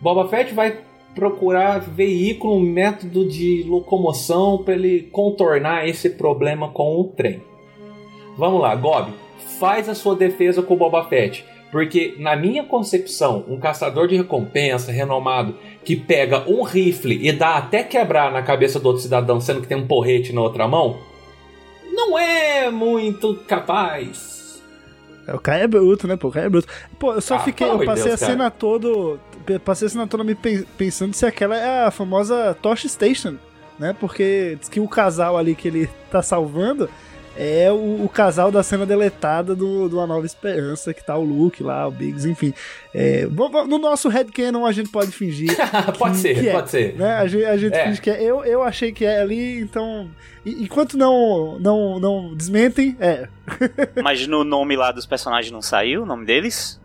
Boba 0.00 0.28
Fett 0.28 0.52
vai 0.52 0.85
procurar 1.16 1.80
veículo, 1.80 2.60
método 2.60 3.26
de 3.26 3.64
locomoção 3.66 4.58
para 4.62 4.74
ele 4.74 5.08
contornar 5.10 5.88
esse 5.88 6.10
problema 6.10 6.68
com 6.68 7.00
o 7.00 7.04
trem. 7.04 7.42
Vamos 8.36 8.60
lá, 8.60 8.76
Gob, 8.76 9.12
faz 9.58 9.88
a 9.88 9.94
sua 9.94 10.14
defesa 10.14 10.62
com 10.62 10.74
o 10.74 10.76
Boba 10.76 11.02
Fett. 11.04 11.44
Porque, 11.72 12.14
na 12.18 12.36
minha 12.36 12.62
concepção, 12.62 13.44
um 13.48 13.58
caçador 13.58 14.06
de 14.06 14.16
recompensa 14.16 14.92
renomado 14.92 15.56
que 15.84 15.96
pega 15.96 16.48
um 16.48 16.62
rifle 16.62 17.26
e 17.26 17.32
dá 17.32 17.56
até 17.56 17.82
quebrar 17.82 18.30
na 18.30 18.42
cabeça 18.42 18.78
do 18.78 18.86
outro 18.86 19.02
cidadão, 19.02 19.40
sendo 19.40 19.62
que 19.62 19.66
tem 19.66 19.76
um 19.76 19.86
porrete 19.86 20.32
na 20.32 20.42
outra 20.42 20.68
mão, 20.68 20.98
não 21.90 22.18
é 22.18 22.70
muito 22.70 23.34
capaz. 23.48 24.35
O 25.34 25.38
cara 25.40 25.58
é 25.58 25.66
bruto, 25.66 26.06
né, 26.06 26.16
pô? 26.16 26.28
O 26.28 26.32
cara 26.32 26.46
é 26.46 26.48
bruto. 26.48 26.68
Pô, 26.98 27.14
eu 27.14 27.20
só 27.20 27.36
Ah, 27.36 27.38
fiquei. 27.40 27.68
Eu 27.68 27.84
passei 27.84 28.04
Deus, 28.08 28.22
a 28.22 28.26
cena 28.26 28.50
toda. 28.50 29.18
Passei 29.64 29.86
a 29.86 29.90
cena 29.90 30.06
toda 30.06 30.22
me 30.24 30.34
pen- 30.34 30.64
pensando 30.78 31.14
se 31.14 31.24
aquela 31.26 31.56
é 31.56 31.86
a 31.86 31.90
famosa 31.90 32.56
Tosh 32.62 32.84
Station, 32.88 33.36
né? 33.78 33.94
Porque 33.98 34.56
diz 34.60 34.68
que 34.68 34.80
o 34.80 34.88
casal 34.88 35.36
ali 35.36 35.54
que 35.54 35.68
ele 35.68 35.90
tá 36.10 36.22
salvando 36.22 36.88
é 37.36 37.70
o, 37.70 38.04
o 38.04 38.08
casal 38.08 38.50
da 38.50 38.62
cena 38.62 38.86
deletada 38.86 39.54
do, 39.54 39.88
do 39.88 40.00
A 40.00 40.06
Nova 40.06 40.24
Esperança, 40.26 40.92
que 40.94 41.04
tá 41.04 41.16
o 41.16 41.22
Luke 41.24 41.62
lá, 41.62 41.86
o 41.86 41.90
Biggs, 41.90 42.28
enfim. 42.28 42.52
É, 42.94 43.26
no 43.26 43.78
nosso 43.78 44.08
headcanon 44.08 44.64
a 44.64 44.72
gente 44.72 44.90
pode 44.90 45.12
fingir. 45.12 45.50
pode 45.98 46.14
que- 46.14 46.20
ser, 46.20 46.40
que 46.40 46.48
é, 46.48 46.52
pode 46.52 46.70
ser. 46.70 46.94
Né? 46.96 47.14
A 47.14 47.26
gente, 47.26 47.44
a 47.44 47.56
gente 47.56 47.74
É. 47.74 47.84
finge 47.86 48.00
que 48.00 48.10
é. 48.10 48.22
Eu, 48.22 48.44
eu 48.44 48.62
achei 48.62 48.90
que 48.92 49.04
é 49.04 49.20
ali, 49.20 49.60
então. 49.60 50.10
Enquanto 50.44 50.96
não, 50.96 51.58
não, 51.58 51.98
não 52.00 52.34
desmentem, 52.34 52.96
é. 53.00 53.28
mas 54.02 54.26
no 54.26 54.44
nome 54.44 54.76
lá 54.76 54.92
dos 54.92 55.04
personagens 55.06 55.50
não 55.52 55.60
saiu 55.62 56.02
o 56.02 56.06
nome 56.06 56.24
deles? 56.24 56.80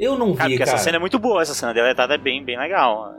Eu 0.00 0.18
não 0.18 0.32
vi, 0.32 0.38
Cara, 0.38 0.48
porque 0.50 0.64
cara. 0.64 0.70
essa 0.76 0.84
cena 0.84 0.96
é 0.96 0.98
muito 1.00 1.18
boa, 1.18 1.42
essa 1.42 1.54
cena 1.54 1.72
deletada 1.74 2.14
é 2.14 2.18
bem, 2.18 2.42
bem 2.44 2.58
legal. 2.58 3.14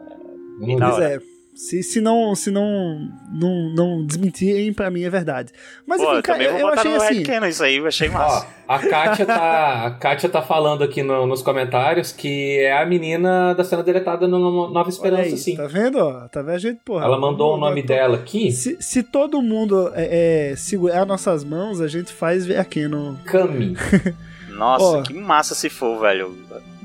Pois 0.59 0.81
hora. 0.81 1.13
é. 1.13 1.32
Se, 1.55 1.83
se 1.83 2.01
não, 2.01 2.33
se 2.33 2.49
não, 2.49 3.07
não, 3.31 3.69
não 3.75 4.05
desmentirem, 4.05 4.73
pra 4.73 4.89
mim 4.89 5.03
é 5.03 5.09
verdade. 5.09 5.51
Mas 5.85 6.01
Pô, 6.01 6.07
enfim, 6.07 6.15
eu 6.17 6.23
também 6.23 6.47
eu, 6.47 6.51
vou 6.53 6.61
eu 6.61 6.67
botar 6.67 6.81
achei 6.81 6.91
no 6.91 6.97
assim. 7.01 7.13
headcanon 7.15 7.45
isso 7.47 7.63
aí, 7.63 7.75
eu 7.77 7.85
achei 7.87 8.09
Ó, 8.09 8.13
massa. 8.13 8.47
a 8.67 8.79
Kátia 8.79 9.25
tá, 9.25 9.85
a 9.85 9.91
Kátia 9.91 10.29
tá 10.29 10.41
falando 10.41 10.83
aqui 10.83 11.03
no- 11.03 11.27
nos 11.27 11.43
comentários 11.43 12.11
que 12.11 12.57
é 12.59 12.73
a 12.75 12.83
menina 12.87 13.53
da 13.53 13.63
cena 13.63 13.83
deletada 13.83 14.27
no 14.27 14.39
no 14.39 14.69
Nova 14.71 14.89
Esperança, 14.89 15.21
aí, 15.23 15.37
sim. 15.37 15.55
tá 15.55 15.67
vendo? 15.67 15.99
ó? 15.99 16.27
Tá 16.27 16.41
vendo 16.41 16.55
a 16.55 16.57
gente, 16.57 16.79
porra. 16.83 17.05
Ela 17.05 17.19
mandou 17.19 17.53
o 17.53 17.57
nome 17.57 17.81
tô- 17.83 17.87
dela 17.89 18.17
aqui, 18.17 18.51
Se, 18.51 18.75
se 18.81 19.03
todo 19.03 19.39
mundo 19.41 19.91
é, 19.93 20.51
é, 20.51 20.55
segurar 20.55 21.05
nossas 21.05 21.43
mãos, 21.43 21.79
a 21.79 21.87
gente 21.87 22.11
faz 22.11 22.45
ver 22.47 22.57
aqui 22.57 22.87
no. 22.87 23.15
Cami. 23.25 23.75
Nossa, 24.49 24.85
ó. 24.85 25.01
que 25.03 25.13
massa 25.13 25.53
se 25.55 25.69
for, 25.69 25.99
velho. 26.01 26.35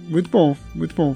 Muito 0.08 0.28
bom, 0.30 0.56
muito 0.74 0.94
bom. 0.94 1.14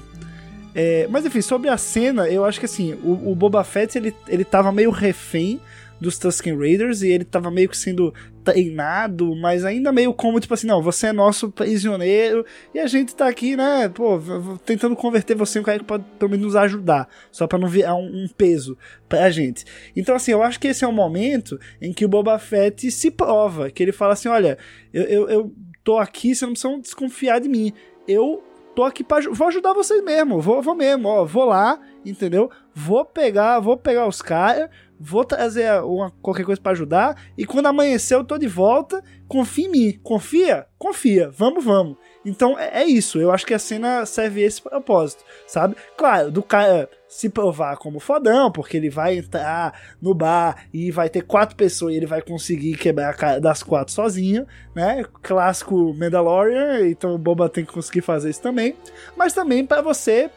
É, 0.75 1.07
mas 1.09 1.25
enfim, 1.25 1.41
sobre 1.41 1.69
a 1.69 1.77
cena, 1.77 2.27
eu 2.27 2.43
acho 2.43 2.59
que 2.59 2.65
assim, 2.65 2.93
o, 3.03 3.31
o 3.31 3.35
Boba 3.35 3.63
Fett 3.63 3.97
ele, 3.97 4.13
ele 4.27 4.43
tava 4.43 4.71
meio 4.71 4.89
refém 4.89 5.59
dos 6.03 6.19
Tusken 6.19 6.57
Raiders 6.57 7.01
e 7.01 7.09
ele 7.09 7.23
tava 7.23 7.49
meio 7.49 7.69
que 7.69 7.77
sendo 7.77 8.13
treinado, 8.43 9.33
mas 9.35 9.63
ainda 9.63 9.91
meio 9.91 10.13
como, 10.13 10.39
tipo 10.39 10.53
assim, 10.53 10.67
não, 10.67 10.81
você 10.81 11.07
é 11.07 11.13
nosso 11.13 11.49
prisioneiro 11.49 12.45
e 12.73 12.79
a 12.79 12.87
gente 12.87 13.15
tá 13.15 13.27
aqui, 13.27 13.55
né, 13.55 13.87
pô, 13.87 14.19
tentando 14.65 14.95
converter 14.95 15.33
você 15.35 15.57
em 15.57 15.61
um 15.61 15.65
cara 15.65 15.79
que 15.79 15.85
pode 15.85 16.03
pelo 16.19 16.29
menos 16.29 16.47
nos 16.47 16.55
ajudar, 16.57 17.07
só 17.31 17.47
para 17.47 17.57
não 17.57 17.69
virar 17.69 17.95
um, 17.95 18.05
um, 18.05 18.27
peso 18.37 18.77
pra 19.07 19.31
gente. 19.31 19.63
Então, 19.95 20.13
assim, 20.13 20.31
eu 20.31 20.43
acho 20.43 20.59
que 20.59 20.67
esse 20.67 20.83
é 20.83 20.87
o 20.87 20.91
momento 20.91 21.57
em 21.81 21.93
que 21.93 22.03
o 22.03 22.09
Boba 22.09 22.37
Fett 22.37 22.91
se 22.91 23.09
prova, 23.09 23.71
que 23.71 23.81
ele 23.81 23.93
fala 23.93 24.13
assim, 24.13 24.27
olha, 24.27 24.57
eu, 24.93 25.03
eu, 25.03 25.29
eu 25.29 25.55
tô 25.83 25.97
aqui, 25.97 26.35
vocês 26.35 26.41
não 26.41 26.49
precisam 26.49 26.81
desconfiar 26.81 27.39
de 27.39 27.47
mim, 27.47 27.71
eu 28.05 28.43
tô 28.75 28.83
aqui 28.83 29.03
para 29.03 29.29
vou 29.31 29.47
ajudar 29.47 29.73
vocês 29.73 30.03
mesmo, 30.03 30.41
vou, 30.41 30.61
vou 30.61 30.75
mesmo, 30.75 31.07
ó, 31.07 31.23
vou 31.25 31.45
lá, 31.45 31.79
entendeu? 32.05 32.49
Vou 32.73 33.05
pegar, 33.05 33.59
vou 33.59 33.77
pegar 33.77 34.07
os 34.07 34.21
caras, 34.21 34.69
vou 34.99 35.23
trazer 35.23 35.83
uma, 35.83 36.11
qualquer 36.21 36.45
coisa 36.45 36.61
para 36.61 36.71
ajudar, 36.71 37.21
e 37.37 37.45
quando 37.45 37.67
amanhecer 37.67 38.15
eu 38.15 38.23
tô 38.23 38.37
de 38.37 38.47
volta, 38.47 39.03
confia 39.27 39.65
em 39.65 39.69
mim. 39.69 39.99
Confia? 40.03 40.67
Confia. 40.77 41.29
Vamos, 41.31 41.63
vamos. 41.63 41.97
Então 42.25 42.57
é, 42.57 42.83
é 42.83 42.85
isso. 42.85 43.19
Eu 43.19 43.31
acho 43.31 43.45
que 43.45 43.53
a 43.53 43.59
cena 43.59 44.05
serve 44.05 44.41
esse 44.41 44.61
propósito, 44.61 45.23
sabe? 45.45 45.75
Claro, 45.97 46.31
do 46.31 46.41
cara 46.41 46.89
se 47.13 47.29
provar 47.29 47.77
como 47.77 47.99
fodão, 47.99 48.51
porque 48.51 48.75
ele 48.75 48.89
vai 48.89 49.19
entrar 49.19 49.79
no 50.01 50.15
bar 50.15 50.65
e 50.73 50.89
vai 50.89 51.09
ter 51.09 51.21
quatro 51.21 51.55
pessoas 51.55 51.93
e 51.93 51.97
ele 51.97 52.07
vai 52.07 52.21
conseguir 52.21 52.75
quebrar 52.75 53.09
a 53.09 53.13
cara 53.13 53.39
das 53.39 53.61
quatro 53.61 53.93
sozinho, 53.93 54.47
né? 54.73 55.05
Clássico 55.21 55.93
Mandalorian, 55.93 56.87
então 56.87 57.13
o 57.13 57.17
Boba 57.17 57.47
tem 57.47 57.63
que 57.63 57.71
conseguir 57.71 58.01
fazer 58.01 58.31
isso 58.31 58.41
também. 58.41 58.75
Mas 59.15 59.31
também 59.31 59.63
para 59.63 59.81
você 59.81 60.29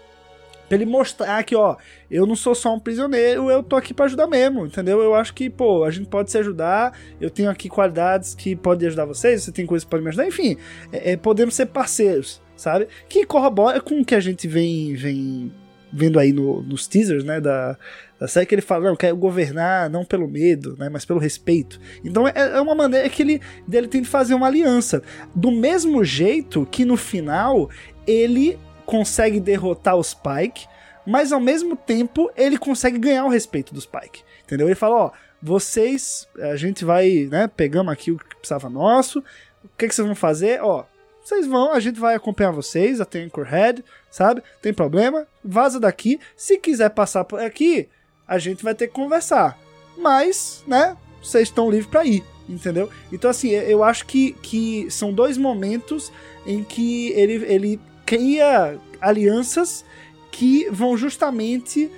Pra 0.68 0.74
ele 0.74 0.85
mostrar 0.85 1.45
que, 1.45 1.55
ó, 1.55 1.77
eu 2.11 2.27
não 2.27 2.35
sou 2.35 2.53
só 2.53 2.74
um 2.74 2.81
prisioneiro, 2.81 3.49
eu 3.49 3.62
tô 3.62 3.77
aqui 3.77 3.95
para 3.95 4.07
ajudar 4.07 4.27
mesmo, 4.27 4.66
entendeu? 4.66 5.01
Eu 5.01 5.14
acho 5.14 5.33
que, 5.33 5.49
pô, 5.49 5.85
a 5.85 5.91
gente 5.93 6.09
pode 6.09 6.29
se 6.29 6.39
ajudar, 6.39 6.93
eu 7.20 7.31
tenho 7.31 7.49
aqui 7.49 7.68
qualidades 7.68 8.35
que 8.35 8.57
podem 8.57 8.89
ajudar 8.89 9.05
vocês, 9.05 9.45
você 9.45 9.53
tem 9.53 9.64
coisas 9.64 9.85
que 9.85 9.91
podem 9.91 10.03
me 10.03 10.09
ajudar, 10.09 10.27
enfim, 10.27 10.57
é, 10.93 11.12
é, 11.12 11.16
podemos 11.16 11.55
ser 11.55 11.66
parceiros, 11.66 12.43
sabe? 12.57 12.89
Que 13.09 13.24
corrobora 13.24 13.81
com 13.81 14.01
o 14.01 14.05
que 14.05 14.16
a 14.16 14.20
gente 14.20 14.49
vem, 14.49 14.95
vem 14.95 15.53
vendo 15.97 16.19
aí 16.19 16.33
no, 16.33 16.63
nos 16.63 16.87
teasers, 16.87 17.25
né, 17.25 17.41
da, 17.41 17.77
da 18.21 18.29
série, 18.29 18.45
que 18.45 18.55
ele 18.55 18.63
fala, 18.63 18.85
não, 18.85 18.91
eu 18.91 18.97
quero 18.97 19.17
governar 19.17 19.89
não 19.89 20.05
pelo 20.05 20.29
medo, 20.29 20.77
né, 20.79 20.89
mas 20.91 21.05
pelo 21.05 21.19
respeito. 21.19 21.81
Então 22.05 22.29
é, 22.29 22.33
é 22.35 22.61
uma 22.61 22.75
maneira 22.75 23.09
que 23.09 23.23
ele, 23.23 23.41
dele 23.67 23.89
tem 23.89 24.03
de 24.03 24.09
fazer 24.09 24.35
uma 24.35 24.47
aliança. 24.47 25.03
Do 25.35 25.51
mesmo 25.51 26.05
jeito 26.05 26.67
que 26.71 26.85
no 26.85 26.97
final 26.97 27.71
ele 28.07 28.59
consegue 28.85 29.41
derrotar 29.41 29.97
os 29.97 30.09
Spike, 30.09 30.67
mas 31.07 31.33
ao 31.33 31.41
mesmo 31.41 31.75
tempo 31.75 32.31
ele 32.37 32.59
consegue 32.59 32.99
ganhar 32.99 33.25
o 33.25 33.31
respeito 33.31 33.73
dos 33.73 33.85
Spike. 33.85 34.23
Entendeu? 34.45 34.69
Ele 34.69 34.75
fala, 34.75 34.97
ó, 34.97 35.11
vocês, 35.43 36.29
a 36.39 36.57
gente 36.57 36.85
vai, 36.85 37.27
né, 37.31 37.49
pegamos 37.49 37.93
aqui 37.93 38.11
o 38.11 38.19
que 38.19 38.37
precisava 38.37 38.69
nosso, 38.69 39.21
o 39.65 39.69
que, 39.79 39.89
que 39.89 39.95
vocês 39.95 40.07
vão 40.07 40.15
fazer? 40.15 40.63
Ó, 40.63 40.85
vocês 41.27 41.45
vão, 41.45 41.72
a 41.72 41.81
gente 41.81 41.99
vai 41.99 42.14
acompanhar 42.14 42.53
vocês 42.53 43.01
até 43.01 43.20
Anchorhead, 43.20 43.85
sabe? 44.12 44.45
Tem 44.62 44.72
problema, 44.72 45.27
vaza 45.45 45.81
daqui. 45.81 46.20
Se 46.37 46.57
quiser 46.57 46.91
passar 46.91 47.24
por 47.24 47.41
aqui, 47.41 47.89
a 48.29 48.39
gente 48.39 48.62
vai 48.62 48.77
ter 48.77 48.87
que 48.87 48.93
conversar. 48.93 49.59
Mas, 49.99 50.62
né, 50.68 50.97
vocês 51.20 51.49
estão 51.49 51.68
livres 51.68 51.91
para 51.91 52.05
ir, 52.05 52.22
entendeu? 52.49 52.89
Então, 53.11 53.29
assim, 53.29 53.49
eu 53.49 53.83
acho 53.83 54.07
que, 54.07 54.35
que 54.35 54.89
são 54.89 55.12
dois 55.12 55.37
momentos 55.37 56.12
em 56.47 56.62
que 56.62 57.11
ele, 57.11 57.45
ele 57.53 57.81
cria 58.07 58.79
alianças 59.01 59.85
que 60.31 60.70
vão 60.70 60.97
justamente 60.97 61.91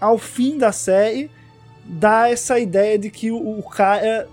ao 0.00 0.16
fim 0.16 0.56
da 0.56 0.70
série 0.70 1.28
dar 1.84 2.30
essa 2.30 2.56
ideia 2.60 2.96
de 2.96 3.10
que 3.10 3.32
o, 3.32 3.58
o 3.58 3.62
cara, 3.64 4.28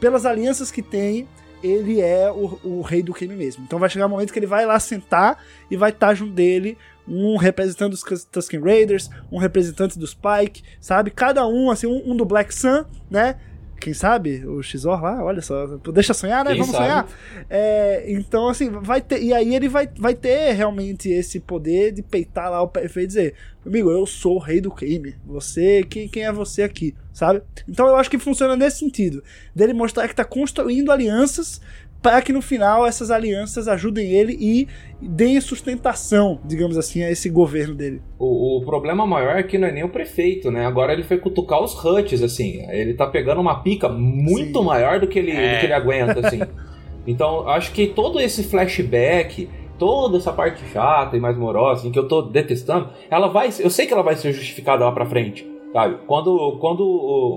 pelas 0.00 0.24
alianças 0.24 0.70
que 0.70 0.80
tem, 0.80 1.28
ele 1.62 2.00
é 2.00 2.30
o, 2.30 2.58
o, 2.64 2.82
rei 2.82 3.02
do 3.02 3.12
crime 3.12 3.34
mesmo. 3.34 3.64
Então 3.64 3.78
vai 3.78 3.88
chegar 3.88 4.06
um 4.06 4.10
momento 4.10 4.32
que 4.32 4.38
ele 4.38 4.46
vai 4.46 4.64
lá 4.64 4.78
sentar 4.78 5.42
e 5.70 5.76
vai 5.76 5.90
estar 5.90 6.14
junto 6.14 6.32
dele 6.32 6.76
um 7.06 7.36
representante 7.36 7.90
dos 7.90 8.24
Tusken 8.24 8.60
Raiders, 8.60 9.10
um 9.32 9.38
representante 9.38 9.98
dos 9.98 10.14
Pike, 10.14 10.62
sabe? 10.80 11.10
Cada 11.10 11.46
um, 11.46 11.70
assim, 11.70 11.86
um, 11.86 12.12
um 12.12 12.16
do 12.16 12.24
Black 12.24 12.54
Sun, 12.54 12.84
né? 13.10 13.36
Quem 13.80 13.94
sabe, 13.94 14.46
o 14.46 14.62
Xor 14.62 15.02
lá, 15.02 15.24
olha 15.24 15.40
só, 15.40 15.66
deixa 15.92 16.12
sonhar, 16.12 16.44
né? 16.44 16.52
Quem 16.52 16.60
Vamos 16.60 16.76
sabe? 16.76 16.86
sonhar. 16.86 17.08
É, 17.48 18.04
então, 18.12 18.48
assim, 18.48 18.70
vai 18.70 19.00
ter. 19.00 19.22
E 19.22 19.32
aí 19.32 19.54
ele 19.54 19.68
vai, 19.68 19.88
vai 19.98 20.14
ter 20.14 20.52
realmente 20.52 21.08
esse 21.08 21.40
poder 21.40 21.90
de 21.92 22.02
peitar 22.02 22.50
lá 22.50 22.60
o 22.62 22.68
perfeito 22.68 23.04
e 23.04 23.08
dizer: 23.08 23.34
Amigo, 23.64 23.90
eu 23.90 24.06
sou 24.06 24.36
o 24.36 24.38
rei 24.38 24.60
do 24.60 24.70
crime. 24.70 25.14
Você, 25.26 25.82
quem, 25.82 26.08
quem 26.08 26.24
é 26.24 26.32
você 26.32 26.62
aqui? 26.62 26.94
Sabe? 27.12 27.42
Então 27.68 27.86
eu 27.88 27.96
acho 27.96 28.10
que 28.10 28.18
funciona 28.18 28.54
nesse 28.54 28.78
sentido. 28.78 29.22
Dele 29.54 29.72
mostrar 29.72 30.06
que 30.06 30.14
tá 30.14 30.24
construindo 30.24 30.92
alianças 30.92 31.60
para 32.02 32.22
que 32.22 32.32
no 32.32 32.40
final 32.40 32.86
essas 32.86 33.10
alianças 33.10 33.68
ajudem 33.68 34.10
ele 34.10 34.36
e 34.40 34.66
deem 35.00 35.40
sustentação, 35.40 36.40
digamos 36.44 36.78
assim, 36.78 37.02
a 37.02 37.10
esse 37.10 37.28
governo 37.28 37.74
dele. 37.74 38.00
O, 38.18 38.58
o, 38.58 38.64
problema 38.64 39.06
maior 39.06 39.36
é 39.36 39.42
que 39.42 39.58
não 39.58 39.68
é 39.68 39.72
nem 39.72 39.84
o 39.84 39.88
prefeito, 39.88 40.50
né? 40.50 40.66
Agora 40.66 40.92
ele 40.92 41.02
foi 41.02 41.18
cutucar 41.18 41.62
os 41.62 41.74
Huts, 41.74 42.22
assim. 42.22 42.66
Ele 42.70 42.94
tá 42.94 43.06
pegando 43.06 43.40
uma 43.40 43.62
pica 43.62 43.88
muito 43.88 44.58
Sim. 44.60 44.64
maior 44.64 44.98
do 44.98 45.06
que 45.06 45.18
ele, 45.18 45.32
é. 45.32 45.54
do 45.54 45.60
que 45.60 45.66
ele 45.66 45.72
aguenta, 45.74 46.26
assim. 46.26 46.40
então, 47.06 47.48
acho 47.48 47.72
que 47.72 47.86
todo 47.88 48.18
esse 48.20 48.44
flashback, 48.44 49.48
toda 49.78 50.16
essa 50.16 50.32
parte 50.32 50.62
chata 50.72 51.16
e 51.16 51.20
mais 51.20 51.36
morosa, 51.36 51.80
assim, 51.80 51.92
que 51.92 51.98
eu 51.98 52.08
tô 52.08 52.22
detestando, 52.22 52.90
ela 53.10 53.28
vai. 53.28 53.50
Eu 53.58 53.70
sei 53.70 53.86
que 53.86 53.92
ela 53.92 54.02
vai 54.02 54.16
ser 54.16 54.32
justificada 54.32 54.84
lá 54.84 54.92
pra 54.92 55.04
frente. 55.04 55.46
Sabe? 55.72 55.98
Quando, 56.06 56.58
quando 56.60 56.82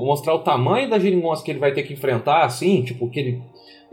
mostrar 0.05 0.33
o 0.33 0.39
tamanho 0.39 0.89
da 0.89 0.97
geringonça 0.97 1.43
que 1.43 1.51
ele 1.51 1.59
vai 1.59 1.71
ter 1.71 1.83
que 1.83 1.93
enfrentar, 1.93 2.43
assim, 2.43 2.81
tipo, 2.81 3.07
que 3.07 3.19
ele 3.19 3.41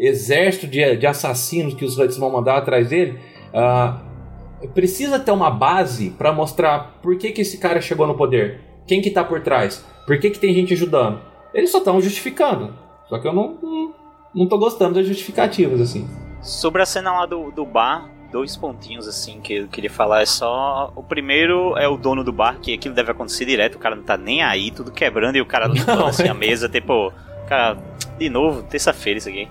exército 0.01 0.67
de, 0.67 0.97
de 0.97 1.07
assassinos 1.07 1.75
que 1.75 1.85
os 1.85 1.99
Huts 1.99 2.17
vão 2.17 2.31
mandar 2.31 2.57
atrás 2.57 2.89
dele, 2.89 3.21
uh, 3.53 4.69
precisa 4.69 5.21
ter 5.21 5.31
uma 5.31 5.51
base 5.51 6.11
para 6.11 6.33
mostrar 6.33 6.99
por 7.03 7.17
que, 7.19 7.31
que 7.33 7.43
esse 7.43 7.59
cara 7.59 7.81
chegou 7.83 8.07
no 8.07 8.17
poder, 8.17 8.61
quem 8.87 9.03
que 9.03 9.11
tá 9.11 9.23
por 9.23 9.43
trás, 9.43 9.85
por 10.07 10.19
que, 10.19 10.31
que 10.31 10.39
tem 10.39 10.55
gente 10.55 10.73
ajudando. 10.73 11.21
Eles 11.53 11.71
só 11.71 11.79
estão 11.79 12.01
justificando. 12.01 12.75
Só 13.09 13.19
que 13.19 13.27
eu 13.27 13.33
não, 13.33 13.59
não, 13.61 13.95
não 14.35 14.49
tô 14.49 14.57
gostando 14.57 14.95
das 14.95 15.07
justificativas, 15.07 15.81
assim. 15.81 16.09
Sobre 16.41 16.81
a 16.81 16.87
cena 16.87 17.13
lá 17.13 17.27
do, 17.27 17.51
do 17.51 17.67
bar, 17.67 18.09
dois 18.31 18.57
pontinhos 18.57 19.07
assim 19.09 19.41
que 19.41 19.55
eu 19.55 19.69
queria 19.69 19.91
falar 19.91 20.23
é 20.23 20.27
só. 20.27 20.93
O 20.95 21.03
primeiro 21.03 21.77
é 21.77 21.89
o 21.89 21.97
dono 21.97 22.25
do 22.25 22.33
bar, 22.33 22.59
que 22.61 22.73
aquilo 22.73 22.95
deve 22.95 23.11
acontecer 23.11 23.45
direto, 23.45 23.75
o 23.75 23.79
cara 23.79 23.97
não 23.97 24.05
tá 24.05 24.17
nem 24.17 24.43
aí, 24.43 24.71
tudo 24.71 24.91
quebrando 24.91 25.37
e 25.37 25.41
o 25.41 25.47
cara 25.47 25.67
limpando 25.69 26.05
assim 26.05 26.29
a 26.29 26.35
mesa, 26.35 26.69
tipo, 26.69 27.13
cara, 27.49 27.77
de 28.19 28.31
novo, 28.31 28.63
terça-feira 28.63 29.19
isso 29.19 29.29
aqui. 29.29 29.49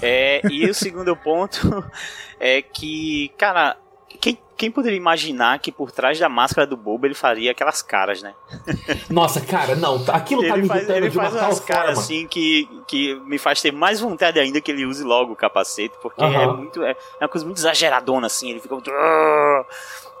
É, 0.00 0.40
e 0.50 0.68
o 0.68 0.74
segundo 0.74 1.16
ponto 1.16 1.84
é 2.38 2.62
que, 2.62 3.32
cara, 3.36 3.76
quem, 4.20 4.38
quem 4.56 4.70
poderia 4.70 4.96
imaginar 4.96 5.58
que 5.58 5.70
por 5.70 5.92
trás 5.92 6.18
da 6.18 6.28
máscara 6.28 6.66
do 6.66 6.76
Bobo 6.76 7.06
ele 7.06 7.14
faria 7.14 7.50
aquelas 7.50 7.82
caras, 7.82 8.22
né? 8.22 8.34
Nossa, 9.08 9.40
cara, 9.40 9.74
não, 9.76 10.04
aquilo 10.08 10.42
tá 10.42 10.48
ele 10.48 10.62
me 10.62 10.68
faz, 10.68 10.88
Ele 10.88 11.08
de 11.08 11.18
uma 11.18 11.30
faz 11.30 11.42
umas 11.42 11.60
caras 11.60 11.98
assim 11.98 12.26
que, 12.26 12.68
que 12.86 13.14
me 13.20 13.38
faz 13.38 13.60
ter 13.60 13.72
mais 13.72 14.00
vontade 14.00 14.38
ainda 14.38 14.60
que 14.60 14.70
ele 14.70 14.84
use 14.84 15.04
logo 15.04 15.32
o 15.32 15.36
capacete, 15.36 15.94
porque 16.02 16.22
é 16.22 16.46
muito. 16.46 16.82
É, 16.82 16.90
é 16.90 17.24
uma 17.24 17.28
coisa 17.28 17.44
muito 17.46 17.58
exageradona 17.58 18.26
assim, 18.26 18.50
ele 18.50 18.60
fica 18.60 18.74
muito. 18.74 18.90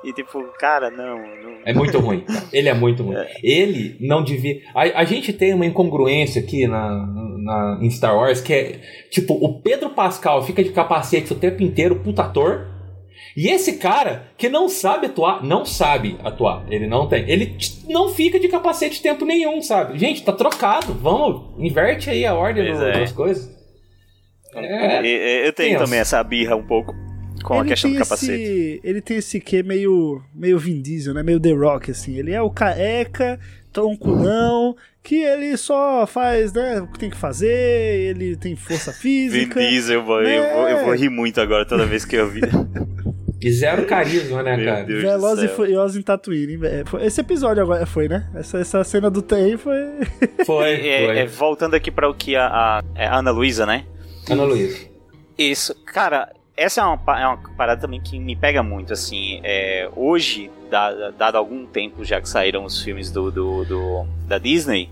E 0.08 0.12
tipo, 0.14 0.42
cara, 0.58 0.90
não, 0.90 1.18
não. 1.18 1.58
É 1.66 1.74
muito 1.74 1.98
ruim. 1.98 2.24
Ele 2.50 2.70
é 2.70 2.72
muito 2.72 3.02
ruim. 3.02 3.16
É. 3.16 3.30
Ele 3.42 3.94
não 4.00 4.24
devia. 4.24 4.62
A, 4.74 5.00
a 5.00 5.04
gente 5.04 5.34
tem 5.34 5.52
uma 5.52 5.66
incongruência 5.66 6.40
aqui 6.40 6.66
na, 6.66 7.06
na, 7.36 7.78
em 7.82 7.90
Star 7.90 8.16
Wars 8.16 8.40
que 8.40 8.54
é 8.54 8.80
tipo, 9.10 9.34
o 9.34 9.60
Pedro 9.60 9.90
Pascal 9.90 10.42
fica 10.42 10.64
de 10.64 10.70
capacete 10.70 11.30
o 11.30 11.36
tempo 11.36 11.62
inteiro, 11.62 11.96
puta 11.96 12.22
ator. 12.22 12.68
E 13.36 13.48
esse 13.48 13.74
cara 13.74 14.32
que 14.38 14.48
não 14.48 14.66
sabe 14.66 15.06
atuar, 15.06 15.44
não 15.44 15.66
sabe 15.66 16.16
atuar, 16.24 16.64
ele 16.70 16.86
não 16.86 17.06
tem. 17.06 17.28
Ele 17.28 17.54
não 17.86 18.08
fica 18.08 18.40
de 18.40 18.48
capacete 18.48 19.02
tempo 19.02 19.26
nenhum, 19.26 19.60
sabe? 19.60 19.98
Gente, 19.98 20.24
tá 20.24 20.32
trocado. 20.32 20.94
Vamos, 20.94 21.54
inverte 21.58 22.08
aí 22.08 22.24
a 22.24 22.34
ordem 22.34 22.72
do, 22.72 22.82
é. 22.82 23.00
das 23.00 23.12
coisas. 23.12 23.54
É, 24.54 25.46
eu 25.46 25.52
tenho 25.52 25.78
também 25.78 25.98
essa 25.98 26.24
birra 26.24 26.56
um 26.56 26.66
pouco 26.66 26.94
com 27.42 27.54
ele 27.54 27.62
a 27.62 27.66
questão 27.66 27.92
do 27.92 27.98
capacete. 27.98 28.32
Esse, 28.32 28.80
ele 28.82 29.00
tem 29.00 29.16
esse 29.16 29.40
que 29.40 29.62
meio, 29.62 30.22
meio 30.34 30.58
Vin 30.58 30.80
Diesel, 30.80 31.14
né? 31.14 31.22
Meio 31.22 31.40
The 31.40 31.52
Rock, 31.52 31.90
assim. 31.90 32.16
Ele 32.16 32.32
é 32.32 32.42
o 32.42 32.50
careca, 32.50 33.38
tronculão, 33.72 34.76
que 35.02 35.16
ele 35.16 35.56
só 35.56 36.06
faz, 36.06 36.52
né, 36.52 36.80
o 36.80 36.86
que 36.86 36.98
tem 36.98 37.10
que 37.10 37.16
fazer, 37.16 38.10
ele 38.10 38.36
tem 38.36 38.56
força 38.56 38.92
física. 38.94 39.60
Vin 39.60 39.68
Diesel, 39.68 40.02
né? 40.22 40.38
eu, 40.38 40.54
vou, 40.54 40.68
eu 40.68 40.84
vou 40.84 40.94
rir 40.94 41.08
muito 41.08 41.40
agora 41.40 41.64
toda 41.64 41.86
vez 41.86 42.04
que 42.04 42.16
eu 42.16 42.28
vi. 42.28 42.40
E 43.40 43.52
zero 43.52 43.86
carisma, 43.86 44.42
né, 44.42 44.64
cara? 44.64 44.84
Veloz 44.84 45.40
e 45.40 45.48
Furioso 45.48 45.96
em 45.96 46.02
Tatooine. 46.02 46.58
Esse 47.00 47.20
episódio 47.20 47.62
agora 47.62 47.86
foi, 47.86 48.08
né? 48.08 48.28
Essa, 48.34 48.58
essa 48.58 48.82
cena 48.82 49.08
do 49.08 49.22
trem 49.22 49.56
foi. 49.56 49.76
Foi. 50.44 50.88
É, 50.88 51.06
foi. 51.06 51.18
É, 51.18 51.26
voltando 51.26 51.74
aqui 51.74 51.90
para 51.90 52.08
o 52.08 52.14
que 52.14 52.34
a, 52.34 52.46
a, 52.46 52.84
é 52.94 53.06
a 53.06 53.18
Ana 53.18 53.30
Luísa, 53.30 53.64
né? 53.64 53.84
Ana 54.28 54.44
Luísa. 54.44 54.76
Isso. 55.36 55.74
Cara, 55.84 56.32
essa 56.58 56.80
é 56.80 56.84
uma, 56.84 57.20
é 57.20 57.26
uma 57.26 57.36
parada 57.56 57.80
também 57.80 58.00
que 58.00 58.18
me 58.18 58.34
pega 58.34 58.64
muito, 58.64 58.92
assim. 58.92 59.40
É, 59.44 59.88
hoje, 59.94 60.50
dado, 60.68 61.12
dado 61.12 61.36
algum 61.38 61.64
tempo 61.64 62.04
já 62.04 62.20
que 62.20 62.28
saíram 62.28 62.64
os 62.64 62.82
filmes 62.82 63.12
do, 63.12 63.30
do, 63.30 63.64
do 63.64 64.06
da 64.26 64.38
Disney, 64.38 64.90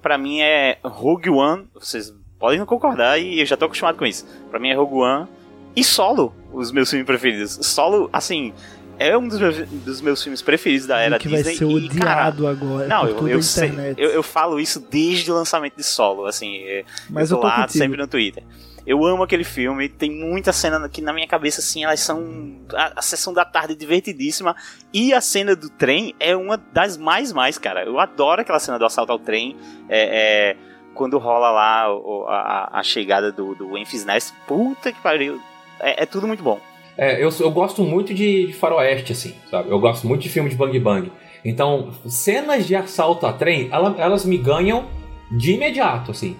pra 0.00 0.16
mim 0.16 0.40
é 0.40 0.78
Rogue 0.82 1.28
One. 1.28 1.66
Vocês 1.74 2.14
podem 2.38 2.58
não 2.58 2.64
concordar 2.64 3.20
e 3.20 3.38
eu 3.38 3.44
já 3.44 3.58
tô 3.58 3.66
acostumado 3.66 3.98
com 3.98 4.06
isso. 4.06 4.26
Pra 4.50 4.58
mim 4.58 4.70
é 4.70 4.74
Rogue 4.74 4.94
One 4.94 5.28
e 5.76 5.84
Solo, 5.84 6.34
os 6.50 6.72
meus 6.72 6.88
filmes 6.88 7.06
preferidos. 7.06 7.58
Solo, 7.60 8.08
assim, 8.10 8.54
é 8.98 9.18
um 9.18 9.28
dos 9.28 9.38
meus, 9.38 9.58
dos 9.68 10.00
meus 10.00 10.22
filmes 10.22 10.40
preferidos 10.40 10.86
da 10.86 10.98
era 10.98 11.18
que 11.18 11.28
Disney. 11.28 11.42
vai 11.42 11.54
ser 11.56 11.64
e, 11.64 11.74
odiado 11.74 12.44
cara, 12.44 12.50
agora. 12.50 12.88
Não, 12.88 13.06
eu, 13.06 13.28
eu, 13.28 13.42
sei, 13.42 13.70
eu, 13.98 14.08
eu 14.12 14.22
falo 14.22 14.58
isso 14.58 14.80
desde 14.80 15.30
o 15.30 15.34
lançamento 15.34 15.76
de 15.76 15.84
Solo, 15.84 16.24
assim. 16.24 16.62
Mas 17.10 17.30
eu 17.30 17.36
tô 17.36 17.46
lá 17.46 17.62
contigo. 17.62 17.78
sempre 17.78 17.98
no 17.98 18.08
Twitter. 18.08 18.42
Eu 18.88 19.04
amo 19.04 19.22
aquele 19.22 19.44
filme, 19.44 19.88
tem 19.88 20.10
muita 20.10 20.52
cena 20.52 20.88
que 20.88 21.02
na 21.02 21.12
minha 21.12 21.26
cabeça, 21.28 21.60
assim, 21.60 21.84
elas 21.84 22.00
são. 22.00 22.56
A, 22.74 22.94
a 23.00 23.02
sessão 23.02 23.32
da 23.34 23.44
tarde 23.44 23.74
divertidíssima. 23.74 24.56
E 24.94 25.12
a 25.12 25.20
cena 25.20 25.54
do 25.54 25.68
trem 25.68 26.14
é 26.18 26.34
uma 26.34 26.56
das 26.56 26.96
mais, 26.96 27.32
mais, 27.32 27.58
cara. 27.58 27.84
Eu 27.84 28.00
adoro 28.00 28.40
aquela 28.40 28.58
cena 28.58 28.78
do 28.78 28.84
assalto 28.86 29.12
ao 29.12 29.18
trem. 29.18 29.56
É. 29.88 30.54
é, 30.54 30.68
quando 30.94 31.16
rola 31.18 31.50
lá 31.52 31.94
o- 31.94 32.24
a, 32.26 32.80
a 32.80 32.82
chegada 32.82 33.30
do, 33.30 33.54
do 33.54 33.68
Memphis 33.68 34.04
Nest. 34.04 34.32
Puta 34.48 34.90
que 34.90 35.00
pariu. 35.00 35.40
É, 35.78 36.02
é 36.02 36.06
tudo 36.06 36.26
muito 36.26 36.42
bom. 36.42 36.58
É, 36.96 37.22
eu, 37.22 37.28
eu 37.38 37.50
gosto 37.52 37.84
muito 37.84 38.12
de, 38.12 38.48
de 38.48 38.52
faroeste, 38.52 39.12
assim, 39.12 39.32
sabe? 39.48 39.70
Eu 39.70 39.78
gosto 39.78 40.08
muito 40.08 40.22
de 40.22 40.28
filme 40.28 40.48
de 40.50 40.56
bang 40.56 40.76
bang. 40.80 41.12
Então, 41.44 41.92
cenas 42.06 42.66
de 42.66 42.74
assalto 42.74 43.26
a 43.26 43.32
trem, 43.32 43.68
ela- 43.70 43.94
elas 43.98 44.24
me 44.24 44.36
ganham 44.38 44.88
de 45.30 45.52
imediato, 45.52 46.10
assim. 46.10 46.36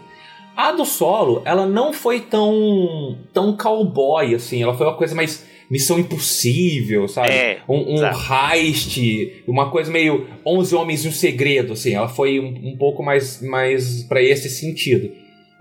A 0.58 0.72
do 0.72 0.84
solo, 0.84 1.40
ela 1.44 1.66
não 1.66 1.92
foi 1.92 2.18
tão 2.18 3.16
tão 3.32 3.56
cowboy, 3.56 4.34
assim. 4.34 4.60
Ela 4.60 4.76
foi 4.76 4.88
uma 4.88 4.96
coisa 4.96 5.14
mais 5.14 5.46
missão 5.70 6.00
impossível, 6.00 7.06
sabe? 7.06 7.30
É, 7.30 7.60
um 7.68 7.94
um 7.94 8.02
heist, 8.02 9.44
uma 9.46 9.70
coisa 9.70 9.88
meio 9.88 10.26
11 10.44 10.74
homens 10.74 11.04
e 11.04 11.08
um 11.08 11.12
segredo, 11.12 11.74
assim. 11.74 11.94
Ela 11.94 12.08
foi 12.08 12.40
um, 12.40 12.70
um 12.70 12.76
pouco 12.76 13.04
mais, 13.04 13.40
mais 13.40 14.02
para 14.02 14.20
esse 14.20 14.50
sentido. 14.50 15.08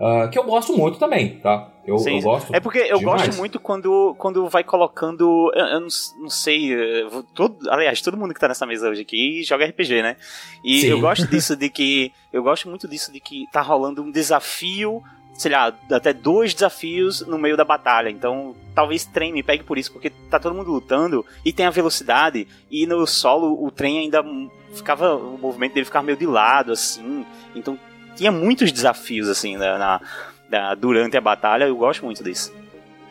Ah, 0.00 0.28
que 0.32 0.36
eu 0.36 0.42
gosto 0.42 0.76
muito 0.76 0.98
também, 0.98 1.38
tá? 1.40 1.72
Eu, 1.88 1.96
eu 2.06 2.20
gosto. 2.20 2.54
É 2.54 2.60
porque 2.60 2.78
eu 2.78 2.98
demais. 2.98 3.22
gosto 3.26 3.38
muito 3.38 3.58
quando, 3.58 4.14
quando 4.18 4.48
vai 4.48 4.62
colocando. 4.62 5.50
Eu, 5.54 5.64
eu 5.66 5.80
não, 5.80 5.88
não 6.20 6.30
sei. 6.30 6.70
Todo, 7.34 7.70
aliás, 7.70 8.00
todo 8.02 8.16
mundo 8.16 8.34
que 8.34 8.40
tá 8.40 8.48
nessa 8.48 8.66
mesa 8.66 8.88
hoje 8.88 9.02
aqui 9.02 9.42
joga 9.42 9.64
RPG, 9.66 10.02
né? 10.02 10.16
E 10.62 10.82
Sim. 10.82 10.86
eu 10.88 11.00
gosto 11.00 11.26
disso 11.30 11.56
de 11.56 11.68
que. 11.70 12.12
Eu 12.32 12.42
gosto 12.42 12.68
muito 12.68 12.86
disso 12.86 13.10
de 13.12 13.20
que 13.20 13.46
tá 13.52 13.60
rolando 13.62 14.02
um 14.02 14.10
desafio. 14.10 15.02
Sei 15.34 15.52
lá, 15.52 15.72
até 15.92 16.12
dois 16.12 16.52
desafios 16.52 17.24
no 17.24 17.38
meio 17.38 17.56
da 17.56 17.64
batalha. 17.64 18.10
Então, 18.10 18.56
talvez 18.74 19.04
trem 19.04 19.32
me 19.32 19.40
pegue 19.40 19.62
por 19.62 19.78
isso, 19.78 19.92
porque 19.92 20.10
tá 20.28 20.36
todo 20.40 20.52
mundo 20.52 20.72
lutando 20.72 21.24
e 21.44 21.52
tem 21.52 21.64
a 21.64 21.70
velocidade. 21.70 22.48
E 22.68 22.86
no 22.86 23.06
solo 23.06 23.64
o 23.64 23.70
trem 23.70 23.98
ainda 24.00 24.24
ficava. 24.74 25.14
O 25.14 25.38
movimento 25.38 25.74
dele 25.74 25.86
ficava 25.86 26.04
meio 26.04 26.18
de 26.18 26.26
lado, 26.26 26.72
assim. 26.72 27.24
Então 27.54 27.78
tinha 28.16 28.32
muitos 28.32 28.72
desafios, 28.72 29.28
assim, 29.28 29.56
na, 29.56 29.78
na- 29.78 30.00
da- 30.48 30.74
durante 30.74 31.16
a 31.16 31.20
batalha. 31.20 31.64
Eu 31.64 31.76
gosto 31.76 32.04
muito 32.04 32.22
disso. 32.22 32.52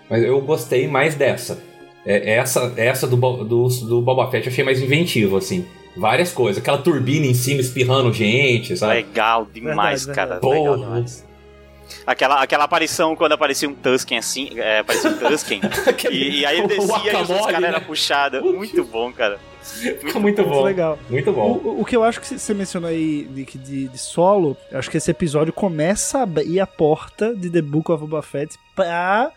Mas 0.09 0.23
eu 0.23 0.39
gostei 0.41 0.87
mais 0.87 1.15
dessa. 1.15 1.61
É, 2.05 2.35
essa 2.35 2.73
essa 2.77 3.05
do, 3.07 3.17
do, 3.17 3.67
do 3.67 4.01
Boba 4.01 4.29
Fett 4.31 4.47
eu 4.47 4.51
achei 4.53 4.63
mais 4.63 4.81
inventivo, 4.81 5.35
assim. 5.37 5.65
Várias 5.95 6.31
coisas. 6.31 6.61
Aquela 6.61 6.77
turbina 6.77 7.25
em 7.25 7.33
cima 7.33 7.59
espirrando 7.59 8.13
gente, 8.13 8.77
sabe? 8.77 8.93
Legal 8.95 9.45
demais, 9.51 10.05
Verdade, 10.05 10.29
cara. 10.29 10.47
Legal 10.47 10.75
Porra. 10.75 10.77
demais. 10.77 11.26
Aquela, 12.05 12.41
aquela 12.41 12.63
aparição 12.65 13.15
quando 13.15 13.33
aparecia 13.33 13.67
um 13.69 13.73
Tusken 13.75 14.17
assim, 14.17 14.49
é, 14.59 14.79
aparecia 14.79 15.09
um 15.09 15.17
Tusken, 15.19 15.61
e, 16.11 16.39
e 16.41 16.45
aí 16.45 16.57
ele 16.57 16.65
o 16.65 16.67
descia 16.67 17.13
e 17.13 17.21
os 17.23 17.27
caras 17.45 17.61
né? 17.61 17.67
eram 17.69 17.81
puxados. 17.81 18.41
Muito 18.41 18.83
bom, 18.83 19.11
cara. 19.11 19.39
Fica 19.61 20.17
muito 20.19 20.41
bom. 20.43 20.49
Muito 20.49 20.63
legal. 20.63 20.99
Muito 21.09 21.31
bom. 21.33 21.59
O, 21.63 21.81
o 21.81 21.85
que 21.85 21.95
eu 21.95 22.03
acho 22.03 22.21
que 22.21 22.27
você 22.39 22.53
mencionou 22.53 22.89
aí, 22.89 23.27
Nick, 23.31 23.57
de, 23.57 23.89
de 23.89 23.97
solo, 23.97 24.55
eu 24.71 24.79
acho 24.79 24.89
que 24.89 24.95
esse 24.97 25.11
episódio 25.11 25.51
começa 25.51 26.19
a 26.19 26.23
abrir 26.23 26.59
a 26.61 26.65
porta 26.67 27.35
de 27.35 27.49
The 27.49 27.61
Book 27.61 27.91
of 27.91 28.01
Boba 28.01 28.21
Fett 28.21 28.57
pra 28.75 29.29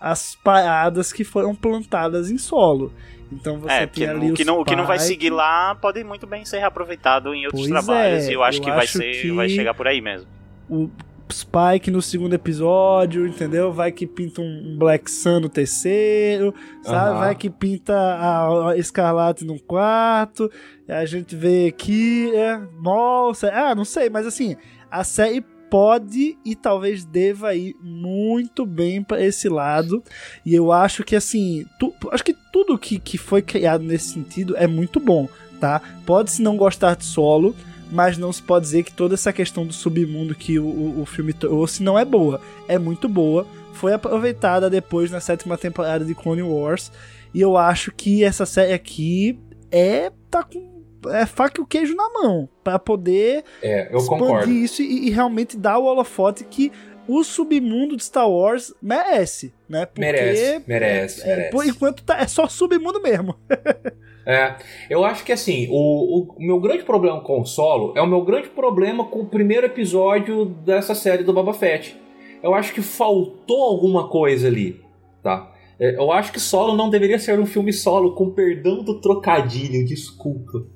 as 0.00 0.34
paradas 0.36 1.12
que 1.12 1.22
foram 1.24 1.54
plantadas 1.54 2.30
em 2.30 2.38
solo. 2.38 2.92
Então 3.30 3.58
você 3.60 3.72
É, 3.72 3.78
tem 3.80 3.86
porque 3.88 4.04
ali 4.06 4.32
o 4.32 4.34
que, 4.34 4.44
não, 4.44 4.60
o 4.60 4.64
que 4.64 4.74
não 4.74 4.86
vai 4.86 4.98
seguir 4.98 5.30
lá 5.30 5.74
pode 5.74 6.02
muito 6.02 6.26
bem 6.26 6.44
ser 6.44 6.58
reaproveitado 6.58 7.34
em 7.34 7.44
outros 7.46 7.68
Pois 7.68 7.84
trabalhos. 7.84 8.24
é, 8.26 8.30
e 8.30 8.34
eu 8.34 8.42
acho 8.42 8.58
eu 8.58 8.62
que 8.64 8.70
vai 8.70 8.84
acho 8.84 8.98
ser. 8.98 9.12
que- 9.22 9.30
Vai 9.32 9.48
chegar 9.48 9.74
por 9.74 9.86
aí 9.86 10.00
mesmo. 10.00 10.26
o 10.68 10.88
Spike 11.34 11.90
no 11.90 12.00
segundo 12.02 12.34
episódio, 12.34 13.26
entendeu? 13.26 13.72
Vai 13.72 13.92
que 13.92 14.06
pinta 14.06 14.40
um 14.40 14.76
Black 14.78 15.10
Sun 15.10 15.40
no 15.40 15.48
terceiro, 15.48 16.54
sabe? 16.82 17.10
Aham. 17.10 17.18
Vai 17.18 17.34
que 17.34 17.50
pinta 17.50 17.94
a 17.94 18.74
Escarlate 18.76 19.44
no 19.44 19.58
quarto. 19.60 20.50
A 20.88 21.04
gente 21.04 21.36
vê 21.36 21.66
aqui, 21.68 22.30
é, 22.34 22.58
nossa, 22.82 23.48
ah, 23.52 23.74
não 23.74 23.84
sei, 23.84 24.08
mas 24.08 24.26
assim, 24.26 24.56
a 24.90 25.04
série 25.04 25.44
pode 25.70 26.38
e 26.46 26.56
talvez 26.56 27.04
deva 27.04 27.54
ir 27.54 27.74
muito 27.82 28.64
bem 28.64 29.02
pra 29.02 29.22
esse 29.22 29.48
lado. 29.50 30.02
E 30.46 30.54
eu 30.54 30.72
acho 30.72 31.04
que 31.04 31.14
assim, 31.14 31.66
tu- 31.78 31.92
acho 32.10 32.24
que 32.24 32.34
tudo 32.52 32.78
que, 32.78 32.98
que 32.98 33.18
foi 33.18 33.42
criado 33.42 33.84
nesse 33.84 34.14
sentido 34.14 34.56
é 34.56 34.66
muito 34.66 34.98
bom, 34.98 35.28
tá? 35.60 35.82
Pode-se 36.06 36.40
não 36.40 36.56
gostar 36.56 36.96
de 36.96 37.04
solo, 37.04 37.54
mas 37.90 38.18
não 38.18 38.32
se 38.32 38.42
pode 38.42 38.64
dizer 38.66 38.82
que 38.82 38.92
toda 38.92 39.14
essa 39.14 39.32
questão 39.32 39.66
do 39.66 39.72
submundo 39.72 40.34
que 40.34 40.58
o, 40.58 41.00
o, 41.00 41.06
filme 41.06 41.32
trouxe 41.32 41.82
não 41.82 41.98
é 41.98 42.04
boa. 42.04 42.40
É 42.66 42.78
muito 42.78 43.08
boa. 43.08 43.46
Foi 43.72 43.92
aproveitada 43.92 44.68
depois 44.68 45.10
na 45.10 45.20
sétima 45.20 45.56
temporada 45.56 46.04
de 46.04 46.14
Clone 46.14 46.42
Wars. 46.42 46.90
E 47.32 47.40
eu 47.40 47.56
acho 47.56 47.92
que 47.92 48.24
essa 48.24 48.44
série 48.46 48.72
aqui 48.72 49.38
é. 49.70 50.10
tá 50.30 50.42
com. 50.42 50.78
É 51.10 51.24
faca 51.24 51.60
e 51.60 51.62
o 51.62 51.66
queijo 51.66 51.94
na 51.94 52.08
mão. 52.10 52.48
Pra 52.64 52.78
poder 52.78 53.44
É, 53.62 53.88
eu 53.92 53.98
expandir 53.98 54.26
concordo. 54.26 54.50
isso 54.50 54.82
e, 54.82 55.06
e 55.06 55.10
realmente 55.10 55.56
dar 55.56 55.78
o 55.78 55.84
holofote 55.84 56.44
que 56.44 56.72
o 57.06 57.24
submundo 57.24 57.96
de 57.96 58.04
Star 58.04 58.28
Wars 58.28 58.74
merece, 58.82 59.54
né? 59.68 59.86
Porque 59.86 60.00
Merece, 60.00 60.62
merece, 60.66 61.22
é, 61.22 61.26
merece. 61.26 61.50
por 61.50 61.64
enquanto 61.64 62.02
tá, 62.02 62.20
é 62.20 62.26
só 62.26 62.46
submundo 62.46 63.00
mesmo. 63.00 63.34
É, 64.28 64.56
eu 64.90 65.06
acho 65.06 65.24
que 65.24 65.32
assim, 65.32 65.66
o, 65.70 66.34
o 66.36 66.36
meu 66.38 66.60
grande 66.60 66.84
problema 66.84 67.18
com 67.22 67.40
o 67.40 67.46
solo 67.46 67.94
é 67.96 68.02
o 68.02 68.06
meu 68.06 68.22
grande 68.22 68.50
problema 68.50 69.06
com 69.06 69.20
o 69.20 69.26
primeiro 69.26 69.64
episódio 69.64 70.44
dessa 70.44 70.94
série 70.94 71.24
do 71.24 71.32
Boba 71.32 71.54
Fett. 71.54 71.96
Eu 72.42 72.52
acho 72.52 72.74
que 72.74 72.82
faltou 72.82 73.62
alguma 73.62 74.08
coisa 74.08 74.48
ali, 74.48 74.80
tá? 75.22 75.50
É, 75.80 75.96
Eu 75.96 76.12
acho 76.12 76.30
que 76.30 76.40
solo 76.40 76.76
não 76.76 76.90
deveria 76.90 77.18
ser 77.18 77.38
um 77.38 77.46
filme 77.46 77.72
solo, 77.72 78.14
com 78.14 78.30
perdão 78.30 78.82
do 78.82 79.00
trocadilho, 79.00 79.86
desculpa. 79.86 80.66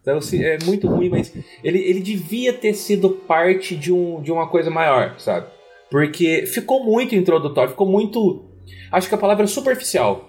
Então, 0.00 0.18
assim, 0.18 0.42
é 0.42 0.56
muito 0.64 0.86
ruim, 0.86 1.08
mas 1.08 1.34
ele, 1.64 1.78
ele 1.80 2.00
devia 2.00 2.52
ter 2.52 2.74
sido 2.74 3.10
parte 3.10 3.74
de, 3.74 3.92
um, 3.92 4.22
de 4.22 4.30
uma 4.30 4.48
coisa 4.48 4.70
maior, 4.70 5.18
sabe? 5.18 5.46
Porque 5.90 6.46
ficou 6.46 6.84
muito 6.84 7.14
introdutório, 7.14 7.70
ficou 7.70 7.88
muito. 7.88 8.44
Acho 8.92 9.08
que 9.08 9.14
a 9.14 9.18
palavra 9.18 9.44
é 9.44 9.48
superficial, 9.48 10.24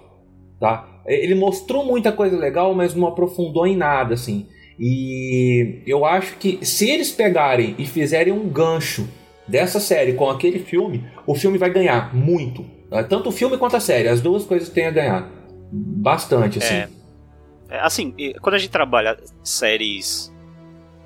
tá? 0.58 0.99
Ele 1.14 1.34
mostrou 1.34 1.84
muita 1.84 2.12
coisa 2.12 2.36
legal, 2.36 2.74
mas 2.74 2.94
não 2.94 3.06
aprofundou 3.06 3.66
em 3.66 3.76
nada, 3.76 4.14
assim. 4.14 4.46
E 4.78 5.82
eu 5.86 6.04
acho 6.04 6.36
que 6.36 6.64
se 6.64 6.88
eles 6.88 7.10
pegarem 7.10 7.74
e 7.78 7.84
fizerem 7.84 8.32
um 8.32 8.48
gancho 8.48 9.06
dessa 9.46 9.80
série 9.80 10.14
com 10.14 10.30
aquele 10.30 10.58
filme, 10.58 11.04
o 11.26 11.34
filme 11.34 11.58
vai 11.58 11.70
ganhar 11.70 12.14
muito. 12.14 12.64
tá? 12.88 13.02
Tanto 13.04 13.28
o 13.28 13.32
filme 13.32 13.58
quanto 13.58 13.76
a 13.76 13.80
série, 13.80 14.08
as 14.08 14.20
duas 14.20 14.44
coisas 14.44 14.68
têm 14.68 14.86
a 14.86 14.90
ganhar. 14.90 15.30
Bastante, 15.72 16.58
assim. 16.58 16.74
É. 16.74 16.88
É, 17.70 17.78
assim, 17.80 18.12
quando 18.42 18.56
a 18.56 18.58
gente 18.58 18.70
trabalha 18.70 19.16
séries, 19.44 20.32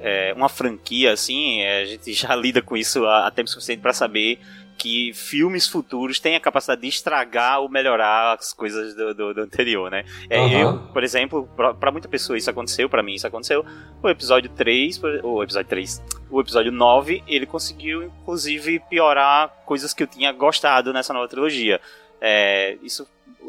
é, 0.00 0.32
uma 0.34 0.48
franquia 0.48 1.12
assim, 1.12 1.60
é, 1.60 1.82
a 1.82 1.84
gente 1.84 2.12
já 2.14 2.34
lida 2.36 2.62
com 2.62 2.76
isso 2.76 3.04
há 3.06 3.30
tempo 3.30 3.50
suficiente 3.50 3.80
para 3.80 3.92
saber 3.92 4.38
que 4.76 5.12
filmes 5.14 5.66
futuros 5.68 6.18
têm 6.20 6.36
a 6.36 6.40
capacidade 6.40 6.80
de 6.82 6.88
estragar 6.88 7.60
ou 7.60 7.68
melhorar 7.68 8.34
as 8.38 8.52
coisas 8.52 8.94
do, 8.94 9.14
do- 9.14 9.34
do 9.34 9.40
anterior, 9.42 9.90
né? 9.90 10.04
É, 10.28 10.38
Aham. 10.38 10.60
Eu, 10.60 10.78
por 10.92 11.02
exemplo, 11.04 11.48
pra, 11.56 11.72
pra 11.72 11.90
muita 11.92 12.08
pessoa 12.08 12.36
isso 12.36 12.50
aconteceu, 12.50 12.88
pra 12.88 13.02
mim 13.02 13.14
isso 13.14 13.26
aconteceu. 13.26 13.64
O 14.02 14.08
episódio 14.08 14.50
3, 14.50 14.98
por- 14.98 15.20
o 15.24 15.42
episódio 15.42 15.68
3, 15.68 16.02
o 16.30 16.40
episódio 16.40 16.72
9, 16.72 17.22
ele 17.26 17.46
conseguiu 17.46 18.02
inclusive 18.02 18.80
piorar 18.90 19.48
coisas 19.64 19.94
que 19.94 20.02
eu 20.02 20.06
tinha 20.06 20.32
gostado 20.32 20.92
nessa 20.92 21.12
nova 21.14 21.28
trilogia. 21.28 21.80
É, 22.20 22.76
isso 22.82 23.06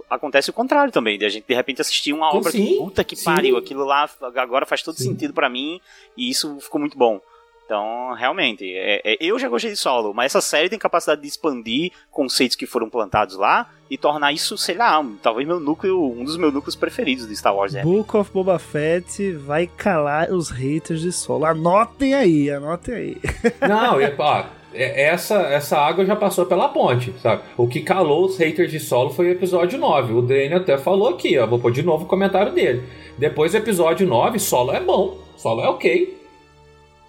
acontece 0.10 0.50
o 0.50 0.54
contrário 0.54 0.92
também, 0.92 1.18
de 1.18 1.26
a 1.26 1.30
gente 1.30 1.46
de 1.48 1.54
repente 1.56 1.82
assistir 1.82 2.14
uma 2.14 2.30
obra 2.34 2.52
que 2.52 2.58
Sim, 2.58 2.78
puta 2.78 3.04
que 3.04 3.16
sim. 3.16 3.26
pariu, 3.26 3.58
aquilo 3.58 3.84
lá 3.84 4.08
agora 4.36 4.66
faz 4.66 4.84
todo 4.84 4.96
Sim. 4.98 5.06
sentido 5.12 5.34
pra 5.34 5.50
mim 5.50 5.82
e 6.16 6.30
isso 6.30 6.60
ficou 6.60 6.80
muito 6.80 6.98
bom. 6.98 7.20
Então, 7.66 8.14
realmente, 8.14 8.64
é- 8.76 9.02
é- 9.04 9.18
eu 9.20 9.40
já 9.40 9.50
gostei 9.50 9.72
de 9.72 9.78
solo, 9.78 10.14
mas 10.14 10.28
essa 10.28 10.40
série 10.42 10.70
tem 10.70 10.78
capacidade 10.78 11.22
de 11.22 11.28
expandir 11.28 11.92
conceitos 12.12 12.56
que 12.56 12.68
foram 12.68 12.90
plantados 12.90 13.36
lá 13.36 13.70
e 13.90 13.98
tornar 13.98 14.32
isso, 14.32 14.56
sei 14.58 14.76
lá, 14.76 15.00
um- 15.00 15.16
talvez 15.16 15.48
meu 15.48 15.60
núcleo, 15.60 16.00
um 16.12 16.24
dos 16.24 16.38
meus 16.38 16.54
núcleos 16.54 16.76
preferidos 16.76 17.28
de 17.28 17.36
Star 17.36 17.56
Wars. 17.56 17.74
né? 17.74 17.82
Book 17.82 18.16
of 18.18 18.32
Boba 18.32 18.60
Fett 18.60 19.32
vai 19.34 19.66
calar 19.66 20.32
os 20.32 20.50
haters 20.52 21.02
de 21.02 21.12
solo. 21.12 21.46
Anotem 21.46 22.14
aí, 22.14 22.52
anotem 22.52 22.94
aí. 22.94 23.18
Não, 23.68 24.00
e, 24.00 24.14
ó, 24.16 24.44
é- 24.72 25.04
essa, 25.08 25.36
essa 25.48 25.78
água 25.80 26.06
já 26.06 26.16
passou 26.16 26.46
pela 26.46 26.70
ponte, 26.70 27.14
sabe? 27.20 27.42
O 27.58 27.68
que 27.68 27.82
calou 27.82 28.26
os 28.26 28.38
haters 28.38 28.70
de 28.70 28.80
solo 28.80 29.10
foi 29.10 29.28
o 29.30 29.32
episódio 29.32 29.80
9. 29.80 30.14
O 30.14 30.22
Daniel 30.22 30.58
até 30.60 30.78
falou 30.78 31.10
aqui, 31.10 31.36
ó. 31.40 31.48
Vou 31.48 31.58
pôr 31.58 31.72
de 31.72 31.82
novo 31.82 32.04
o 32.06 32.08
comentário 32.08 32.52
dele. 32.54 32.84
Depois 33.18 33.54
do 33.54 33.58
episódio 33.58 34.06
9, 34.08 34.38
solo 34.38 34.72
é 34.72 34.80
bom. 34.80 35.18
Solo 35.36 35.62
é 35.64 35.68
ok. 35.70 36.25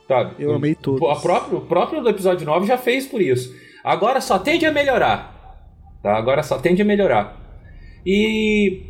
Sabe? 0.07 0.35
Eu 0.39 0.55
amei 0.55 0.75
todos. 0.75 1.01
O 1.01 1.21
próprio, 1.21 1.59
o 1.59 1.61
próprio 1.63 2.03
do 2.03 2.09
episódio 2.09 2.47
9 2.47 2.67
já 2.67 2.79
fez 2.79 3.07
por 3.07 3.21
isso. 3.21 3.55
Agora 3.83 4.21
só 4.21 4.39
tende 4.39 4.65
a 4.65 4.73
melhorar. 4.73 5.37
Tá? 6.03 6.17
Agora 6.17 6.43
só 6.43 6.59
tende 6.59 6.83
a 6.83 6.85
melhorar. 6.85 7.37
E 8.05 8.85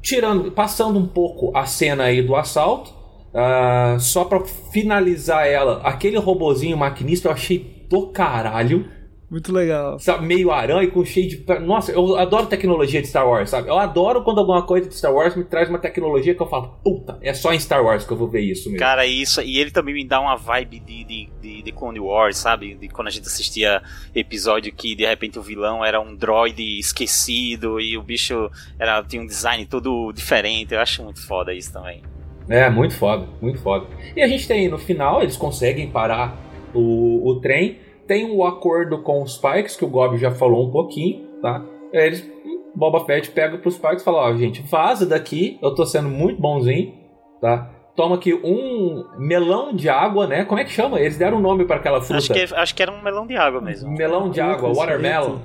tirando, 0.00 0.52
passando 0.52 0.98
um 0.98 1.06
pouco 1.06 1.56
a 1.56 1.66
cena 1.66 2.04
aí 2.04 2.22
do 2.22 2.36
assalto, 2.36 2.92
uh, 3.34 3.98
só 3.98 4.24
para 4.24 4.44
finalizar 4.44 5.46
ela, 5.46 5.80
aquele 5.82 6.18
robozinho 6.18 6.76
maquinista 6.76 7.28
eu 7.28 7.32
achei 7.32 7.86
do 7.88 8.08
caralho. 8.08 8.88
Muito 9.30 9.52
legal. 9.52 9.98
Sabe, 9.98 10.26
meio 10.26 10.50
aranha 10.50 10.90
com 10.90 11.04
cheio 11.04 11.28
de. 11.28 11.44
Nossa, 11.60 11.92
eu 11.92 12.16
adoro 12.16 12.46
tecnologia 12.46 13.02
de 13.02 13.08
Star 13.08 13.28
Wars, 13.28 13.50
sabe? 13.50 13.68
Eu 13.68 13.78
adoro 13.78 14.22
quando 14.22 14.38
alguma 14.38 14.62
coisa 14.62 14.88
de 14.88 14.94
Star 14.94 15.12
Wars 15.12 15.36
me 15.36 15.44
traz 15.44 15.68
uma 15.68 15.78
tecnologia 15.78 16.34
que 16.34 16.40
eu 16.40 16.46
falo, 16.46 16.78
puta, 16.82 17.18
é 17.20 17.34
só 17.34 17.52
em 17.52 17.60
Star 17.60 17.84
Wars 17.84 18.06
que 18.06 18.12
eu 18.12 18.16
vou 18.16 18.28
ver 18.28 18.40
isso 18.40 18.70
mesmo. 18.70 18.78
Cara, 18.78 19.04
isso. 19.04 19.42
E 19.42 19.58
ele 19.58 19.70
também 19.70 19.92
me 19.92 20.04
dá 20.06 20.18
uma 20.18 20.34
vibe 20.34 20.80
de, 20.80 21.04
de, 21.04 21.28
de, 21.42 21.62
de 21.62 21.72
Clone 21.72 22.00
Wars, 22.00 22.38
sabe? 22.38 22.74
De 22.74 22.88
quando 22.88 23.08
a 23.08 23.10
gente 23.10 23.26
assistia 23.26 23.82
episódio 24.14 24.72
que 24.72 24.94
de 24.94 25.04
repente 25.04 25.38
o 25.38 25.42
vilão 25.42 25.84
era 25.84 26.00
um 26.00 26.16
droid 26.16 26.62
esquecido 26.78 27.78
e 27.78 27.98
o 27.98 28.02
bicho 28.02 28.50
era, 28.78 29.02
tinha 29.02 29.20
um 29.20 29.26
design 29.26 29.66
todo 29.66 30.10
diferente. 30.12 30.72
Eu 30.72 30.80
acho 30.80 31.04
muito 31.04 31.26
foda 31.26 31.52
isso 31.52 31.70
também. 31.70 32.02
É, 32.48 32.70
muito 32.70 32.94
foda, 32.94 33.28
muito 33.42 33.58
foda. 33.58 33.86
E 34.16 34.22
a 34.22 34.26
gente 34.26 34.48
tem 34.48 34.70
no 34.70 34.78
final, 34.78 35.20
eles 35.20 35.36
conseguem 35.36 35.90
parar 35.90 36.34
o, 36.72 37.28
o 37.28 37.40
trem 37.40 37.76
tem 38.08 38.24
o 38.24 38.38
um 38.38 38.44
acordo 38.44 39.02
com 39.02 39.22
os 39.22 39.36
Pikes, 39.36 39.76
que 39.76 39.84
o 39.84 39.88
Gob 39.88 40.16
já 40.16 40.32
falou 40.32 40.66
um 40.66 40.72
pouquinho, 40.72 41.28
tá? 41.40 41.62
Eles, 41.92 42.28
Boba 42.74 43.04
Fett 43.04 43.30
pega 43.30 43.58
pros 43.58 43.76
Pikes 43.76 44.00
e 44.00 44.04
fala, 44.04 44.22
ó, 44.22 44.30
oh, 44.30 44.36
gente, 44.36 44.62
vaza 44.62 45.06
daqui, 45.06 45.58
eu 45.62 45.74
tô 45.74 45.84
sendo 45.84 46.08
muito 46.08 46.40
bonzinho, 46.40 46.94
tá? 47.40 47.70
Toma 47.94 48.14
aqui 48.14 48.32
um 48.32 49.04
melão 49.18 49.74
de 49.74 49.88
água, 49.88 50.26
né? 50.26 50.44
Como 50.44 50.60
é 50.60 50.64
que 50.64 50.70
chama? 50.70 51.00
Eles 51.00 51.18
deram 51.18 51.38
um 51.38 51.40
nome 51.40 51.64
para 51.64 51.76
aquela 51.76 52.00
fruta. 52.00 52.18
Acho 52.18 52.32
que, 52.32 52.54
acho 52.54 52.74
que 52.74 52.82
era 52.82 52.92
um 52.92 53.02
melão 53.02 53.26
de 53.26 53.36
água 53.36 53.60
mesmo. 53.60 53.90
Melão 53.90 54.30
de 54.30 54.40
água, 54.40 54.72
watermelon. 54.72 55.38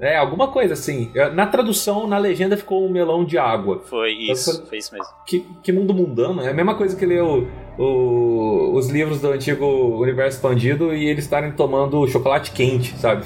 É, 0.00 0.16
alguma 0.16 0.48
coisa 0.48 0.72
assim. 0.72 1.10
Na 1.34 1.46
tradução, 1.46 2.06
na 2.06 2.16
legenda, 2.16 2.56
ficou 2.56 2.86
um 2.86 2.88
melão 2.88 3.24
de 3.24 3.36
água. 3.36 3.82
Foi 3.84 4.12
isso, 4.12 4.50
então, 4.52 4.66
foi 4.66 4.78
isso 4.78 4.94
mesmo. 4.94 5.12
Que, 5.26 5.40
que 5.62 5.72
mundo 5.72 5.92
mundano. 5.92 6.40
É 6.40 6.50
a 6.50 6.54
mesma 6.54 6.74
coisa 6.74 6.96
que 6.96 7.04
ler 7.04 7.22
o, 7.80 8.72
os 8.74 8.90
livros 8.90 9.22
do 9.22 9.30
antigo 9.30 9.64
universo 9.64 10.36
expandido 10.36 10.94
e 10.94 11.06
eles 11.06 11.24
estarem 11.24 11.50
tomando 11.52 12.06
chocolate 12.06 12.50
quente, 12.52 12.94
sabe? 12.98 13.24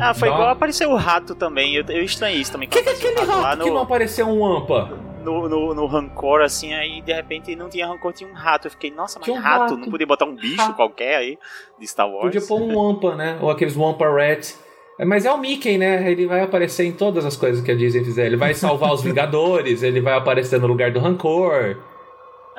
Ah, 0.00 0.14
foi 0.14 0.28
igual 0.28 0.44
uma... 0.44 0.52
apareceu 0.52 0.90
o 0.92 0.96
rato 0.96 1.34
também. 1.34 1.74
Eu, 1.74 1.84
eu 1.88 2.04
estranhei 2.04 2.40
isso 2.40 2.52
também. 2.52 2.68
Que 2.68 2.80
que 2.80 2.88
é 2.88 2.92
aquele 2.92 3.20
rato, 3.20 3.42
rato 3.42 3.58
no... 3.58 3.64
que 3.64 3.70
não 3.70 3.82
apareceu 3.82 4.28
um 4.28 4.46
Ampa? 4.46 4.96
No, 5.24 5.48
no, 5.48 5.74
no, 5.74 5.86
Rancor, 5.86 6.42
assim, 6.42 6.72
aí 6.72 7.02
de 7.02 7.12
repente 7.12 7.56
não 7.56 7.68
tinha 7.68 7.88
Rancor, 7.88 8.12
tinha 8.12 8.30
um 8.30 8.34
rato. 8.34 8.68
Eu 8.68 8.70
fiquei, 8.70 8.92
nossa, 8.92 9.18
mas 9.18 9.28
um 9.28 9.34
rato, 9.34 9.60
rato, 9.62 9.76
não 9.76 9.90
podia 9.90 10.06
botar 10.06 10.26
um 10.26 10.34
bicho 10.36 10.56
rato. 10.56 10.76
qualquer 10.76 11.16
aí 11.16 11.38
de 11.76 11.86
Star 11.86 12.08
Wars. 12.08 12.22
Podia 12.22 12.40
pôr 12.40 12.60
um 12.60 12.90
Ampa, 12.90 13.16
né? 13.16 13.36
Ou 13.42 13.50
aqueles 13.50 13.76
Wampa 13.76 14.08
Rat. 14.08 14.54
É, 14.96 15.04
mas 15.04 15.26
é 15.26 15.32
o 15.32 15.38
Mickey, 15.38 15.76
né? 15.76 16.08
Ele 16.08 16.24
vai 16.26 16.40
aparecer 16.40 16.84
em 16.84 16.92
todas 16.92 17.24
as 17.24 17.36
coisas 17.36 17.64
que 17.64 17.70
a 17.72 17.74
Disney 17.74 18.04
fizer. 18.04 18.26
Ele 18.26 18.36
vai 18.36 18.54
salvar 18.54 18.92
os 18.92 19.02
Vingadores, 19.02 19.82
ele 19.82 20.00
vai 20.00 20.14
aparecer 20.14 20.60
no 20.60 20.68
lugar 20.68 20.92
do 20.92 21.00
Rancor. 21.00 21.76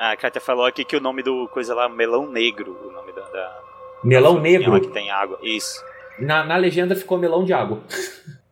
A 0.00 0.16
Katia 0.16 0.40
falou 0.40 0.64
aqui 0.64 0.82
que 0.82 0.96
o 0.96 1.00
nome 1.00 1.22
do 1.22 1.46
coisa 1.48 1.74
lá, 1.74 1.86
Melão 1.86 2.26
Negro, 2.26 2.74
o 2.88 2.90
nome 2.90 3.12
da. 3.12 3.20
da 3.20 3.60
melão 4.02 4.36
da 4.36 4.40
Negro? 4.40 4.80
que 4.80 4.88
tem 4.88 5.10
água. 5.10 5.38
Isso. 5.42 5.84
Na, 6.18 6.42
na 6.42 6.56
legenda 6.56 6.96
ficou 6.96 7.18
melão 7.18 7.44
de 7.44 7.52
água. 7.52 7.82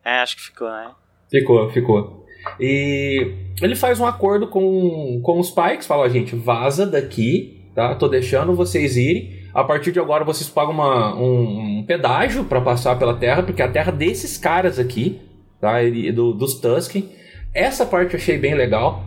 É, 0.05 0.21
acho 0.21 0.37
que 0.37 0.43
ficou, 0.43 0.69
né? 0.69 0.91
Ficou, 1.31 1.71
ficou. 1.71 2.27
E 2.61 3.35
ele 3.63 3.75
faz 3.75 3.99
um 3.99 4.05
acordo 4.05 4.47
com, 4.49 5.23
com 5.23 5.39
os 5.39 5.51
Pikes, 5.51 5.87
fala, 5.87 6.11
gente, 6.11 6.37
vaza 6.37 6.87
daqui, 6.87 7.71
tá? 7.75 7.95
Tô 7.95 8.09
deixando 8.09 8.55
vocês 8.55 8.99
irem. 8.99 9.49
A 9.55 9.65
partir 9.65 9.91
de 9.91 9.99
agora 9.99 10.25
vocês 10.25 10.51
pagam 10.51 10.75
uma, 10.75 11.15
um, 11.15 11.79
um 11.79 11.85
pedágio 11.87 12.45
para 12.45 12.61
passar 12.61 12.99
pela 12.99 13.17
Terra, 13.17 13.43
porque 13.43 13.63
é 13.63 13.65
a 13.65 13.73
terra 13.73 13.91
desses 13.91 14.37
caras 14.37 14.79
aqui, 14.79 15.19
tá? 15.59 15.79
Do, 16.15 16.35
dos 16.35 16.61
Tusken. 16.61 17.11
Essa 17.55 17.87
parte 17.87 18.13
eu 18.13 18.21
achei 18.21 18.37
bem 18.37 18.55
legal. 18.55 19.03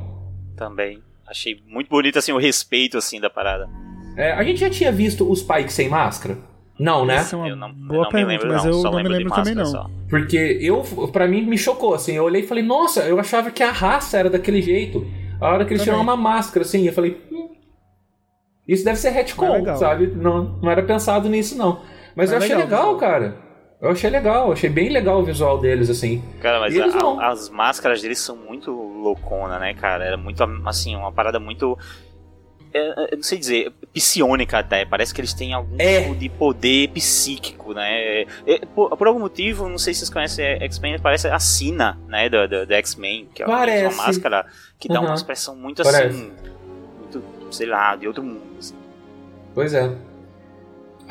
Também. 0.57 1.03
Achei 1.31 1.63
muito 1.65 1.87
bonito 1.87 2.19
assim 2.19 2.33
o 2.33 2.37
respeito 2.37 2.97
assim 2.97 3.19
da 3.21 3.29
parada. 3.29 3.69
É, 4.17 4.33
a 4.33 4.43
gente 4.43 4.59
já 4.59 4.69
tinha 4.69 4.91
visto 4.91 5.29
os 5.31 5.41
Pikes 5.41 5.73
sem 5.73 5.87
máscara? 5.87 6.37
Não, 6.77 7.05
né? 7.05 7.15
Essa 7.15 7.37
é 7.37 7.39
uma 7.39 7.47
eu 7.47 7.55
não, 7.55 7.71
boa 7.71 7.99
eu 7.99 8.03
não 8.03 8.09
pergunta, 8.09 8.31
lembro, 8.33 8.47
mas 8.49 8.63
não, 8.65 8.71
eu 8.71 8.83
não 8.83 9.03
me 9.03 9.07
lembro 9.07 9.33
também 9.33 9.55
não. 9.55 9.65
Só. 9.65 9.89
Porque 10.09 10.57
eu, 10.59 10.83
para 11.07 11.27
mim, 11.27 11.43
me 11.43 11.57
chocou, 11.57 11.93
assim, 11.93 12.13
eu 12.13 12.25
olhei 12.25 12.41
e 12.41 12.47
falei, 12.47 12.63
nossa, 12.63 13.03
eu 13.03 13.17
achava 13.17 13.49
que 13.49 13.63
a 13.63 13.71
raça 13.71 14.17
era 14.17 14.29
daquele 14.29 14.61
jeito. 14.61 15.07
A 15.39 15.53
hora 15.53 15.63
que 15.63 15.71
eles 15.71 15.83
tiraram 15.83 16.01
uma 16.01 16.17
máscara, 16.17 16.65
assim, 16.65 16.85
eu 16.85 16.91
falei, 16.91 17.21
hum, 17.31 17.55
isso 18.67 18.83
deve 18.83 18.99
ser 18.99 19.11
retcon, 19.11 19.69
é 19.69 19.75
sabe? 19.75 20.07
Não, 20.07 20.59
não 20.61 20.69
era 20.69 20.83
pensado 20.83 21.29
nisso, 21.29 21.57
não. 21.57 21.81
Mas, 22.13 22.31
eu 22.31 22.39
achei 22.39 22.55
legal, 22.55 22.93
legal 22.93 22.97
cara. 22.97 23.37
Eu 23.81 23.89
achei 23.89 24.09
legal, 24.09 24.51
achei 24.51 24.69
bem 24.69 24.89
legal 24.89 25.19
o 25.19 25.25
visual 25.25 25.57
deles, 25.57 25.89
assim. 25.89 26.23
Cara, 26.39 26.59
mas 26.59 26.77
a, 26.77 27.31
as 27.31 27.49
máscaras 27.49 28.01
deles 28.01 28.19
são 28.19 28.35
muito 28.35 28.71
loucona, 28.71 29.57
né, 29.57 29.73
cara? 29.73 30.05
Era 30.05 30.17
muito, 30.17 30.43
assim, 30.65 30.95
uma 30.95 31.11
parada 31.11 31.39
muito. 31.39 31.77
Eu 32.73 33.17
não 33.17 33.23
sei 33.23 33.37
dizer, 33.37 33.73
psionica 33.91 34.59
até. 34.59 34.85
Parece 34.85 35.13
que 35.13 35.19
eles 35.19 35.33
têm 35.33 35.53
algum 35.53 35.75
é. 35.77 36.03
tipo 36.03 36.15
de 36.15 36.29
poder 36.29 36.89
psíquico, 36.89 37.73
né? 37.73 38.25
Por, 38.75 38.95
por, 38.95 39.07
algum 39.07 39.19
motivo, 39.19 39.67
não 39.67 39.79
sei 39.79 39.93
se 39.93 40.01
vocês 40.01 40.09
conhecem 40.09 40.45
X-Men, 40.63 40.99
parece 40.99 41.27
a 41.27 41.39
Sina, 41.39 41.99
né? 42.07 42.29
Da, 42.29 42.45
da, 42.45 42.75
X-Men, 42.75 43.27
que 43.33 43.43
é 43.43 43.45
parece. 43.45 43.93
uma 43.93 44.05
máscara 44.05 44.45
que 44.79 44.87
dá 44.87 45.01
uma 45.01 45.15
expressão 45.15 45.55
muito 45.55 45.83
parece. 45.83 46.05
assim 46.05 46.31
sei 47.51 47.67
lá, 47.67 47.95
de 47.95 48.07
outro 48.07 48.23
mundo. 48.23 48.41
Assim. 48.57 48.75
Pois 49.53 49.73
é. 49.73 49.93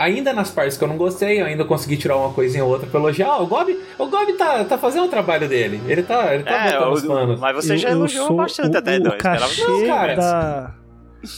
Ainda 0.01 0.33
nas 0.33 0.51
partes 0.51 0.77
que 0.77 0.85
eu 0.85 0.89
não 0.89 0.97
gostei, 0.97 1.41
eu 1.41 1.47
ainda 1.47 1.65
consegui 1.65 1.97
tirar 1.97 2.17
uma 2.17 2.33
coisinha 2.33 2.65
ou 2.65 2.71
outra 2.71 2.87
pra 2.87 2.99
elogiar. 2.99 3.41
o 3.43 3.47
Gob, 3.47 3.79
o 3.99 4.07
Gob 4.07 4.33
tá, 4.35 4.65
tá 4.65 4.79
fazendo 4.79 5.05
o 5.05 5.09
trabalho 5.09 5.49
dele. 5.49 5.81
Ele 5.87 6.03
tá, 6.03 6.35
ele 6.35 6.43
tá 6.43 6.67
é, 6.67 6.73
botando 6.73 6.93
os 6.93 7.05
panos. 7.05 7.41
Mas 7.41 7.57
você 7.57 7.77
já 7.77 7.91
elogiou 7.91 8.35
bastante 8.35 8.75
o, 8.75 8.79
até, 8.79 8.99
o, 8.99 9.09
o 9.09 9.19
cachê 9.19 9.63
não, 9.63 9.87
cara. 9.87 10.17
da, 10.17 10.75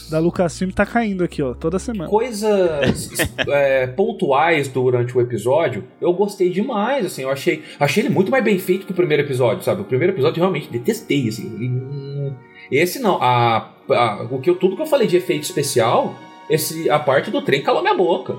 da 0.09 0.19
Lucasfilm 0.19 0.71
tá 0.71 0.85
caindo 0.85 1.23
aqui, 1.23 1.43
ó, 1.43 1.53
toda 1.53 1.77
semana. 1.77 2.09
Coisas 2.09 3.09
é, 3.47 3.87
pontuais 3.87 4.67
durante 4.67 5.17
o 5.17 5.21
episódio, 5.21 5.83
eu 5.99 6.13
gostei 6.13 6.49
demais, 6.49 7.05
assim, 7.05 7.23
eu 7.23 7.29
achei, 7.29 7.63
achei 7.79 8.03
ele 8.03 8.13
muito 8.13 8.31
mais 8.31 8.43
bem 8.43 8.57
feito 8.57 8.85
que 8.85 8.91
o 8.91 8.95
primeiro 8.95 9.23
episódio, 9.23 9.63
sabe? 9.63 9.81
O 9.81 9.85
primeiro 9.85 10.13
episódio 10.13 10.39
eu 10.39 10.43
realmente 10.43 10.71
detestei, 10.71 11.27
assim. 11.27 12.33
Esse 12.71 12.99
não, 12.99 13.21
a 13.21 13.73
a, 13.91 14.23
o 14.29 14.39
que 14.39 14.49
eu, 14.49 14.55
tudo 14.55 14.75
que 14.75 14.81
eu 14.81 14.85
falei 14.85 15.07
de 15.07 15.17
efeito 15.17 15.43
especial, 15.43 16.15
esse, 16.49 16.89
a 16.89 16.99
parte 16.99 17.31
do 17.31 17.41
trem 17.41 17.61
calou 17.61 17.81
minha 17.81 17.95
boca. 17.95 18.37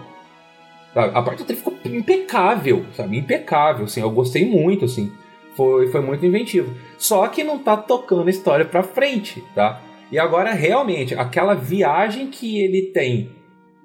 A 0.95 1.23
parte 1.23 1.39
do 1.39 1.45
trem 1.45 1.57
ficou 1.57 1.75
impecável, 1.85 2.85
sabe? 2.95 3.19
Impecável, 3.19 3.85
assim. 3.87 4.01
Eu 4.01 4.11
gostei 4.11 4.47
muito, 4.47 4.85
assim. 4.85 5.13
Foi, 5.57 5.89
foi 5.89 6.01
muito 6.01 6.25
inventivo. 6.25 6.75
Só 6.99 7.27
que 7.29 7.43
não 7.45 7.59
tá 7.59 7.77
tocando 7.77 8.29
a 8.29 8.31
história 8.31 8.65
pra 8.65 8.83
frente, 8.83 9.43
tá? 9.55 9.81
E 10.11 10.19
agora, 10.19 10.53
realmente, 10.53 11.15
aquela 11.15 11.55
viagem 11.55 12.29
que 12.29 12.61
ele 12.61 12.93
tem 12.93 13.31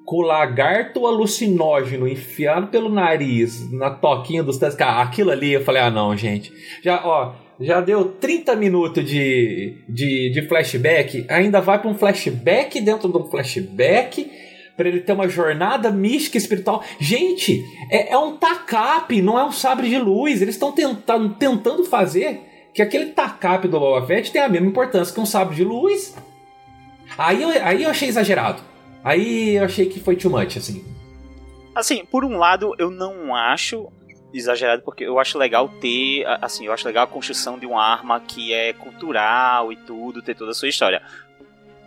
com 0.05 0.17
o 0.17 0.21
lagarto 0.21 1.05
alucinógeno 1.05 2.07
enfiado 2.07 2.67
pelo 2.67 2.89
nariz 2.89 3.71
na 3.71 3.91
toquinha 3.91 4.41
dos 4.41 4.57
testes. 4.57 4.81
aquilo 4.81 5.29
ali 5.29 5.53
eu 5.53 5.63
falei, 5.63 5.81
ah, 5.83 5.91
não, 5.91 6.17
gente. 6.17 6.51
Já, 6.83 7.01
ó, 7.05 7.33
já 7.59 7.79
deu 7.79 8.05
30 8.05 8.55
minutos 8.55 9.03
de, 9.03 9.77
de, 9.87 10.31
de 10.31 10.41
flashback, 10.47 11.25
ainda 11.29 11.61
vai 11.61 11.79
para 11.79 11.91
um 11.91 11.93
flashback 11.93 12.81
dentro 12.81 13.07
de 13.07 13.17
um 13.17 13.25
flashback 13.25 14.31
para 14.79 14.87
ele 14.87 15.01
ter 15.01 15.11
uma 15.11 15.27
jornada 15.27 15.91
mística 15.91 16.37
espiritual. 16.37 16.81
Gente, 16.97 17.65
é, 17.91 18.13
é 18.13 18.17
um 18.17 18.37
tacap, 18.37 19.21
não 19.21 19.37
é 19.37 19.43
um 19.43 19.51
sabre 19.51 19.89
de 19.89 19.97
luz. 19.97 20.41
Eles 20.41 20.55
estão 20.55 20.71
tentando, 20.71 21.33
tentando 21.33 21.83
fazer 21.83 22.39
que 22.73 22.81
aquele 22.81 23.07
tacap 23.07 23.67
do 23.67 23.77
Boba 23.77 24.07
Fett 24.07 24.31
tenha 24.31 24.45
a 24.45 24.49
mesma 24.49 24.67
importância 24.67 25.13
que 25.13 25.19
um 25.19 25.25
sabre 25.25 25.53
de 25.57 25.65
luz. 25.65 26.15
Aí 27.17 27.41
eu, 27.41 27.49
aí 27.49 27.83
eu 27.83 27.89
achei 27.89 28.07
exagerado. 28.07 28.61
Aí 29.03 29.57
eu 29.57 29.65
achei 29.65 29.87
que 29.87 29.99
foi 29.99 30.15
too 30.15 30.31
much, 30.31 30.55
assim. 30.55 30.81
Assim, 31.75 32.05
por 32.05 32.23
um 32.23 32.37
lado, 32.37 32.73
eu 32.79 32.89
não 32.89 33.35
acho 33.35 33.91
exagerado 34.33 34.81
porque 34.83 35.03
eu 35.03 35.19
acho 35.19 35.37
legal 35.37 35.67
ter, 35.67 36.25
assim, 36.41 36.67
eu 36.67 36.71
acho 36.71 36.87
legal 36.87 37.03
a 37.03 37.07
construção 37.07 37.59
de 37.59 37.65
uma 37.65 37.83
arma 37.83 38.21
que 38.21 38.53
é 38.53 38.71
cultural 38.71 39.73
e 39.73 39.75
tudo, 39.75 40.21
ter 40.21 40.35
toda 40.35 40.51
a 40.51 40.53
sua 40.53 40.69
história. 40.69 41.01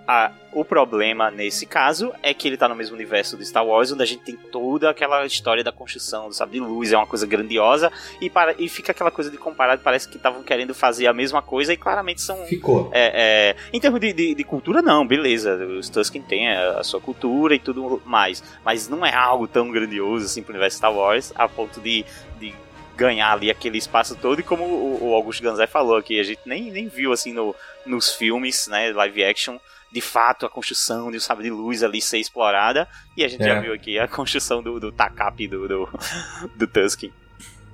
Ah, 0.07 0.33
o 0.53 0.65
problema 0.65 1.31
nesse 1.31 1.65
caso 1.65 2.13
é 2.23 2.35
que 2.35 2.47
ele 2.49 2.57
tá 2.57 2.69
no 2.69 2.75
mesmo 2.75 2.95
universo 2.95 3.37
do 3.37 3.45
Star 3.45 3.65
Wars, 3.65 3.93
onde 3.93 4.03
a 4.03 4.07
gente 4.07 4.23
tem 4.23 4.37
toda 4.37 4.91
aquela 4.91 5.25
história 5.25 5.63
da 5.63 5.71
construção 5.71 6.29
do 6.29 6.35
sabre 6.35 6.55
de 6.55 6.61
luz, 6.61 6.93
é 6.93 6.97
uma 6.97 7.07
coisa 7.07 7.27
grandiosa, 7.27 7.91
e, 8.21 8.29
para, 8.29 8.55
e 8.59 8.69
fica 8.69 8.93
aquela 8.93 9.11
coisa 9.11 9.31
de 9.31 9.39
comparado, 9.39 9.81
parece 9.83 10.09
que 10.09 10.17
estavam 10.17 10.43
querendo 10.43 10.75
fazer 10.75 11.07
a 11.07 11.13
mesma 11.13 11.41
coisa 11.41 11.73
e 11.73 11.77
claramente 11.77 12.21
são. 12.21 12.45
Ficou. 12.47 12.91
É, 12.93 13.55
é, 13.55 13.57
em 13.73 13.81
termos 13.81 14.01
de, 14.01 14.13
de, 14.13 14.35
de, 14.35 14.45
cultura, 14.45 14.83
não, 14.83 15.07
beleza. 15.07 15.57
Os 15.57 15.89
Tusken 15.89 16.23
têm 16.23 16.51
a, 16.51 16.81
a, 16.81 16.85
sua 16.85 17.01
cultura 17.01 17.55
e 17.55 17.59
tudo 17.59 18.03
mais, 18.05 18.43
mas 18.65 18.89
não 18.89 19.07
é 19.07 19.15
algo 19.15 19.47
tão 19.47 19.71
grandioso 19.71 20.27
assim 20.27 20.43
pro 20.43 20.53
universo 20.53 20.79
Star 20.79 20.93
Wars 20.93 21.33
a 21.37 21.49
ponto 21.49 21.81
de, 21.81 22.05
de 22.41 22.53
ganhar 22.97 23.33
ali 23.33 23.51
aquele 23.51 23.79
espaço 23.79 24.17
todo, 24.17 24.41
e 24.41 24.43
como 24.43 24.65
o, 24.65 25.11
o 25.11 25.15
Augusto 25.15 25.43
Ganzai 25.43 25.67
falou 25.67 25.97
aqui, 25.97 26.21
a 26.21 26.23
gente 26.23 26.41
nem, 26.45 26.71
nem 26.71 26.89
viu 26.89 27.13
assim 27.13 27.33
no, 27.33 27.55
nos 27.87 28.13
filmes, 28.15 28.67
né, 28.69 28.93
live 28.93 29.25
action 29.25 29.59
de 29.93 30.01
fato 30.01 30.47
a 30.47 30.49
construção 30.51 31.11
de 31.11 31.17
um 31.19 31.21
sabre 31.21 31.45
de 31.45 31.51
luz 31.51 31.83
ali 31.83 32.01
ser 32.01 32.19
explorada. 32.19 32.89
E 33.17 33.25
a 33.25 33.29
gente 33.29 33.43
É. 33.43 33.47
já 33.47 33.61
viu 33.61 33.73
aqui 33.75 33.99
a 33.99 34.09
construção 34.09 34.63
do, 34.63 34.81
do 34.81 34.91
Takap 34.93 35.47
do, 35.47 35.69
do, 35.69 35.89
do 36.57 36.67
Tusken. 36.67 37.13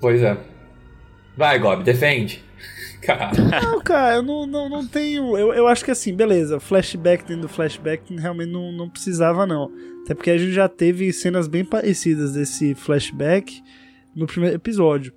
Pois 0.01 0.23
é. 0.23 0.37
Vai, 1.37 1.59
Gob, 1.59 1.85
defende. 1.85 2.43
Cara. 3.01 3.31
Não, 3.63 3.81
cara, 3.81 4.17
eu 4.17 4.23
não, 4.23 4.45
não, 4.45 4.69
não 4.69 4.85
tenho. 4.87 5.39
Eu, 5.39 5.55
eu 5.55 5.69
acho 5.69 5.85
que 5.85 5.91
assim, 5.93 6.13
beleza, 6.15 6.59
flashback 6.59 7.23
dentro 7.25 7.43
do 7.43 7.49
flashback 7.49 8.13
realmente 8.17 8.51
não, 8.51 8.73
não 8.73 8.91
precisava, 8.91 9.47
não. 9.47 9.71
Até 10.03 10.15
porque 10.15 10.31
a 10.33 10.37
gente 10.37 10.51
já 10.53 10.69
teve 10.69 11.13
cenas 11.13 11.47
bem 11.47 11.65
parecidas 11.65 12.33
desse 12.33 12.75
flashback 12.75 13.63
no 14.17 14.27
primeiro 14.27 14.57
episódio. 14.57 15.13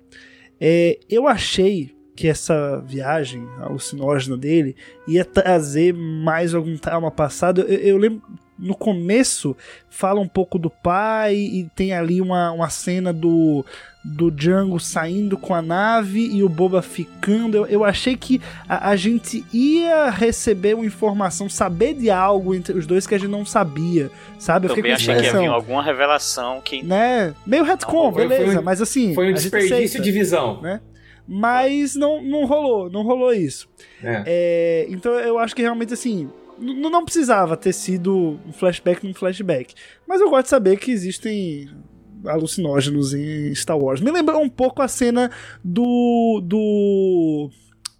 É, 0.60 1.00
eu 1.10 1.26
achei 1.26 1.92
que 2.14 2.28
essa 2.28 2.78
viagem 2.86 3.46
alucinógena 3.60 4.36
dele 4.36 4.76
ia 5.08 5.24
trazer 5.24 5.94
mais 5.94 6.54
algum 6.54 6.76
trauma 6.76 7.10
passado. 7.10 7.62
Eu, 7.62 7.78
eu 7.78 7.96
lembro. 7.98 8.22
No 8.58 8.76
começo 8.76 9.56
fala 9.90 10.20
um 10.20 10.28
pouco 10.28 10.56
do 10.56 10.70
pai 10.70 11.34
e 11.34 11.68
tem 11.74 11.92
ali 11.92 12.20
uma, 12.20 12.52
uma 12.52 12.70
cena 12.70 13.12
do, 13.12 13.64
do 14.04 14.30
Django 14.30 14.78
saindo 14.78 15.36
com 15.36 15.52
a 15.52 15.60
nave 15.60 16.24
e 16.24 16.44
o 16.44 16.48
Boba 16.48 16.80
ficando. 16.80 17.56
Eu, 17.56 17.66
eu 17.66 17.84
achei 17.84 18.16
que 18.16 18.40
a, 18.68 18.90
a 18.90 18.94
gente 18.94 19.44
ia 19.52 20.10
receber 20.10 20.74
uma 20.76 20.86
informação, 20.86 21.48
saber 21.48 21.94
de 21.94 22.08
algo 22.08 22.54
entre 22.54 22.78
os 22.78 22.86
dois 22.86 23.04
que 23.04 23.16
a 23.16 23.18
gente 23.18 23.30
não 23.30 23.44
sabia, 23.44 24.08
sabe? 24.38 24.66
Eu 24.68 24.76
Também 24.76 24.96
fiquei 24.96 25.06
com 25.06 25.12
achei 25.12 25.30
que 25.30 25.34
ia 25.36 25.40
vir 25.42 25.48
alguma 25.48 25.82
revelação 25.82 26.60
que. 26.60 26.84
Né? 26.84 27.34
Meio 27.44 27.64
retcon, 27.64 28.12
Foi- 28.12 28.28
beleza, 28.28 28.52
foi 28.52 28.58
um- 28.58 28.62
mas 28.62 28.80
assim. 28.80 29.12
Foi 29.12 29.30
um 29.30 29.34
desperdício 29.34 29.76
aceita, 29.76 30.00
de 30.00 30.12
visão. 30.12 30.60
Né? 30.62 30.80
Mas 31.34 31.96
não, 31.96 32.22
não 32.22 32.44
rolou, 32.44 32.90
não 32.90 33.02
rolou 33.02 33.32
isso. 33.32 33.66
É. 34.04 34.22
É, 34.26 34.86
então 34.90 35.12
eu 35.12 35.38
acho 35.38 35.56
que 35.56 35.62
realmente 35.62 35.94
assim. 35.94 36.30
Não 36.58 37.04
precisava 37.04 37.56
ter 37.56 37.72
sido 37.72 38.38
um 38.46 38.52
flashback 38.52 39.04
num 39.04 39.14
flashback. 39.14 39.74
Mas 40.06 40.20
eu 40.20 40.28
gosto 40.28 40.44
de 40.44 40.50
saber 40.50 40.78
que 40.78 40.92
existem 40.92 41.70
alucinógenos 42.26 43.14
em 43.14 43.52
Star 43.54 43.78
Wars. 43.78 44.00
Me 44.00 44.10
lembrou 44.10 44.42
um 44.42 44.48
pouco 44.48 44.82
a 44.82 44.88
cena 44.88 45.30
do. 45.64 46.42
do. 46.44 47.50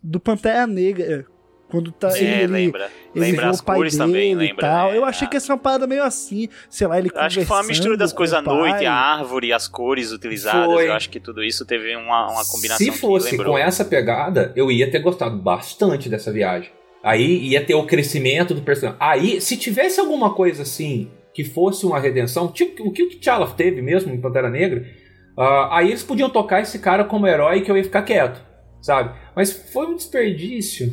do 0.02 0.20
Pantera 0.20 0.66
Negra. 0.66 1.26
Quando 1.72 1.90
tá 1.90 2.10
É, 2.18 2.42
ele, 2.42 2.46
lembra. 2.48 2.90
ele 3.14 3.24
Lembra 3.24 3.48
as 3.48 3.60
o 3.60 3.64
pai 3.64 3.76
cores 3.76 3.96
dele 3.96 4.04
também, 4.04 4.32
e 4.32 4.34
lembra, 4.34 4.56
tal. 4.60 4.90
né? 4.90 4.98
Eu 4.98 5.06
achei 5.06 5.26
que 5.26 5.38
essa 5.38 5.50
é 5.50 5.54
uma 5.54 5.58
parada 5.58 5.86
meio 5.86 6.04
assim, 6.04 6.50
sei 6.68 6.86
lá, 6.86 6.98
ele 6.98 7.10
Eu 7.12 7.18
acho 7.18 7.38
que 7.38 7.46
foi 7.46 7.56
uma 7.56 7.62
mistura 7.62 7.96
das 7.96 8.12
coisas 8.12 8.34
à 8.34 8.42
noite, 8.42 8.84
a 8.84 8.92
árvore, 8.92 9.54
as 9.54 9.66
cores 9.66 10.12
utilizadas. 10.12 10.66
Foi. 10.66 10.88
Eu 10.88 10.92
acho 10.92 11.08
que 11.08 11.18
tudo 11.18 11.42
isso 11.42 11.64
teve 11.64 11.96
uma, 11.96 12.30
uma 12.30 12.44
combinação 12.44 12.76
Se 12.86 12.92
fosse 12.92 13.38
com 13.38 13.56
essa 13.56 13.86
pegada, 13.86 14.52
eu 14.54 14.70
ia 14.70 14.90
ter 14.90 14.98
gostado 14.98 15.34
bastante 15.38 16.10
dessa 16.10 16.30
viagem. 16.30 16.70
Aí 17.02 17.48
ia 17.48 17.64
ter 17.64 17.74
o 17.74 17.86
crescimento 17.86 18.52
do 18.52 18.60
personagem. 18.60 18.98
Aí, 19.00 19.40
se 19.40 19.56
tivesse 19.56 19.98
alguma 19.98 20.34
coisa 20.34 20.62
assim, 20.62 21.10
que 21.32 21.42
fosse 21.42 21.86
uma 21.86 21.98
redenção, 21.98 22.52
tipo 22.52 22.86
o 22.86 22.92
que 22.92 23.02
o 23.02 23.08
T'Challa 23.08 23.46
teve 23.46 23.80
mesmo 23.80 24.12
em 24.12 24.20
Pantera 24.20 24.50
Negra, 24.50 24.84
ah, 25.38 25.78
aí 25.78 25.88
eles 25.88 26.02
podiam 26.02 26.28
tocar 26.28 26.60
esse 26.60 26.78
cara 26.78 27.04
como 27.04 27.26
herói 27.26 27.62
que 27.62 27.70
eu 27.70 27.76
ia 27.78 27.82
ficar 27.82 28.02
quieto, 28.02 28.42
sabe? 28.82 29.18
Mas 29.34 29.50
foi 29.72 29.86
um 29.86 29.96
desperdício. 29.96 30.92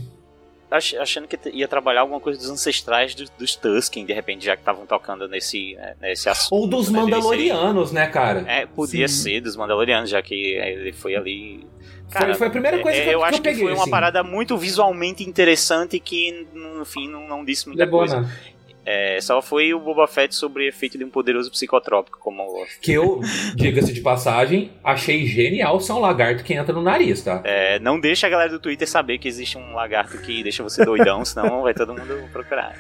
Ach- 0.72 0.94
achando 1.00 1.28
que 1.28 1.38
ia 1.52 1.68
trabalhar 1.68 2.02
alguma 2.02 2.20
coisa 2.20 2.38
dos 2.40 2.50
ancestrais 2.50 3.16
dos, 3.16 3.30
dos 3.32 3.56
Tusken, 3.56 4.06
de 4.06 4.14
repente, 4.14 4.46
já 4.46 4.56
que 4.56 4.62
estavam 4.62 4.86
tocando 4.86 5.28
nesse, 5.28 5.74
né, 5.76 5.96
nesse 6.00 6.30
assunto. 6.30 6.54
Ou 6.62 6.68
dos 6.68 6.90
né, 6.92 7.00
Mandalorianos, 7.00 7.92
né, 7.92 8.06
cara? 8.08 8.42
É, 8.48 8.66
podia 8.68 9.08
Sim. 9.08 9.24
ser 9.24 9.42
dos 9.42 9.56
Mandalorianos, 9.56 10.10
já 10.10 10.22
que 10.22 10.36
ele 10.36 10.92
foi 10.94 11.16
ali. 11.16 11.66
Foi- 12.10 12.34
foi 12.36 12.48
a 12.48 12.50
primeira 12.50 12.80
coisa 12.80 12.98
é, 12.98 13.02
que 13.04 13.08
eu- 13.10 13.14
eu 13.14 13.20
que 13.20 13.26
acho 13.26 13.34
eu 13.38 13.42
que 13.42 13.50
peguei, 13.50 13.64
foi 13.64 13.74
uma 13.74 13.82
assim. 13.84 13.92
parada 13.92 14.24
muito 14.24 14.58
visualmente 14.58 15.24
interessante 15.24 16.00
que, 16.00 16.48
no 16.54 16.84
fim, 16.86 17.08
não, 17.08 17.28
não 17.28 17.44
disse 17.46 17.68
muita 17.68 17.84
Levou, 17.86 18.00
coisa. 18.00 18.22
né? 18.22 18.30
É, 18.92 19.22
só 19.22 19.40
foi 19.40 19.72
o 19.72 19.80
Boba 19.80 20.08
Fett 20.08 20.34
sobre 20.34 20.64
o 20.66 20.68
efeito 20.68 20.98
de 20.98 21.04
um 21.06 21.10
poderoso 21.12 21.52
psicotrópico, 21.52 22.18
como 22.20 22.44
Que 22.82 22.94
eu, 22.94 23.20
diga-se 23.56 23.94
de 23.94 24.02
passagem, 24.02 24.72
achei 24.84 25.28
genial 25.28 25.80
ser 25.80 25.92
um 25.94 26.00
lagarto 26.00 26.44
que 26.44 26.56
entra 26.56 26.74
no 26.74 26.82
nariz, 26.82 27.22
tá? 27.22 27.40
É, 27.44 27.78
não 27.80 28.00
deixa 28.00 28.26
a 28.26 28.30
galera 28.32 28.50
do 28.50 28.60
Twitter 28.60 28.88
saber 28.90 29.20
que 29.20 29.28
existe 29.28 29.60
um 29.60 29.74
lagarto 29.74 30.18
que 30.18 30.42
deixa 30.42 30.64
você 30.64 30.84
doidão, 30.84 31.24
senão 31.24 31.62
vai 31.62 31.74
todo 31.76 31.94
mundo 31.94 32.30
procurar. 32.34 32.76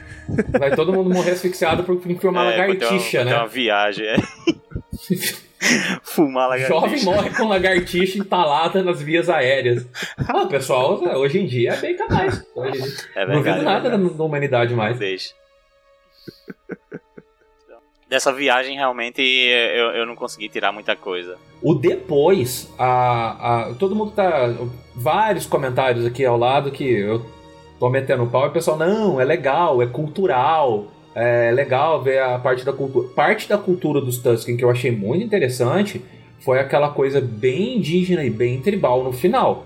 Vai 0.57 0.75
todo 0.75 0.91
mundo 0.91 1.11
morrer 1.11 1.31
asfixiado 1.31 1.83
por 1.83 1.93
uma 1.93 2.01
É, 2.11 2.27
uma- 2.27 2.43
lagartixa, 2.45 3.19
ter 3.19 3.25
né? 3.25 3.35
uma 3.35 3.47
viagem, 3.47 4.07
é. 4.07 4.15
Fumar 6.03 6.49
lagartixa. 6.49 6.73
Jovem 6.81 7.03
morre 7.03 7.29
com 7.31 7.47
lagartixa 7.47 8.17
entalada 8.17 8.81
nas 8.81 9.01
vias 9.01 9.29
aéreas. 9.29 9.85
Ah, 10.27 10.43
o 10.43 10.47
pessoal, 10.47 10.99
hoje 11.17 11.37
em 11.39 11.45
dia, 11.45 11.73
é 11.73 11.77
bem 11.77 11.95
capaz. 11.97 12.43
Hoje, 12.55 12.79
É 13.15 13.25
não 13.25 13.33
verdade, 13.35 13.43
duvido 13.43 13.65
nada 13.65 13.87
é 13.87 13.91
da, 13.91 13.97
verdade. 13.97 14.17
da 14.17 14.23
humanidade 14.23 14.73
mais. 14.73 14.97
Deixa. 14.97 15.33
Dessa 18.09 18.33
viagem, 18.33 18.75
realmente, 18.75 19.21
eu, 19.21 19.91
eu 19.91 20.05
não 20.05 20.15
consegui 20.15 20.49
tirar 20.49 20.71
muita 20.71 20.95
coisa. 20.95 21.37
O 21.61 21.75
depois, 21.75 22.67
a, 22.77 23.67
a- 23.69 23.73
todo 23.75 23.95
mundo 23.95 24.11
tá. 24.11 24.51
Vários 24.95 25.45
comentários 25.45 26.05
aqui 26.05 26.25
ao 26.25 26.35
lado 26.35 26.71
que 26.71 26.83
eu 26.83 27.23
tô 27.79 27.87
metendo 27.87 28.25
pau 28.25 28.45
e 28.45 28.49
o 28.49 28.51
pessoal, 28.51 28.77
não, 28.77 29.21
é 29.21 29.23
legal, 29.25 29.79
é 29.81 29.85
cultural, 29.85 30.87
é 31.13 31.51
legal 31.51 32.01
ver 32.01 32.19
a 32.19 32.39
parte 32.39 32.65
da 32.65 32.73
cultura. 32.73 33.07
Parte 33.09 33.47
da 33.47 33.59
cultura 33.59 34.01
dos 34.01 34.17
Tusken 34.17 34.57
que 34.57 34.65
eu 34.65 34.71
achei 34.71 34.89
muito 34.89 35.23
interessante 35.23 36.01
foi 36.39 36.59
aquela 36.59 36.89
coisa 36.89 37.21
bem 37.21 37.77
indígena 37.77 38.23
e 38.23 38.29
bem 38.31 38.59
tribal 38.59 39.03
no 39.03 39.13
final. 39.13 39.65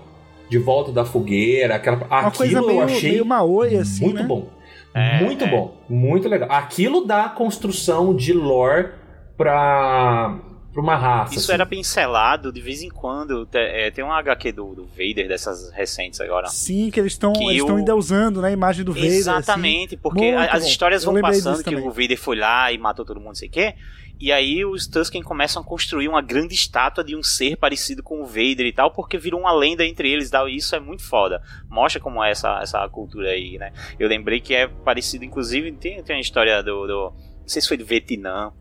De 0.50 0.58
volta 0.58 0.92
da 0.92 1.06
fogueira, 1.06 1.76
aquela. 1.76 1.96
Uma 1.96 2.18
aquilo 2.18 2.36
coisa 2.36 2.58
eu 2.58 2.66
meio, 2.66 2.82
achei 2.82 3.10
meio 3.12 3.24
maoi, 3.24 3.76
assim, 3.76 4.04
muito 4.04 4.20
né? 4.20 4.28
bom. 4.28 4.48
É, 4.94 5.20
muito 5.20 5.44
bom, 5.48 5.76
muito 5.88 6.28
legal. 6.28 6.50
Aquilo 6.52 7.04
dá 7.04 7.28
construção 7.28 8.14
de 8.14 8.32
lore 8.32 8.90
pra, 9.36 10.38
pra 10.72 10.80
uma 10.82 10.96
raça. 10.96 11.32
Isso 11.34 11.44
assim. 11.46 11.52
era 11.52 11.66
pincelado 11.66 12.52
de 12.52 12.60
vez 12.60 12.82
em 12.82 12.88
quando. 12.88 13.48
É, 13.52 13.90
tem 13.90 14.04
um 14.04 14.12
HQ 14.12 14.52
do, 14.52 14.74
do 14.74 14.84
Vader, 14.86 15.26
dessas 15.28 15.70
recentes 15.72 16.20
agora. 16.20 16.46
Sim, 16.48 16.90
que 16.90 17.00
eles 17.00 17.12
estão 17.12 17.32
Que 17.32 17.44
eles 17.44 17.58
estão 17.60 17.76
o- 17.76 17.78
endeusando, 17.80 18.40
né? 18.40 18.48
A 18.48 18.52
imagem 18.52 18.84
do 18.84 18.92
Vader. 18.92 19.10
Exatamente, 19.10 19.94
assim. 19.94 20.02
porque 20.02 20.32
Muito 20.32 20.50
as 20.50 20.62
bom. 20.62 20.68
histórias 20.68 21.04
Eu 21.04 21.12
vão 21.12 21.20
passando 21.20 21.58
que 21.58 21.64
também. 21.64 21.86
o 21.86 21.90
Vader 21.90 22.18
foi 22.18 22.36
lá 22.36 22.72
e 22.72 22.78
matou 22.78 23.04
todo 23.04 23.16
mundo, 23.18 23.28
não 23.28 23.34
sei 23.34 23.48
o 23.48 23.52
quê. 23.52 23.74
E 24.20 24.30
aí 24.30 24.64
os 24.64 24.86
Tusken 24.86 25.22
começam 25.22 25.60
a 25.60 25.64
construir 25.64 26.08
uma 26.08 26.22
grande 26.22 26.54
estátua 26.54 27.02
de 27.02 27.16
um 27.16 27.22
ser 27.22 27.56
parecido 27.56 28.02
com 28.02 28.22
o 28.22 28.26
Vader 28.26 28.66
e 28.66 28.72
tal, 28.72 28.90
porque 28.90 29.18
virou 29.18 29.40
uma 29.40 29.52
lenda 29.52 29.84
entre 29.84 30.10
eles 30.10 30.30
tal, 30.30 30.48
e 30.48 30.56
isso 30.56 30.74
é 30.74 30.80
muito 30.80 31.02
foda. 31.02 31.42
Mostra 31.68 32.00
como 32.00 32.22
é 32.22 32.30
essa, 32.30 32.60
essa 32.62 32.88
cultura 32.88 33.30
aí, 33.30 33.58
né? 33.58 33.72
Eu 33.98 34.08
lembrei 34.08 34.40
que 34.40 34.54
é 34.54 34.68
parecido, 34.68 35.24
inclusive, 35.24 35.72
tem, 35.72 36.02
tem 36.02 36.16
uma 36.16 36.22
história 36.22 36.62
do, 36.62 36.86
do. 36.86 37.12
Não 37.40 37.48
sei 37.48 37.60
se 37.60 37.68
foi 37.68 37.76
do 37.76 37.84
Vietnã, 37.84 38.52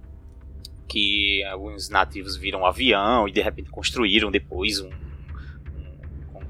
que 0.88 1.44
alguns 1.46 1.90
nativos 1.90 2.36
viram 2.36 2.62
um 2.62 2.66
avião 2.66 3.28
e 3.28 3.32
de 3.32 3.42
repente 3.42 3.70
construíram 3.70 4.32
depois 4.32 4.80
um. 4.80 4.90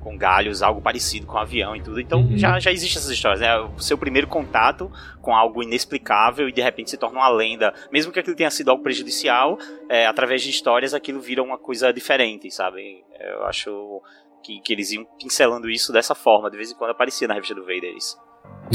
Com, 0.04 0.12
com 0.12 0.18
galhos, 0.18 0.62
algo 0.62 0.82
parecido 0.82 1.26
com 1.26 1.36
um 1.36 1.40
avião 1.40 1.76
e 1.76 1.82
tudo. 1.82 2.00
Então 2.00 2.20
Uhum. 2.22 2.38
já, 2.38 2.60
já 2.60 2.72
existem 2.72 3.00
essas 3.00 3.10
histórias, 3.12 3.40
né? 3.42 3.56
O 3.58 3.80
seu 3.80 3.98
primeiro 3.98 4.28
contato 4.28 4.92
com 5.22 5.36
algo 5.36 5.64
inexplicável 5.64 6.48
e 6.48 6.52
de 6.52 6.62
repente 6.62 6.90
se 6.90 6.98
torna 6.98 7.20
uma 7.20 7.30
lenda. 7.30 7.74
Mesmo 7.92 8.12
que 8.12 8.20
aquilo 8.20 8.36
tenha 8.36 8.52
sido 8.52 8.70
algo 8.70 8.84
prejudicial, 8.84 9.58
é, 9.90 10.06
através 10.06 10.42
de 10.42 10.50
histórias 10.50 10.94
aquilo 10.94 11.20
vira 11.20 11.42
uma 11.42 11.58
coisa 11.58 11.92
diferente, 11.94 12.52
sabe? 12.52 13.04
Eu 13.20 13.44
acho 13.46 14.02
que, 14.44 14.60
que 14.62 14.74
eles 14.74 14.92
iam 14.92 15.06
pincelando 15.18 15.70
isso 15.70 15.94
dessa 15.94 16.14
forma. 16.14 16.52
De 16.52 16.58
vez 16.58 16.72
em 16.72 16.76
quando 16.76 16.92
aparecia 16.92 17.28
na 17.28 17.34
revista 17.34 17.56
do 17.56 17.62
Vader 17.62 17.96
isso. 17.98 18.18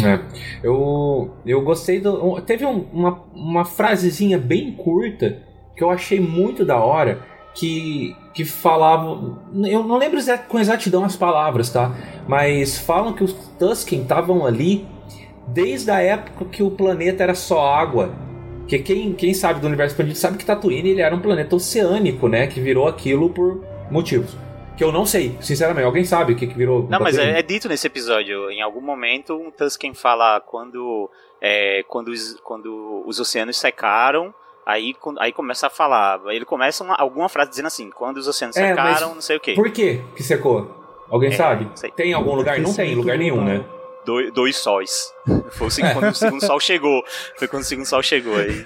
É, 0.03 0.19
eu, 0.67 1.37
eu 1.45 1.61
gostei 1.63 2.01
do. 2.01 2.41
Teve 2.43 2.65
um- 2.65 2.89
uma, 2.93 3.23
uma 3.35 3.65
frasezinha 3.65 4.39
bem 4.39 4.73
curta 4.75 5.43
que 5.77 5.83
eu 5.85 5.91
achei 5.91 6.19
muito 6.21 6.65
da 6.65 6.77
hora. 6.79 7.23
Que, 7.59 8.15
que 8.33 8.45
falava. 8.45 9.37
Eu 9.67 9.83
não 9.83 9.97
lembro 9.97 10.21
com 10.49 10.59
exatidão 10.61 11.05
as 11.05 11.17
palavras, 11.17 11.71
tá? 11.71 11.93
Mas 12.29 12.79
falam 12.79 13.13
que 13.13 13.25
os 13.25 13.33
Tusken 13.59 14.03
estavam 14.03 14.47
ali 14.47 14.87
desde 15.49 15.91
a 15.91 16.01
época 16.01 16.45
que 16.45 16.63
o 16.63 16.71
planeta 16.71 17.23
era 17.23 17.35
só 17.35 17.67
água. 17.67 18.13
Que 18.69 18.79
quem, 18.79 19.13
quem 19.15 19.33
sabe 19.33 19.61
do 19.61 19.67
universo 19.67 19.95
expandido 19.95 20.19
sabe 20.19 20.37
que 20.37 20.45
Tatooine 20.45 20.91
ele 20.91 21.01
era 21.01 21.15
um 21.15 21.21
planeta 21.21 21.57
oceânico, 21.57 22.29
né? 22.29 22.47
Que 22.47 22.61
virou 22.61 22.87
aquilo 22.87 23.31
por 23.31 23.65
motivos. 23.91 24.37
Que 24.77 24.85
eu 24.85 24.93
não 24.93 25.05
sei, 25.05 25.37
sinceramente. 25.41 25.87
Alguém 25.87 26.05
sabe 26.05 26.35
o 26.35 26.37
que, 26.37 26.47
que 26.47 26.55
virou. 26.55 26.87
Não, 26.89 27.01
mas 27.01 27.19
é, 27.19 27.41
é 27.41 27.43
dito 27.43 27.69
nesse 27.69 27.87
episódio. 27.89 28.51
Em 28.51 28.63
algum 28.63 28.81
momento, 28.81 29.35
um 29.35 29.51
Tusken 29.51 29.95
fala 29.95 30.41
quando, 30.41 31.11
é, 31.41 31.83
quando, 31.89 32.09
os, 32.09 32.39
quando 32.45 33.03
os 33.05 33.19
oceanos 33.19 33.57
secaram. 33.57 34.33
Aí, 34.69 34.95
aí 35.19 35.33
começa 35.33 35.69
a 35.69 35.71
falar. 35.71 36.21
Ele 36.27 36.45
começa 36.45 36.85
uma- 36.85 36.95
alguma 36.97 37.27
frase 37.31 37.49
dizendo 37.49 37.67
assim: 37.69 37.89
quando 37.89 38.19
os 38.19 38.29
oceanos 38.29 38.55
É, 38.55 38.69
secaram, 38.69 39.15
não 39.15 39.23
sei 39.23 39.39
o 39.39 39.41
quê. 39.41 39.55
Por 39.55 39.71
que 39.71 40.03
que 40.15 40.23
secou? 40.23 40.77
Alguém 41.09 41.31
É, 41.31 41.33
sabe? 41.33 41.65
não 41.65 41.75
sei. 41.77 41.91
Tem 41.91 42.11
em 42.11 42.13
algum 42.13 42.35
lugar? 42.35 42.59
Não 42.61 42.75
tem 42.75 42.93
em 42.93 42.95
lugar 42.95 43.17
nenhum, 43.17 43.43
né? 43.43 43.65
Dois, 44.05 44.31
dois 44.33 44.57
sóis. 44.57 45.11
Foi 45.53 45.69
o 45.69 45.71
segundo, 45.71 45.93
quando 45.95 46.13
o 46.13 46.15
segundo 46.15 46.45
sol 46.45 46.61
chegou. 46.61 47.03
Foi 47.39 47.49
quando 47.49 47.63
o 47.63 47.65
segundo 47.65 47.87
sol 47.87 48.03
chegou 48.03 48.37
aí. 48.37 48.63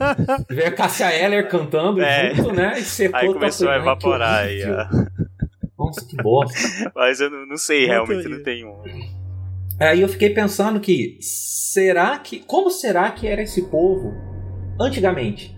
Veio 0.48 0.68
a 0.68 0.72
Cassia 0.72 1.12
Eller 1.14 1.46
cantando 1.50 2.00
É. 2.00 2.34
junto, 2.34 2.52
né? 2.54 2.78
E 2.78 2.82
secou 2.82 3.20
Aí 3.20 3.26
começou 3.26 3.68
a 3.68 3.76
evaporar 3.76 4.44
aí. 4.46 4.62
ó. 4.64 4.86
Nossa, 5.84 6.06
que 6.06 6.16
bosta. 6.16 6.58
Mas 6.96 7.20
eu 7.20 7.28
não, 7.30 7.44
não 7.46 7.56
sei, 7.58 7.80
Muito 7.86 7.90
realmente 7.90 8.28
não 8.28 8.42
tem 8.42 8.64
um. 8.64 8.82
Aí 9.80 10.00
eu 10.00 10.08
fiquei 10.08 10.30
pensando 10.30 10.80
que 10.80 11.18
será 11.20 12.18
que 12.18 12.38
como 12.40 12.70
será 12.70 13.10
que 13.10 13.26
era 13.26 13.42
esse 13.42 13.62
povo 13.68 14.14
antigamente? 14.82 15.56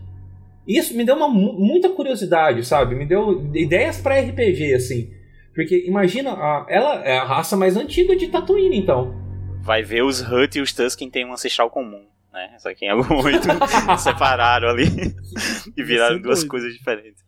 Isso 0.66 0.96
me 0.96 1.04
deu 1.04 1.14
uma 1.16 1.28
muita 1.28 1.90
curiosidade, 1.90 2.64
sabe? 2.64 2.94
Me 2.94 3.04
deu 3.04 3.50
ideias 3.54 3.98
para 4.00 4.20
RPG 4.20 4.74
assim. 4.74 5.12
Porque 5.54 5.84
imagina, 5.86 6.32
a, 6.32 6.66
ela 6.68 7.04
é 7.04 7.18
a 7.18 7.24
raça 7.24 7.56
mais 7.56 7.76
antiga 7.76 8.16
de 8.16 8.28
Tatooine, 8.28 8.78
então. 8.78 9.14
Vai 9.60 9.82
ver 9.82 10.02
os 10.02 10.20
Hut 10.20 10.58
e 10.58 10.62
os 10.62 10.72
Tusken 10.72 11.10
têm 11.10 11.24
um 11.24 11.32
ancestral 11.32 11.70
comum, 11.70 12.02
né? 12.32 12.56
Só 12.58 12.74
que 12.74 12.86
em 12.86 12.88
algum 12.88 13.14
momento 13.14 13.46
separaram 13.98 14.68
ali 14.68 14.86
e 15.76 15.82
viraram 15.82 16.20
duas 16.20 16.40
doido. 16.40 16.50
coisas 16.50 16.72
diferentes. 16.72 17.22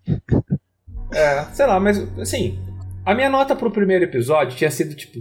É, 1.12 1.44
sei 1.52 1.66
lá, 1.66 1.78
mas 1.78 1.98
assim, 2.18 2.58
a 3.04 3.14
minha 3.14 3.30
nota 3.30 3.54
pro 3.54 3.70
primeiro 3.70 4.04
episódio 4.04 4.56
tinha 4.56 4.70
sido 4.70 4.94
tipo 4.94 5.20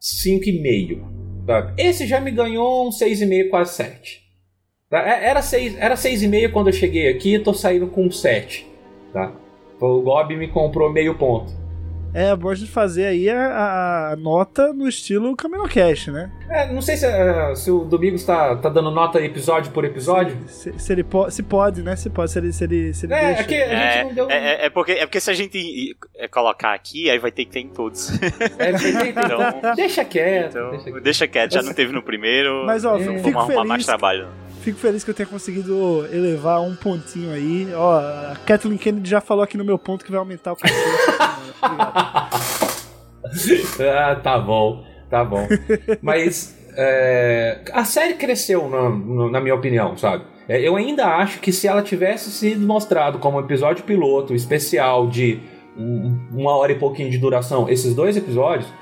5,5. 0.00 1.46
Tá? 1.46 1.74
Esse 1.78 2.06
já 2.06 2.20
me 2.20 2.30
ganhou 2.32 2.86
um 2.86 2.90
6,5, 2.90 3.48
quase 3.48 3.74
7. 3.74 4.25
Tá? 4.88 5.00
É, 5.00 5.28
era 5.28 5.40
6,5 5.40 5.76
era 5.78 5.94
6,5 5.94 6.52
quando 6.52 6.68
eu 6.68 6.72
cheguei 6.72 7.08
aqui, 7.08 7.38
tô 7.38 7.52
saindo 7.52 7.88
com 7.88 8.10
7. 8.10 8.66
Tá? 9.12 9.32
O 9.80 10.00
Gob 10.00 10.36
me 10.36 10.48
comprou 10.48 10.92
meio 10.92 11.14
ponto. 11.14 11.66
É, 12.14 12.34
bom 12.34 12.48
a 12.48 12.54
gente 12.54 12.70
fazer 12.70 13.04
aí 13.04 13.28
a, 13.28 14.12
a 14.12 14.16
nota 14.16 14.72
no 14.72 14.88
estilo 14.88 15.36
CaminoCast, 15.36 16.10
né? 16.10 16.32
É, 16.48 16.72
não 16.72 16.80
sei 16.80 16.96
se, 16.96 17.06
uh, 17.06 17.54
se 17.54 17.70
o 17.70 17.84
Domingos 17.84 18.24
tá, 18.24 18.56
tá 18.56 18.70
dando 18.70 18.90
nota 18.90 19.20
episódio 19.20 19.70
por 19.70 19.84
episódio. 19.84 20.34
Se, 20.46 20.72
se, 20.72 20.78
se 20.78 20.92
ele 20.94 21.04
po 21.04 21.30
se 21.30 21.42
pode, 21.42 21.82
né? 21.82 21.94
Se 21.94 22.08
pode, 22.08 22.30
se 22.30 22.38
ele, 22.38 22.52
se 22.54 22.64
ele, 22.64 22.94
se 22.94 23.04
ele 23.04 23.12
é, 23.12 23.34
deixa. 23.34 23.42
É, 23.42 23.44
que 23.44 23.54
a 23.54 23.68
gente 23.68 23.98
é, 23.98 24.04
não 24.04 24.14
deu... 24.14 24.30
é, 24.30 24.64
é, 24.64 24.70
porque, 24.70 24.92
é 24.92 25.04
porque 25.04 25.20
se 25.20 25.30
a 25.30 25.34
gente 25.34 25.94
colocar 26.30 26.72
aqui, 26.72 27.10
aí 27.10 27.18
vai 27.18 27.30
ter 27.30 27.44
que 27.44 27.50
ter 27.50 27.60
em 27.60 27.68
todos. 27.68 28.10
É, 28.58 28.70
então, 29.10 29.74
deixa 29.76 30.02
quieto. 30.02 30.50
Então, 30.50 30.70
deixa 30.70 30.84
quieto, 30.84 31.02
deixa 31.02 31.28
quieto 31.28 31.52
já 31.52 31.62
não 31.62 31.74
teve 31.74 31.92
no 31.92 32.02
primeiro. 32.02 32.64
Mas, 32.64 32.82
ó, 32.86 32.96
é. 32.96 33.18
fico 33.18 33.46
feliz 33.46 33.64
mais 33.66 33.84
trabalho. 33.84 34.28
Fico 34.66 34.80
feliz 34.80 35.04
que 35.04 35.10
eu 35.10 35.14
tenha 35.14 35.28
conseguido 35.28 36.04
elevar 36.12 36.60
um 36.60 36.74
pontinho 36.74 37.30
aí. 37.30 37.72
Ó, 37.72 37.98
a 38.00 38.36
Kathleen 38.44 38.76
Kennedy 38.76 39.08
já 39.08 39.20
falou 39.20 39.44
aqui 39.44 39.56
no 39.56 39.64
meu 39.64 39.78
ponto 39.78 40.04
que 40.04 40.10
vai 40.10 40.18
aumentar 40.18 40.54
o 40.54 40.56
cachorro. 40.56 40.80
Ah, 43.80 44.16
tá 44.16 44.38
bom, 44.38 44.84
tá 45.10 45.24
bom. 45.24 45.46
Mas 46.00 46.56
é, 46.76 47.60
a 47.72 47.84
série 47.84 48.14
cresceu, 48.14 48.68
na, 48.68 48.88
na 49.30 49.40
minha 49.40 49.54
opinião, 49.54 49.96
sabe? 49.96 50.24
É, 50.48 50.60
eu 50.60 50.74
ainda 50.74 51.06
acho 51.06 51.40
que 51.40 51.52
se 51.52 51.68
ela 51.68 51.82
tivesse 51.82 52.30
sido 52.30 52.64
mostrado 52.66 53.18
como 53.18 53.38
episódio 53.38 53.84
piloto 53.84 54.34
especial 54.34 55.08
de 55.08 55.40
uma 56.32 56.56
hora 56.56 56.72
e 56.72 56.78
pouquinho 56.78 57.10
de 57.10 57.18
duração, 57.18 57.68
esses 57.68 57.94
dois 57.94 58.16
episódios, 58.16 58.72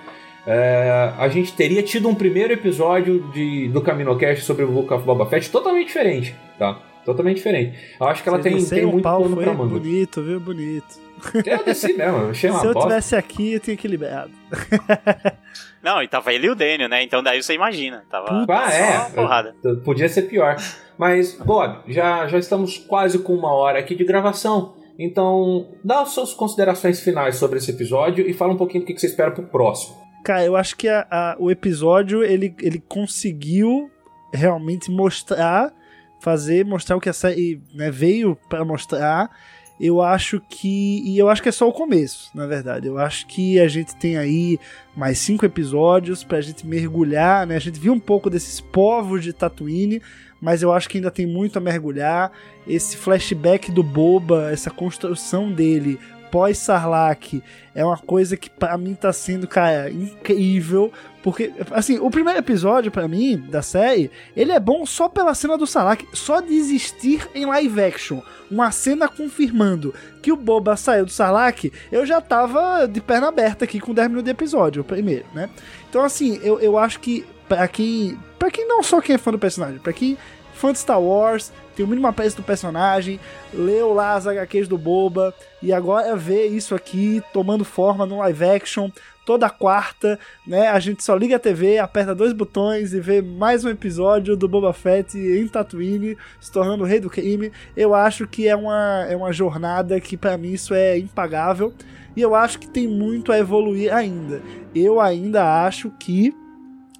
é, 0.47 1.13
a 1.17 1.29
gente 1.29 1.53
teria 1.53 1.83
tido 1.83 2.09
um 2.09 2.15
primeiro 2.15 2.53
episódio 2.53 3.31
de, 3.33 3.69
do 3.69 3.81
CaminoCast 3.81 4.45
sobre 4.45 4.65
o 4.65 4.69
Book 4.69 4.93
of 4.93 5.05
Boba 5.05 5.27
Fett 5.27 5.51
totalmente 5.51 5.87
diferente, 5.87 6.35
tá? 6.59 6.79
Totalmente 7.05 7.37
diferente. 7.37 7.79
Eu 8.01 8.07
acho 8.07 8.23
que 8.23 8.29
ela 8.29 8.39
tem, 8.39 8.65
tem 8.65 8.87
muito 8.87 9.03
pano 9.03 9.37
pra 9.37 9.53
manga. 9.53 9.79
Bonito, 9.79 10.23
viu? 10.23 10.41
Bonito. 10.41 11.05
Eu 11.45 11.65
desci 11.65 11.93
mesmo, 11.95 12.19
eu 12.19 12.31
achei 12.31 12.49
uma 12.51 12.61
Se 12.61 12.67
eu 12.67 12.73
bosta. 12.73 12.89
tivesse 12.89 13.17
aqui, 13.17 13.53
eu 13.55 13.61
tinha 13.61 13.77
que 13.77 13.89
liberado. 13.89 14.31
Não, 15.83 16.03
e 16.03 16.09
tava 16.09 16.33
ele 16.33 16.47
e 16.47 16.51
o 16.51 16.55
Daniel, 16.55 16.89
né? 16.89 17.03
Então 17.03 17.23
daí 17.23 17.43
você 17.43 17.55
imagina. 17.55 18.05
Tava 18.11 18.47
ah, 18.49 18.73
é. 18.73 19.11
Porrada. 19.11 19.55
Podia 19.85 20.09
ser 20.09 20.23
pior. 20.23 20.57
Mas, 20.97 21.35
Bob, 21.35 21.81
já, 21.89 22.27
já 22.27 22.39
estamos 22.39 22.79
quase 22.79 23.19
com 23.19 23.35
uma 23.35 23.53
hora 23.53 23.79
aqui 23.79 23.95
de 23.95 24.05
gravação. 24.05 24.75
Então, 24.99 25.69
dá 25.83 26.03
as 26.03 26.11
suas 26.11 26.33
considerações 26.33 27.01
finais 27.01 27.37
sobre 27.37 27.59
esse 27.59 27.71
episódio 27.71 28.27
e 28.29 28.33
fala 28.33 28.53
um 28.53 28.57
pouquinho 28.57 28.85
do 28.85 28.87
que 28.87 28.99
você 28.99 29.07
espera 29.07 29.31
pro 29.31 29.45
próximo. 29.45 30.04
Cara, 30.25 30.45
eu 30.45 30.57
acho 30.57 30.75
que 30.77 30.89
a, 30.89 31.07
a, 31.11 31.37
o 31.39 31.51
episódio 31.51 32.25
ele, 32.25 32.55
ele 32.61 32.81
conseguiu 32.81 33.91
realmente 34.33 34.91
mostrar, 34.91 35.72
fazer, 36.20 36.64
mostrar 36.64 36.97
o 36.97 37.01
que 37.01 37.09
a 37.09 37.12
série 37.12 37.62
né, 37.72 37.91
veio 37.91 38.37
para 38.49 38.64
mostrar 38.64 39.31
eu 39.79 40.01
acho 40.01 40.41
que. 40.49 41.03
E 41.05 41.18
eu 41.18 41.29
acho 41.29 41.43
que 41.43 41.49
é 41.49 41.53
só 41.53 41.68
o 41.68 41.72
começo, 41.72 42.31
na 42.35 42.47
verdade. 42.47 42.87
Eu 42.87 42.97
acho 42.97 43.27
que 43.27 43.59
a 43.59 43.66
gente 43.66 43.95
tem 43.97 44.16
aí 44.16 44.59
mais 44.97 45.18
cinco 45.18 45.45
episódios 45.45 46.22
pra 46.22 46.41
gente 46.41 46.66
mergulhar, 46.66 47.47
né? 47.47 47.57
A 47.57 47.61
gente 47.61 47.81
viu 47.81 47.93
um 47.93 47.99
pouco 47.99 48.31
desses 48.31 48.61
povos 48.61 49.22
de 49.22 49.33
Tatooine, 49.33 50.01
mas 50.41 50.62
eu 50.62 50.72
acho 50.72 50.89
que 50.89 50.99
ainda 50.99 51.11
tem 51.11 51.27
muito 51.27 51.57
a 51.59 51.61
mergulhar. 51.61 52.31
Esse 52.66 52.97
flashback 52.97 53.72
do 53.72 53.83
Boba, 53.83 54.51
essa 54.53 54.70
construção 54.70 55.53
dele 55.53 55.99
pós-Sarlacc 56.35 57.41
é 57.76 57.85
uma 57.85 57.97
coisa 57.97 58.37
que 58.37 58.51
para 58.51 58.76
mim 58.76 58.97
tá 58.97 59.12
sendo, 59.12 59.47
cara, 59.47 59.89
incrível. 59.89 60.93
Porque, 61.22 61.53
assim, 61.70 62.01
o 62.01 62.11
primeiro 62.11 62.41
episódio, 62.41 62.91
para 62.91 63.07
mim, 63.07 63.37
da 63.37 63.62
série, 63.62 64.11
ele 64.37 64.51
é 64.51 64.59
bom 64.59 64.85
só 64.85 65.09
pela 65.09 65.32
cena 65.32 65.57
do 65.57 65.64
Sarlacc, 65.64 66.05
só 66.12 66.41
de 66.41 66.53
existir 66.53 67.28
em 67.37 67.47
live 67.47 67.80
action. 67.80 68.20
Uma 68.51 68.72
cena 68.72 69.09
confirmando 69.09 69.95
que 70.20 70.32
o 70.32 70.37
Boba 70.37 70.76
saiu 70.76 71.05
do 71.05 71.12
Sarlacc, 71.12 71.72
eu 71.93 72.05
já 72.05 72.20
tava 72.20 72.89
de 72.89 73.01
perna 73.01 73.28
aberta 73.28 73.64
aqui 73.64 73.78
com 73.78 73.95
10 73.95 74.09
minutos 74.09 74.24
de 74.24 74.30
episódio, 74.32 74.82
primeiro, 74.82 75.26
né? 75.32 75.49
Então, 75.89 76.03
assim, 76.03 76.41
eu, 76.43 76.59
eu 76.59 76.76
acho 76.76 76.99
que 76.99 77.24
para 77.49 77.68
quem. 77.68 78.18
para 78.41 78.51
quem 78.51 78.66
não 78.66 78.82
só 78.82 79.01
quem 79.01 79.14
é 79.14 79.18
fã 79.18 79.30
do 79.30 79.39
personagem, 79.39 79.78
para 79.78 79.93
quem 79.93 80.18
fã 80.53 80.72
de 80.72 80.80
Star 80.80 81.01
Wars, 81.01 81.53
tem 81.75 81.85
o 81.85 81.89
mínimo 81.89 82.07
apreço 82.07 82.37
do 82.37 82.43
personagem, 82.43 83.18
leu 83.53 83.93
lá 83.93 84.14
as 84.14 84.27
HQs 84.27 84.68
do 84.68 84.79
Boba, 84.79 85.35
e 85.62 85.72
agora 85.72 86.16
vê 86.16 86.47
isso 86.47 86.75
aqui 86.75 87.22
tomando 87.33 87.64
forma 87.64 88.07
no 88.07 88.18
live 88.18 88.45
action, 88.45 88.91
toda 89.25 89.49
quarta, 89.49 90.18
né? 90.47 90.68
A 90.68 90.79
gente 90.79 91.03
só 91.03 91.16
liga 91.16 91.37
a 91.37 91.39
TV, 91.39 91.79
aperta 91.79 92.14
dois 92.14 92.33
botões 92.33 92.93
e 92.93 93.01
vê 93.01 93.22
mais 93.22 93.64
um 93.64 93.70
episódio 93.70 94.37
do 94.37 94.47
Boba 94.47 94.72
Fett 94.72 95.16
em 95.16 95.49
Tatooine, 95.49 96.16
se 96.41 96.53
tornando 96.53 96.85
o 96.85 96.87
rei 96.87 97.01
do 97.01 97.11
crime. 97.11 97.51
Eu 97.77 97.95
acho 97.95 98.27
que 98.27 98.47
é 98.47 98.55
uma, 98.55 99.07
é 99.09 99.16
uma 99.16 99.33
jornada 99.33 99.99
que 100.01 100.16
para 100.16 100.37
mim 100.37 100.53
isso 100.53 100.75
é 100.75 100.99
impagável. 100.99 101.72
E 102.16 102.20
eu 102.20 102.35
acho 102.35 102.61
que 102.61 102.68
tem 102.68 102.87
muito 102.87 103.33
a 103.33 103.39
evoluir 103.39 103.93
ainda. 103.93 104.41
Eu 104.75 105.01
ainda 105.01 105.64
acho 105.64 105.91
que 105.99 106.33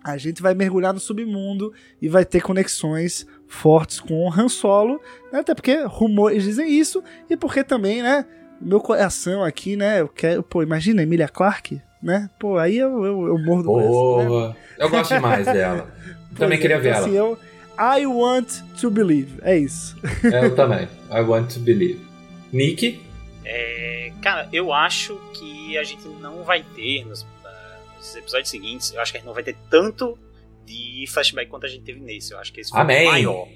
a 0.03 0.17
gente 0.19 0.43
vai 0.43 0.55
mergulhar 0.55 0.93
no 0.93 1.01
submundo 1.01 1.73
e 2.03 2.09
vai 2.09 2.25
ter 2.25 2.43
conexões 2.43 3.27
fortes 3.49 4.01
com 4.01 4.27
o 4.27 4.33
Han 4.33 4.49
Solo, 4.49 5.01
né? 5.33 5.41
até 5.41 5.55
porque 5.55 5.83
rumores 5.85 6.45
dizem 6.45 6.69
isso, 6.71 7.03
e 7.29 7.37
porque 7.37 7.63
também, 7.63 8.03
né, 8.03 8.25
meu 8.61 8.81
coração 8.81 9.45
aqui, 9.45 9.77
né, 9.77 10.01
eu 10.01 10.09
quero, 10.09 10.43
pô, 10.43 10.63
imagina 10.63 11.03
Emilia 11.03 11.29
Clarke, 11.29 11.81
né, 12.03 12.29
pô, 12.39 12.59
aí 12.59 12.79
eu, 12.79 13.05
eu, 13.05 13.27
eu 13.29 13.39
morro 13.39 13.63
do 13.63 13.69
coração, 13.69 14.49
né? 14.49 14.57
Eu 14.79 14.91
gosto 14.91 15.15
demais 15.15 15.47
dela, 15.47 15.89
também 16.37 16.59
queria 16.59 16.77
é, 16.77 16.81
ver 16.81 16.89
então, 16.91 16.99
ela. 16.99 17.07
Assim, 17.07 17.17
eu, 17.17 17.39
I 17.79 18.07
want 18.07 18.49
to 18.81 18.91
believe, 18.91 19.39
é 19.43 19.57
isso. 19.57 19.97
É, 20.25 20.45
eu 20.45 20.55
também, 20.55 20.89
I 21.11 21.21
want 21.21 21.53
to 21.55 21.61
believe. 21.61 22.01
Nick? 22.53 23.03
É, 23.45 24.13
cara, 24.23 24.49
eu 24.53 24.73
acho 24.73 25.21
que 25.35 25.77
a 25.77 25.83
gente 25.83 26.07
não 26.21 26.43
vai 26.45 26.65
ter 26.75 27.05
nos, 27.05 27.23
uh, 27.23 27.27
nos 27.97 28.17
episódios 28.17 28.49
seguintes, 28.49 28.93
eu 28.93 29.01
acho 29.01 29.13
que 29.13 29.19
a 29.19 29.21
gente 29.21 29.27
não 29.27 29.35
vai 29.35 29.43
ter 29.43 29.57
tanto 29.69 30.19
de 30.65 31.05
flashback 31.09 31.51
quanto 31.51 31.67
a 31.67 31.69
gente 31.69 31.85
teve 31.85 32.01
nesse. 32.01 32.33
Eu 32.33 32.39
acho 32.39 32.53
que 32.53 32.61
esse 32.61 32.71
foi 32.71 32.81
Amém. 32.81 33.07
maior. 33.07 33.49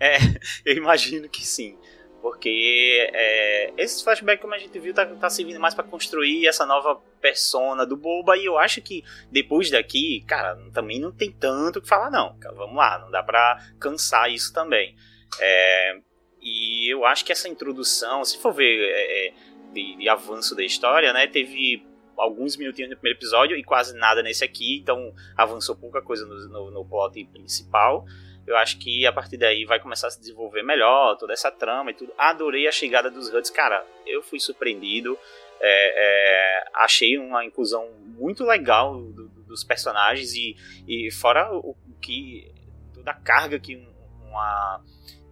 É, 0.00 0.16
eu 0.64 0.76
imagino 0.76 1.28
que 1.28 1.46
sim. 1.46 1.76
Porque 2.20 3.10
é, 3.12 3.74
esse 3.76 4.02
flashback, 4.02 4.40
como 4.40 4.54
a 4.54 4.58
gente 4.58 4.78
viu, 4.78 4.94
tá, 4.94 5.04
tá 5.04 5.28
servindo 5.28 5.60
mais 5.60 5.74
para 5.74 5.84
construir 5.84 6.46
essa 6.46 6.64
nova 6.64 6.96
persona 7.20 7.84
do 7.84 7.98
Boba. 7.98 8.36
E 8.38 8.46
eu 8.46 8.56
acho 8.56 8.80
que 8.80 9.04
depois 9.30 9.70
daqui, 9.70 10.24
cara, 10.26 10.56
também 10.72 10.98
não 10.98 11.12
tem 11.12 11.30
tanto 11.30 11.78
o 11.78 11.82
que 11.82 11.88
falar, 11.88 12.10
não. 12.10 12.34
Vamos 12.56 12.76
lá, 12.76 12.98
não 12.98 13.10
dá 13.10 13.22
pra 13.22 13.62
cansar 13.78 14.32
isso 14.32 14.54
também. 14.54 14.96
É, 15.38 15.98
e 16.40 16.90
eu 16.90 17.04
acho 17.04 17.24
que 17.24 17.32
essa 17.32 17.48
introdução, 17.48 18.24
se 18.24 18.38
for 18.38 18.54
ver 18.54 18.74
é, 18.74 19.28
é 19.28 19.32
de, 19.74 19.96
de 19.96 20.08
avanço 20.08 20.54
da 20.54 20.64
história, 20.64 21.12
né, 21.12 21.26
teve 21.26 21.84
alguns 22.16 22.56
minutinhos 22.56 22.90
no 22.90 22.96
primeiro 22.96 23.18
episódio 23.18 23.56
e 23.56 23.64
quase 23.64 23.96
nada 23.96 24.22
nesse 24.22 24.44
aqui, 24.44 24.78
então 24.78 25.14
avançou 25.36 25.74
pouca 25.76 26.02
coisa 26.02 26.24
no, 26.26 26.48
no, 26.48 26.70
no 26.70 26.84
plot 26.84 27.24
principal. 27.26 28.04
Eu 28.46 28.56
acho 28.56 28.78
que 28.78 29.06
a 29.06 29.12
partir 29.12 29.38
daí 29.38 29.64
vai 29.64 29.80
começar 29.80 30.08
a 30.08 30.10
se 30.10 30.20
desenvolver 30.20 30.62
melhor, 30.62 31.16
toda 31.16 31.32
essa 31.32 31.50
trama 31.50 31.90
e 31.90 31.94
tudo. 31.94 32.12
Adorei 32.18 32.68
a 32.68 32.72
chegada 32.72 33.10
dos 33.10 33.32
Huts, 33.32 33.50
cara, 33.50 33.86
eu 34.06 34.22
fui 34.22 34.38
surpreendido. 34.38 35.18
É, 35.60 36.58
é, 36.60 36.64
achei 36.74 37.16
uma 37.16 37.44
inclusão 37.44 37.88
muito 38.18 38.44
legal 38.44 39.00
do, 39.00 39.28
do, 39.28 39.42
dos 39.44 39.64
personagens 39.64 40.34
e, 40.34 40.56
e 40.86 41.10
fora 41.10 41.50
o, 41.54 41.70
o, 41.70 41.76
que 42.02 42.52
toda 42.92 43.12
a 43.12 43.14
carga 43.14 43.58
que 43.58 43.76
uma 44.20 44.82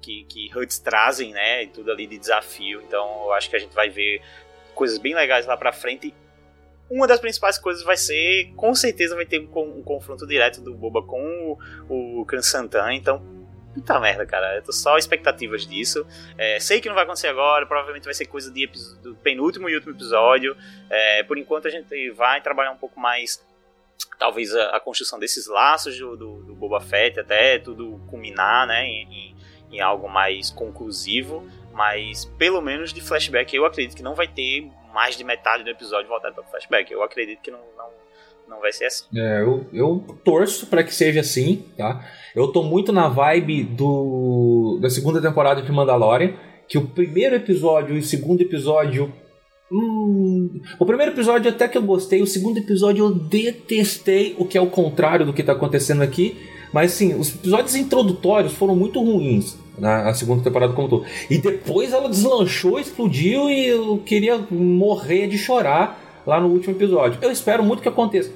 que, 0.00 0.24
que 0.24 0.50
Huts 0.56 0.78
trazem, 0.78 1.32
né, 1.32 1.64
e 1.64 1.66
tudo 1.66 1.92
ali 1.92 2.06
de 2.06 2.18
desafio. 2.18 2.80
Então 2.82 3.24
eu 3.24 3.32
acho 3.34 3.50
que 3.50 3.56
a 3.56 3.58
gente 3.58 3.74
vai 3.74 3.90
ver 3.90 4.22
coisas 4.74 4.96
bem 4.96 5.14
legais 5.14 5.46
lá 5.46 5.56
pra 5.56 5.70
frente 5.70 6.14
uma 6.92 7.06
das 7.06 7.20
principais 7.20 7.58
coisas 7.58 7.82
vai 7.82 7.96
ser, 7.96 8.52
com 8.54 8.74
certeza 8.74 9.14
vai 9.16 9.24
ter 9.24 9.40
um, 9.40 9.78
um 9.78 9.82
confronto 9.82 10.26
direto 10.26 10.60
do 10.60 10.74
Boba 10.74 11.02
com 11.02 11.56
o, 11.88 12.22
o 12.22 12.42
Santan, 12.42 12.94
então 12.94 13.42
Puta 13.74 13.98
merda, 13.98 14.26
cara. 14.26 14.56
Eu 14.56 14.62
tô 14.62 14.72
só 14.72 14.98
expectativas 14.98 15.66
disso. 15.66 16.06
É, 16.36 16.60
sei 16.60 16.80
que 16.80 16.88
não 16.88 16.94
vai 16.94 17.04
acontecer 17.04 17.28
agora, 17.28 17.66
provavelmente 17.66 18.04
vai 18.04 18.12
ser 18.12 18.26
coisa 18.26 18.50
de 18.50 18.66
do 19.02 19.14
penúltimo 19.16 19.68
e 19.68 19.74
último 19.74 19.94
episódio. 19.94 20.54
É, 20.90 21.22
por 21.22 21.38
enquanto 21.38 21.68
a 21.68 21.70
gente 21.70 22.10
vai 22.10 22.40
trabalhar 22.42 22.72
um 22.72 22.76
pouco 22.76 23.00
mais 23.00 23.42
talvez 24.18 24.54
a, 24.54 24.76
a, 24.76 24.80
construção 24.80 25.18
desses 25.18 25.46
laços 25.46 25.98
do, 25.98 26.16
do, 26.16 26.42
do, 26.44 26.54
Boba 26.54 26.80
Fett 26.80 27.18
até 27.18 27.58
tudo 27.58 28.00
culminar, 28.08 28.66
né, 28.66 28.84
em, 28.84 29.04
em, 29.12 29.36
em, 29.72 29.80
algo 29.80 30.08
mais 30.08 30.50
conclusivo, 30.50 31.48
mas 31.72 32.24
pelo 32.38 32.60
menos 32.60 32.92
de 32.92 33.00
flashback 33.00 33.54
eu 33.54 33.64
acredito 33.64 33.96
que 33.96 34.02
não 34.02 34.14
vai 34.14 34.28
ter 34.28 34.70
mais 34.92 35.16
de 35.16 35.24
metade 35.24 35.64
do 35.64 35.70
episódio 35.70 36.08
voltado 36.08 36.34
para 36.34 36.44
flashback. 36.44 36.92
Eu 36.92 37.02
acredito 37.02 37.40
que 37.40 37.50
não, 37.50 37.60
não, 37.76 37.88
não 38.48 38.60
vai 38.60 38.72
ser 38.72 38.86
assim. 38.86 39.06
É, 39.16 39.40
eu, 39.40 39.66
eu 39.72 40.18
torço 40.24 40.66
para 40.66 40.84
que 40.84 40.94
seja 40.94 41.20
assim, 41.20 41.66
tá? 41.76 42.04
Eu 42.34 42.48
tô 42.48 42.62
muito 42.62 42.92
na 42.92 43.08
vibe 43.08 43.64
do 43.64 44.78
da 44.80 44.90
segunda 44.90 45.20
temporada 45.20 45.62
de 45.62 45.72
Mandalorian, 45.72 46.34
que 46.68 46.78
o 46.78 46.86
primeiro 46.86 47.36
episódio 47.36 47.96
e 47.96 48.00
o 48.00 48.02
segundo 48.02 48.40
episódio 48.42 49.12
Hum, 49.74 50.60
o 50.78 50.84
primeiro 50.84 51.12
episódio 51.12 51.50
até 51.50 51.66
que 51.66 51.78
eu 51.78 51.82
gostei, 51.82 52.20
o 52.20 52.26
segundo 52.26 52.58
episódio 52.58 53.06
eu 53.06 53.14
detestei, 53.14 54.36
o 54.38 54.44
que 54.44 54.58
é 54.58 54.60
o 54.60 54.66
contrário 54.66 55.24
do 55.24 55.32
que 55.32 55.40
está 55.40 55.54
acontecendo 55.54 56.02
aqui. 56.02 56.36
Mas 56.72 56.92
sim, 56.92 57.14
os 57.14 57.34
episódios 57.34 57.74
introdutórios 57.74 58.52
foram 58.52 58.74
muito 58.74 59.02
ruins 59.02 59.58
na 59.78 60.12
segunda 60.14 60.42
temporada 60.42 60.72
como 60.72 60.88
todo. 60.88 61.04
E 61.30 61.38
depois 61.38 61.92
ela 61.92 62.08
deslanchou, 62.08 62.78
explodiu 62.78 63.50
e 63.50 63.68
eu 63.68 63.98
queria 64.04 64.38
morrer 64.50 65.26
de 65.26 65.38
chorar 65.38 66.22
lá 66.26 66.40
no 66.40 66.48
último 66.48 66.74
episódio. 66.74 67.18
Eu 67.22 67.30
espero 67.30 67.62
muito 67.62 67.82
que 67.82 67.88
aconteça. 67.88 68.30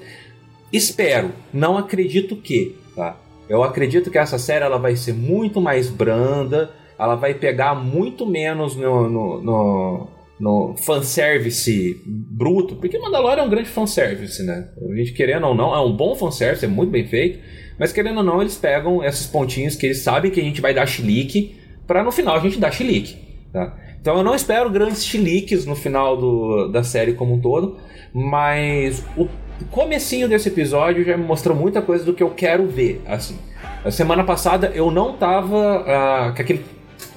Espero, 0.73 1.31
não 1.53 1.79
acredito 1.79 2.37
que, 2.37 2.77
tá? 2.95 3.17
Eu 3.49 3.63
acredito 3.63 4.11
que 4.11 4.19
essa 4.19 4.39
série 4.39 4.65
ela 4.65 4.79
vai 4.79 4.97
ser 4.97 5.15
muito 5.15 5.61
mais 5.61 5.89
branda, 5.89 6.73
ela 6.99 7.15
vai 7.15 7.35
pegar 7.35 7.75
muito 7.75 8.27
menos 8.27 8.75
no, 8.75 9.09
no, 9.09 9.43
no 9.43 10.09
no 10.39 10.75
fanservice 10.77 11.99
bruto, 12.07 12.77
porque 12.77 12.99
Mandalorian 12.99 13.43
é 13.43 13.47
um 13.47 13.49
grande 13.49 13.71
fanservice, 13.71 14.43
né? 14.43 14.69
A 14.77 14.95
gente 14.95 15.13
querendo 15.13 15.47
ou 15.47 15.55
não, 15.55 15.75
é 15.75 15.81
um 15.81 15.97
bom 15.97 16.15
fanservice, 16.15 16.65
é 16.65 16.69
muito 16.69 16.91
bem 16.91 17.07
feito, 17.07 17.39
mas 17.79 17.93
querendo 17.93 18.19
ou 18.19 18.25
não, 18.25 18.41
eles 18.41 18.57
pegam 18.57 19.05
esses 19.05 19.27
pontinhos 19.27 19.77
que 19.77 19.87
eles 19.87 19.99
sabem 19.99 20.31
que 20.31 20.41
a 20.41 20.45
gente 20.45 20.61
vai 20.61 20.73
dar 20.73 20.87
chilique, 20.87 21.57
para 21.87 22.03
no 22.03 22.11
final 22.11 22.37
a 22.37 22.41
gente 22.41 22.59
dar 22.59 22.73
chilique, 22.73 23.17
tá? 23.53 23.75
Então 24.01 24.19
eu 24.19 24.23
não 24.23 24.35
espero 24.35 24.71
grandes 24.71 25.05
chiliques 25.05 25.67
no 25.67 25.75
final 25.75 26.17
do, 26.17 26.69
da 26.69 26.83
série 26.83 27.15
como 27.15 27.35
um 27.35 27.41
todo, 27.41 27.77
mas 28.15 29.05
o 29.17 29.29
comecinho 29.71 30.29
desse 30.29 30.49
episódio 30.49 31.05
já 31.05 31.17
me 31.17 31.25
mostrou 31.25 31.57
muita 31.57 31.83
coisa 31.83 32.05
do 32.05 32.15
que 32.15 32.23
eu 32.23 32.31
quero 32.31 32.67
ver, 32.67 33.03
assim. 33.07 33.37
A 33.85 33.91
semana 33.91 34.25
passada 34.25 34.71
eu 34.75 34.91
não 34.91 35.13
tava 35.15 35.81
uh, 35.81 36.35
com 36.35 36.43
aquele 36.43 36.65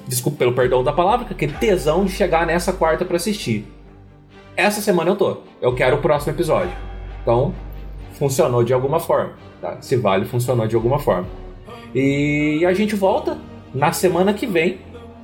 desculpa 0.07 0.39
pelo 0.39 0.53
perdão 0.53 0.83
da 0.83 0.91
palavra, 0.91 1.25
com 1.25 1.33
aquele 1.33 1.53
tesão 1.53 2.03
de 2.03 2.11
chegar 2.11 2.45
nessa 2.45 2.73
quarta 2.73 3.05
para 3.05 3.17
assistir. 3.17 3.65
Essa 4.57 4.81
semana 4.81 5.11
eu 5.11 5.15
tô. 5.15 5.37
Eu 5.61 5.73
quero 5.75 5.97
o 5.97 6.01
próximo 6.01 6.33
episódio. 6.33 6.75
Então, 7.21 7.53
funcionou 8.19 8.63
de 8.63 8.73
alguma 8.73 8.99
forma. 8.99 9.31
Tá? 9.61 9.77
Se 9.81 9.95
vale, 9.95 10.25
funcionou 10.25 10.67
de 10.67 10.75
alguma 10.75 10.99
forma. 10.99 11.27
E 11.95 12.63
a 12.65 12.73
gente 12.73 12.95
volta 12.95 13.37
na 13.73 13.91
semana 13.93 14.33
que 14.33 14.45
vem 14.45 14.79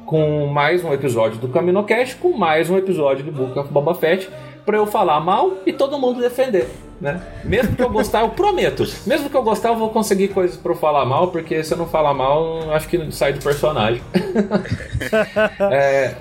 com 0.06 0.48
mais 0.48 0.84
um 0.84 0.94
episódio 0.94 1.40
do 1.40 1.50
CaminoCast, 1.50 2.16
com 2.16 2.32
mais 2.32 2.70
um 2.70 2.78
episódio 2.78 3.26
do 3.26 3.32
Book 3.32 3.58
of 3.60 3.72
Boba 3.72 3.94
Fett, 3.94 4.30
para 4.66 4.78
eu 4.78 4.88
falar 4.88 5.20
mal 5.20 5.58
e 5.66 5.74
todo 5.74 6.00
mundo 6.00 6.22
defender. 6.22 6.68
Né? 7.02 7.22
Mesmo 7.44 7.76
que 7.76 7.84
eu 7.84 7.90
gostar, 7.90 8.22
eu 8.22 8.30
prometo. 8.30 8.86
Mesmo 9.06 9.30
que 9.30 9.36
eu 9.36 9.44
gostar, 9.44 9.70
eu 9.70 9.76
vou 9.76 9.90
conseguir 9.90 10.30
coisas 10.30 10.56
para 10.56 10.74
falar 10.74 11.06
mal, 11.06 11.28
porque 11.28 11.64
se 11.64 11.74
eu 11.74 11.78
não 11.78 11.88
falar 11.88 12.14
mal, 12.14 12.72
acho 12.72 12.88
que 12.88 13.12
sai 13.12 13.34
do 13.34 13.44
personagem. 13.44 14.02
é... 15.72 16.16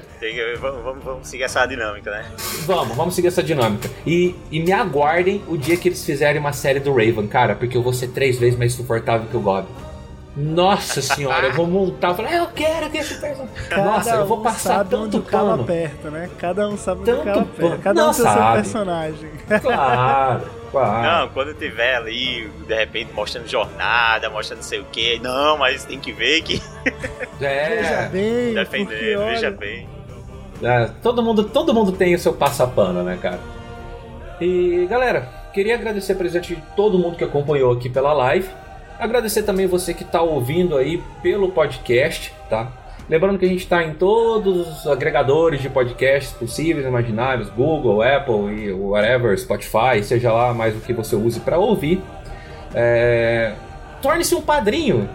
Vamos, 0.61 0.83
vamos, 0.83 1.05
vamos, 1.05 1.29
seguir 1.29 1.45
essa 1.45 1.66
dinâmica, 1.66 2.11
né? 2.11 2.25
Vamos, 2.66 2.97
vamos 2.97 3.14
seguir 3.14 3.29
essa 3.29 3.43
dinâmica. 3.43 3.91
E, 4.07 4.35
e 4.51 4.61
me 4.61 4.72
aguardem 4.72 5.43
o 5.47 5.57
dia 5.57 5.77
que 5.77 5.89
eles 5.89 6.05
fizerem 6.05 6.41
uma 6.41 6.53
série 6.53 6.81
do 6.81 6.93
Raven, 6.93 7.27
cara, 7.27 7.55
porque 7.55 7.77
eu 7.77 7.83
vou 7.83 7.93
ser 7.93 8.09
três 8.09 8.39
vezes 8.39 8.59
mais 8.59 8.72
suportável 8.72 9.29
que 9.29 9.37
o 9.37 9.41
Gob. 9.41 9.66
Nossa 10.37 11.01
senhora, 11.01 11.47
eu 11.47 11.53
vou 11.53 11.66
montar, 11.66 12.09
eu, 12.09 12.14
falar, 12.16 12.29
ah, 12.31 12.37
eu 12.37 12.47
quero 12.49 12.91
que 12.91 12.99
esse 12.99 13.20
personagem. 13.20 13.55
Nossa, 13.77 14.16
eu 14.16 14.27
vou 14.27 14.43
passar 14.43 14.79
sabe 14.79 14.91
tanto 14.91 15.18
onde 15.18 15.31
pano. 15.31 15.64
Perto, 15.64 16.11
né? 16.11 16.29
Cada 16.39 16.68
um 16.68 16.77
sabe 16.77 17.03
onde 17.03 17.12
tanto 17.12 17.20
o 17.20 17.25
cala 17.25 17.45
perto. 17.45 17.83
Cada 17.83 18.03
não 18.03 18.11
um 18.11 18.12
tem 18.12 18.22
sabe. 18.25 18.43
seu 18.43 18.53
personagem. 18.62 19.31
Claro, 19.62 20.51
claro. 20.72 21.20
Não, 21.27 21.29
quando 21.29 21.55
tiver 21.55 21.95
ali, 21.95 22.51
de 22.66 22.75
repente, 22.75 23.12
mostrando 23.12 23.47
jornada, 23.47 24.29
mostrando 24.29 24.59
não 24.59 24.64
sei 24.64 24.81
o 24.81 24.85
que, 24.87 25.20
não, 25.20 25.57
mas 25.57 25.85
tem 25.85 26.01
que 26.01 26.12
ver 26.12 26.43
que. 26.43 26.61
É. 27.41 27.77
Veja 27.77 28.09
bem, 28.11 28.55
Defender, 28.55 28.87
porque, 28.87 29.16
olha, 29.16 29.27
veja 29.27 29.51
bem. 29.51 29.93
É, 30.62 30.90
todo, 31.02 31.22
mundo, 31.22 31.44
todo 31.44 31.74
mundo 31.74 31.92
tem 31.92 32.14
o 32.14 32.18
seu 32.18 32.32
passapano, 32.32 33.02
né, 33.02 33.18
cara? 33.20 33.40
E 34.40 34.86
galera, 34.88 35.28
queria 35.52 35.74
agradecer 35.74 36.12
a 36.12 36.16
presença 36.16 36.46
de 36.46 36.57
todo 36.76 36.98
mundo 36.98 37.16
que 37.16 37.24
acompanhou 37.24 37.72
aqui 37.72 37.88
pela 37.88 38.12
live. 38.12 38.48
Agradecer 38.98 39.42
também 39.42 39.66
você 39.66 39.92
que 39.92 40.02
está 40.02 40.22
ouvindo 40.22 40.76
aí 40.76 41.02
pelo 41.22 41.50
podcast, 41.50 42.32
tá? 42.48 42.70
Lembrando 43.09 43.38
que 43.38 43.44
a 43.44 43.48
gente 43.48 43.61
está 43.61 43.82
em 43.82 43.92
todos 43.92 44.66
os 44.66 44.86
agregadores 44.86 45.61
de 45.61 45.68
podcasts 45.68 46.32
possíveis, 46.32 46.86
imaginários, 46.86 47.50
Google, 47.50 48.02
Apple 48.02 48.50
e 48.55 48.72
whatever, 48.72 49.38
Spotify, 49.38 50.02
seja 50.02 50.32
lá 50.32 50.55
mais 50.55 50.74
o 50.74 50.80
que 50.80 50.92
você 50.92 51.14
use 51.14 51.38
para 51.40 51.59
ouvir. 51.59 52.02
É... 52.74 53.52
Torne-se 54.00 54.34
um 54.34 54.40
padrinho 54.40 55.09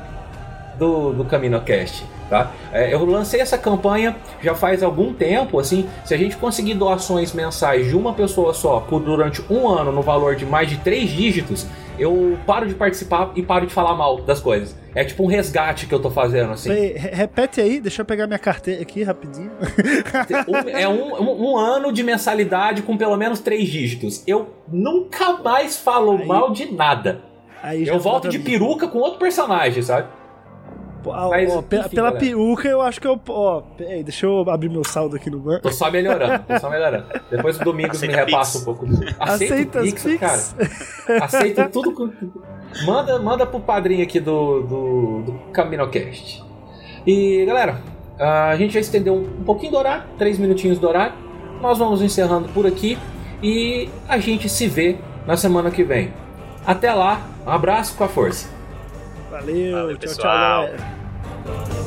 do, 0.78 1.14
do 1.14 1.26
CaminoCast. 1.26 2.06
Tá? 2.30 2.52
É, 2.72 2.94
eu 2.94 3.04
lancei 3.06 3.42
essa 3.42 3.58
campanha 3.58 4.16
já 4.42 4.54
faz 4.54 4.84
algum 4.84 5.14
tempo, 5.14 5.60
assim, 5.60 5.90
se 6.06 6.14
a 6.14 6.18
gente 6.18 6.38
conseguir 6.38 6.76
doações 6.76 7.34
mensais 7.34 7.88
de 7.88 7.96
uma 7.96 8.14
pessoa 8.14 8.54
só 8.54 8.80
por 8.82 9.00
durante 9.02 9.42
um 9.52 9.68
ano 9.68 9.92
no 9.92 10.04
valor 10.04 10.36
de 10.36 10.46
mais 10.46 10.70
de 10.70 10.78
três 10.78 11.10
dígitos, 11.10 11.66
eu 11.98 12.38
paro 12.46 12.68
de 12.68 12.76
participar 12.76 13.32
e 13.36 13.42
paro 13.42 13.66
de 13.66 13.74
falar 13.74 13.96
mal 13.96 14.22
das 14.22 14.40
coisas. 14.40 14.76
É 14.96 15.04
tipo 15.04 15.24
um 15.24 15.26
resgate 15.28 15.86
que 15.88 15.94
eu 15.94 16.00
tô 16.00 16.10
fazendo, 16.12 16.54
assim. 16.54 16.70
Peraí, 16.70 16.94
re- 16.94 17.10
repete 17.14 17.60
aí, 17.62 17.80
deixa 17.82 18.02
eu 18.04 18.06
pegar 18.06 18.28
minha 18.28 18.40
carteira 18.40 18.82
aqui 18.82 19.02
rapidinho. 19.04 19.52
É 20.74 20.88
um, 20.88 21.16
um- 21.22 21.52
um 21.52 21.58
ano 21.58 21.92
de 21.92 22.04
mensalidade 22.04 22.82
com 22.84 22.96
pelo 22.98 23.18
menos 23.18 23.40
três 23.40 23.68
dígitos. 23.68 24.24
Eu 24.28 24.50
nunca 24.72 25.34
mais 25.44 25.78
falo 25.78 26.12
Aí- 26.18 26.26
mal 26.28 26.52
de 26.52 26.72
nada. 26.74 27.22
Eu 27.86 28.00
volto 28.00 28.30
de 28.30 28.40
peruca 28.40 28.88
com 28.88 29.00
outro 29.00 29.20
personagem, 29.20 29.84
sabe? 29.84 30.08
Ah, 31.08 31.28
Mas, 31.30 31.52
ó, 31.56 31.62
pela, 31.62 31.86
enfim, 31.86 31.96
pela 31.96 32.10
galera. 32.12 32.26
peruca 32.26 32.68
eu 32.68 32.82
acho 32.82 33.00
que 33.02 33.08
eu. 33.08 33.20
Ó, 33.30 33.62
peraí, 33.78 34.04
deixa 34.04 34.26
eu 34.26 34.50
abrir 34.50 34.70
meu 34.70 34.84
saldo 34.84 35.16
aqui 35.16 35.30
no 35.30 35.40
banco. 35.40 35.62
Tô 35.62 35.72
só 35.72 35.90
melhorando, 35.90 36.44
tô 36.48 36.60
só 36.60 36.70
melhorando. 36.70 37.06
Depois 37.32 37.60
o 37.60 37.64
Domingos 37.64 38.02
me 38.02 38.08
Aceita 38.08 38.26
repassa 38.26 38.58
um 38.60 38.64
pouco. 38.66 38.86
do- 38.86 39.00
Aceita 39.20 39.80
as 39.80 39.86
Pix, 39.86 40.04
Pix? 40.04 40.20
cara. 41.08 41.24
Aceito 41.26 41.70
tudo. 41.72 41.94
com- 41.94 42.12
Manda, 42.86 43.18
manda 43.20 43.46
pro 43.46 43.60
padrinho 43.60 44.04
aqui 44.04 44.20
do, 44.20 44.62
do, 44.62 45.22
do 45.24 45.34
CaminoCast. 45.52 46.44
E 47.08 47.44
galera, 47.46 47.82
a 48.20 48.56
gente 48.58 48.74
já 48.74 48.80
estendeu 48.80 49.16
um 49.16 49.44
pouquinho 49.44 49.72
do 49.72 49.78
horário, 49.78 50.04
três 50.18 50.38
minutinhos 50.38 50.78
do 50.78 50.88
horário. 50.88 51.14
Nós 51.62 51.78
vamos 51.78 52.02
encerrando 52.02 52.48
por 52.50 52.68
aqui 52.68 52.98
e 53.42 53.90
a 54.08 54.18
gente 54.20 54.48
se 54.48 54.68
vê 54.68 54.98
na 55.26 55.36
semana 55.36 55.72
que 55.72 55.84
vem. 55.84 56.14
Até 56.66 56.94
lá, 56.94 57.22
um 57.46 57.50
abraço 57.50 57.96
com 57.98 58.04
a 58.04 58.08
força. 58.08 58.50
Valeu, 59.30 59.72
Valeu, 59.72 59.98
tchau, 59.98 59.98
tchau, 59.98 59.98
pessoal. 60.00 60.68
galera. 60.68 61.79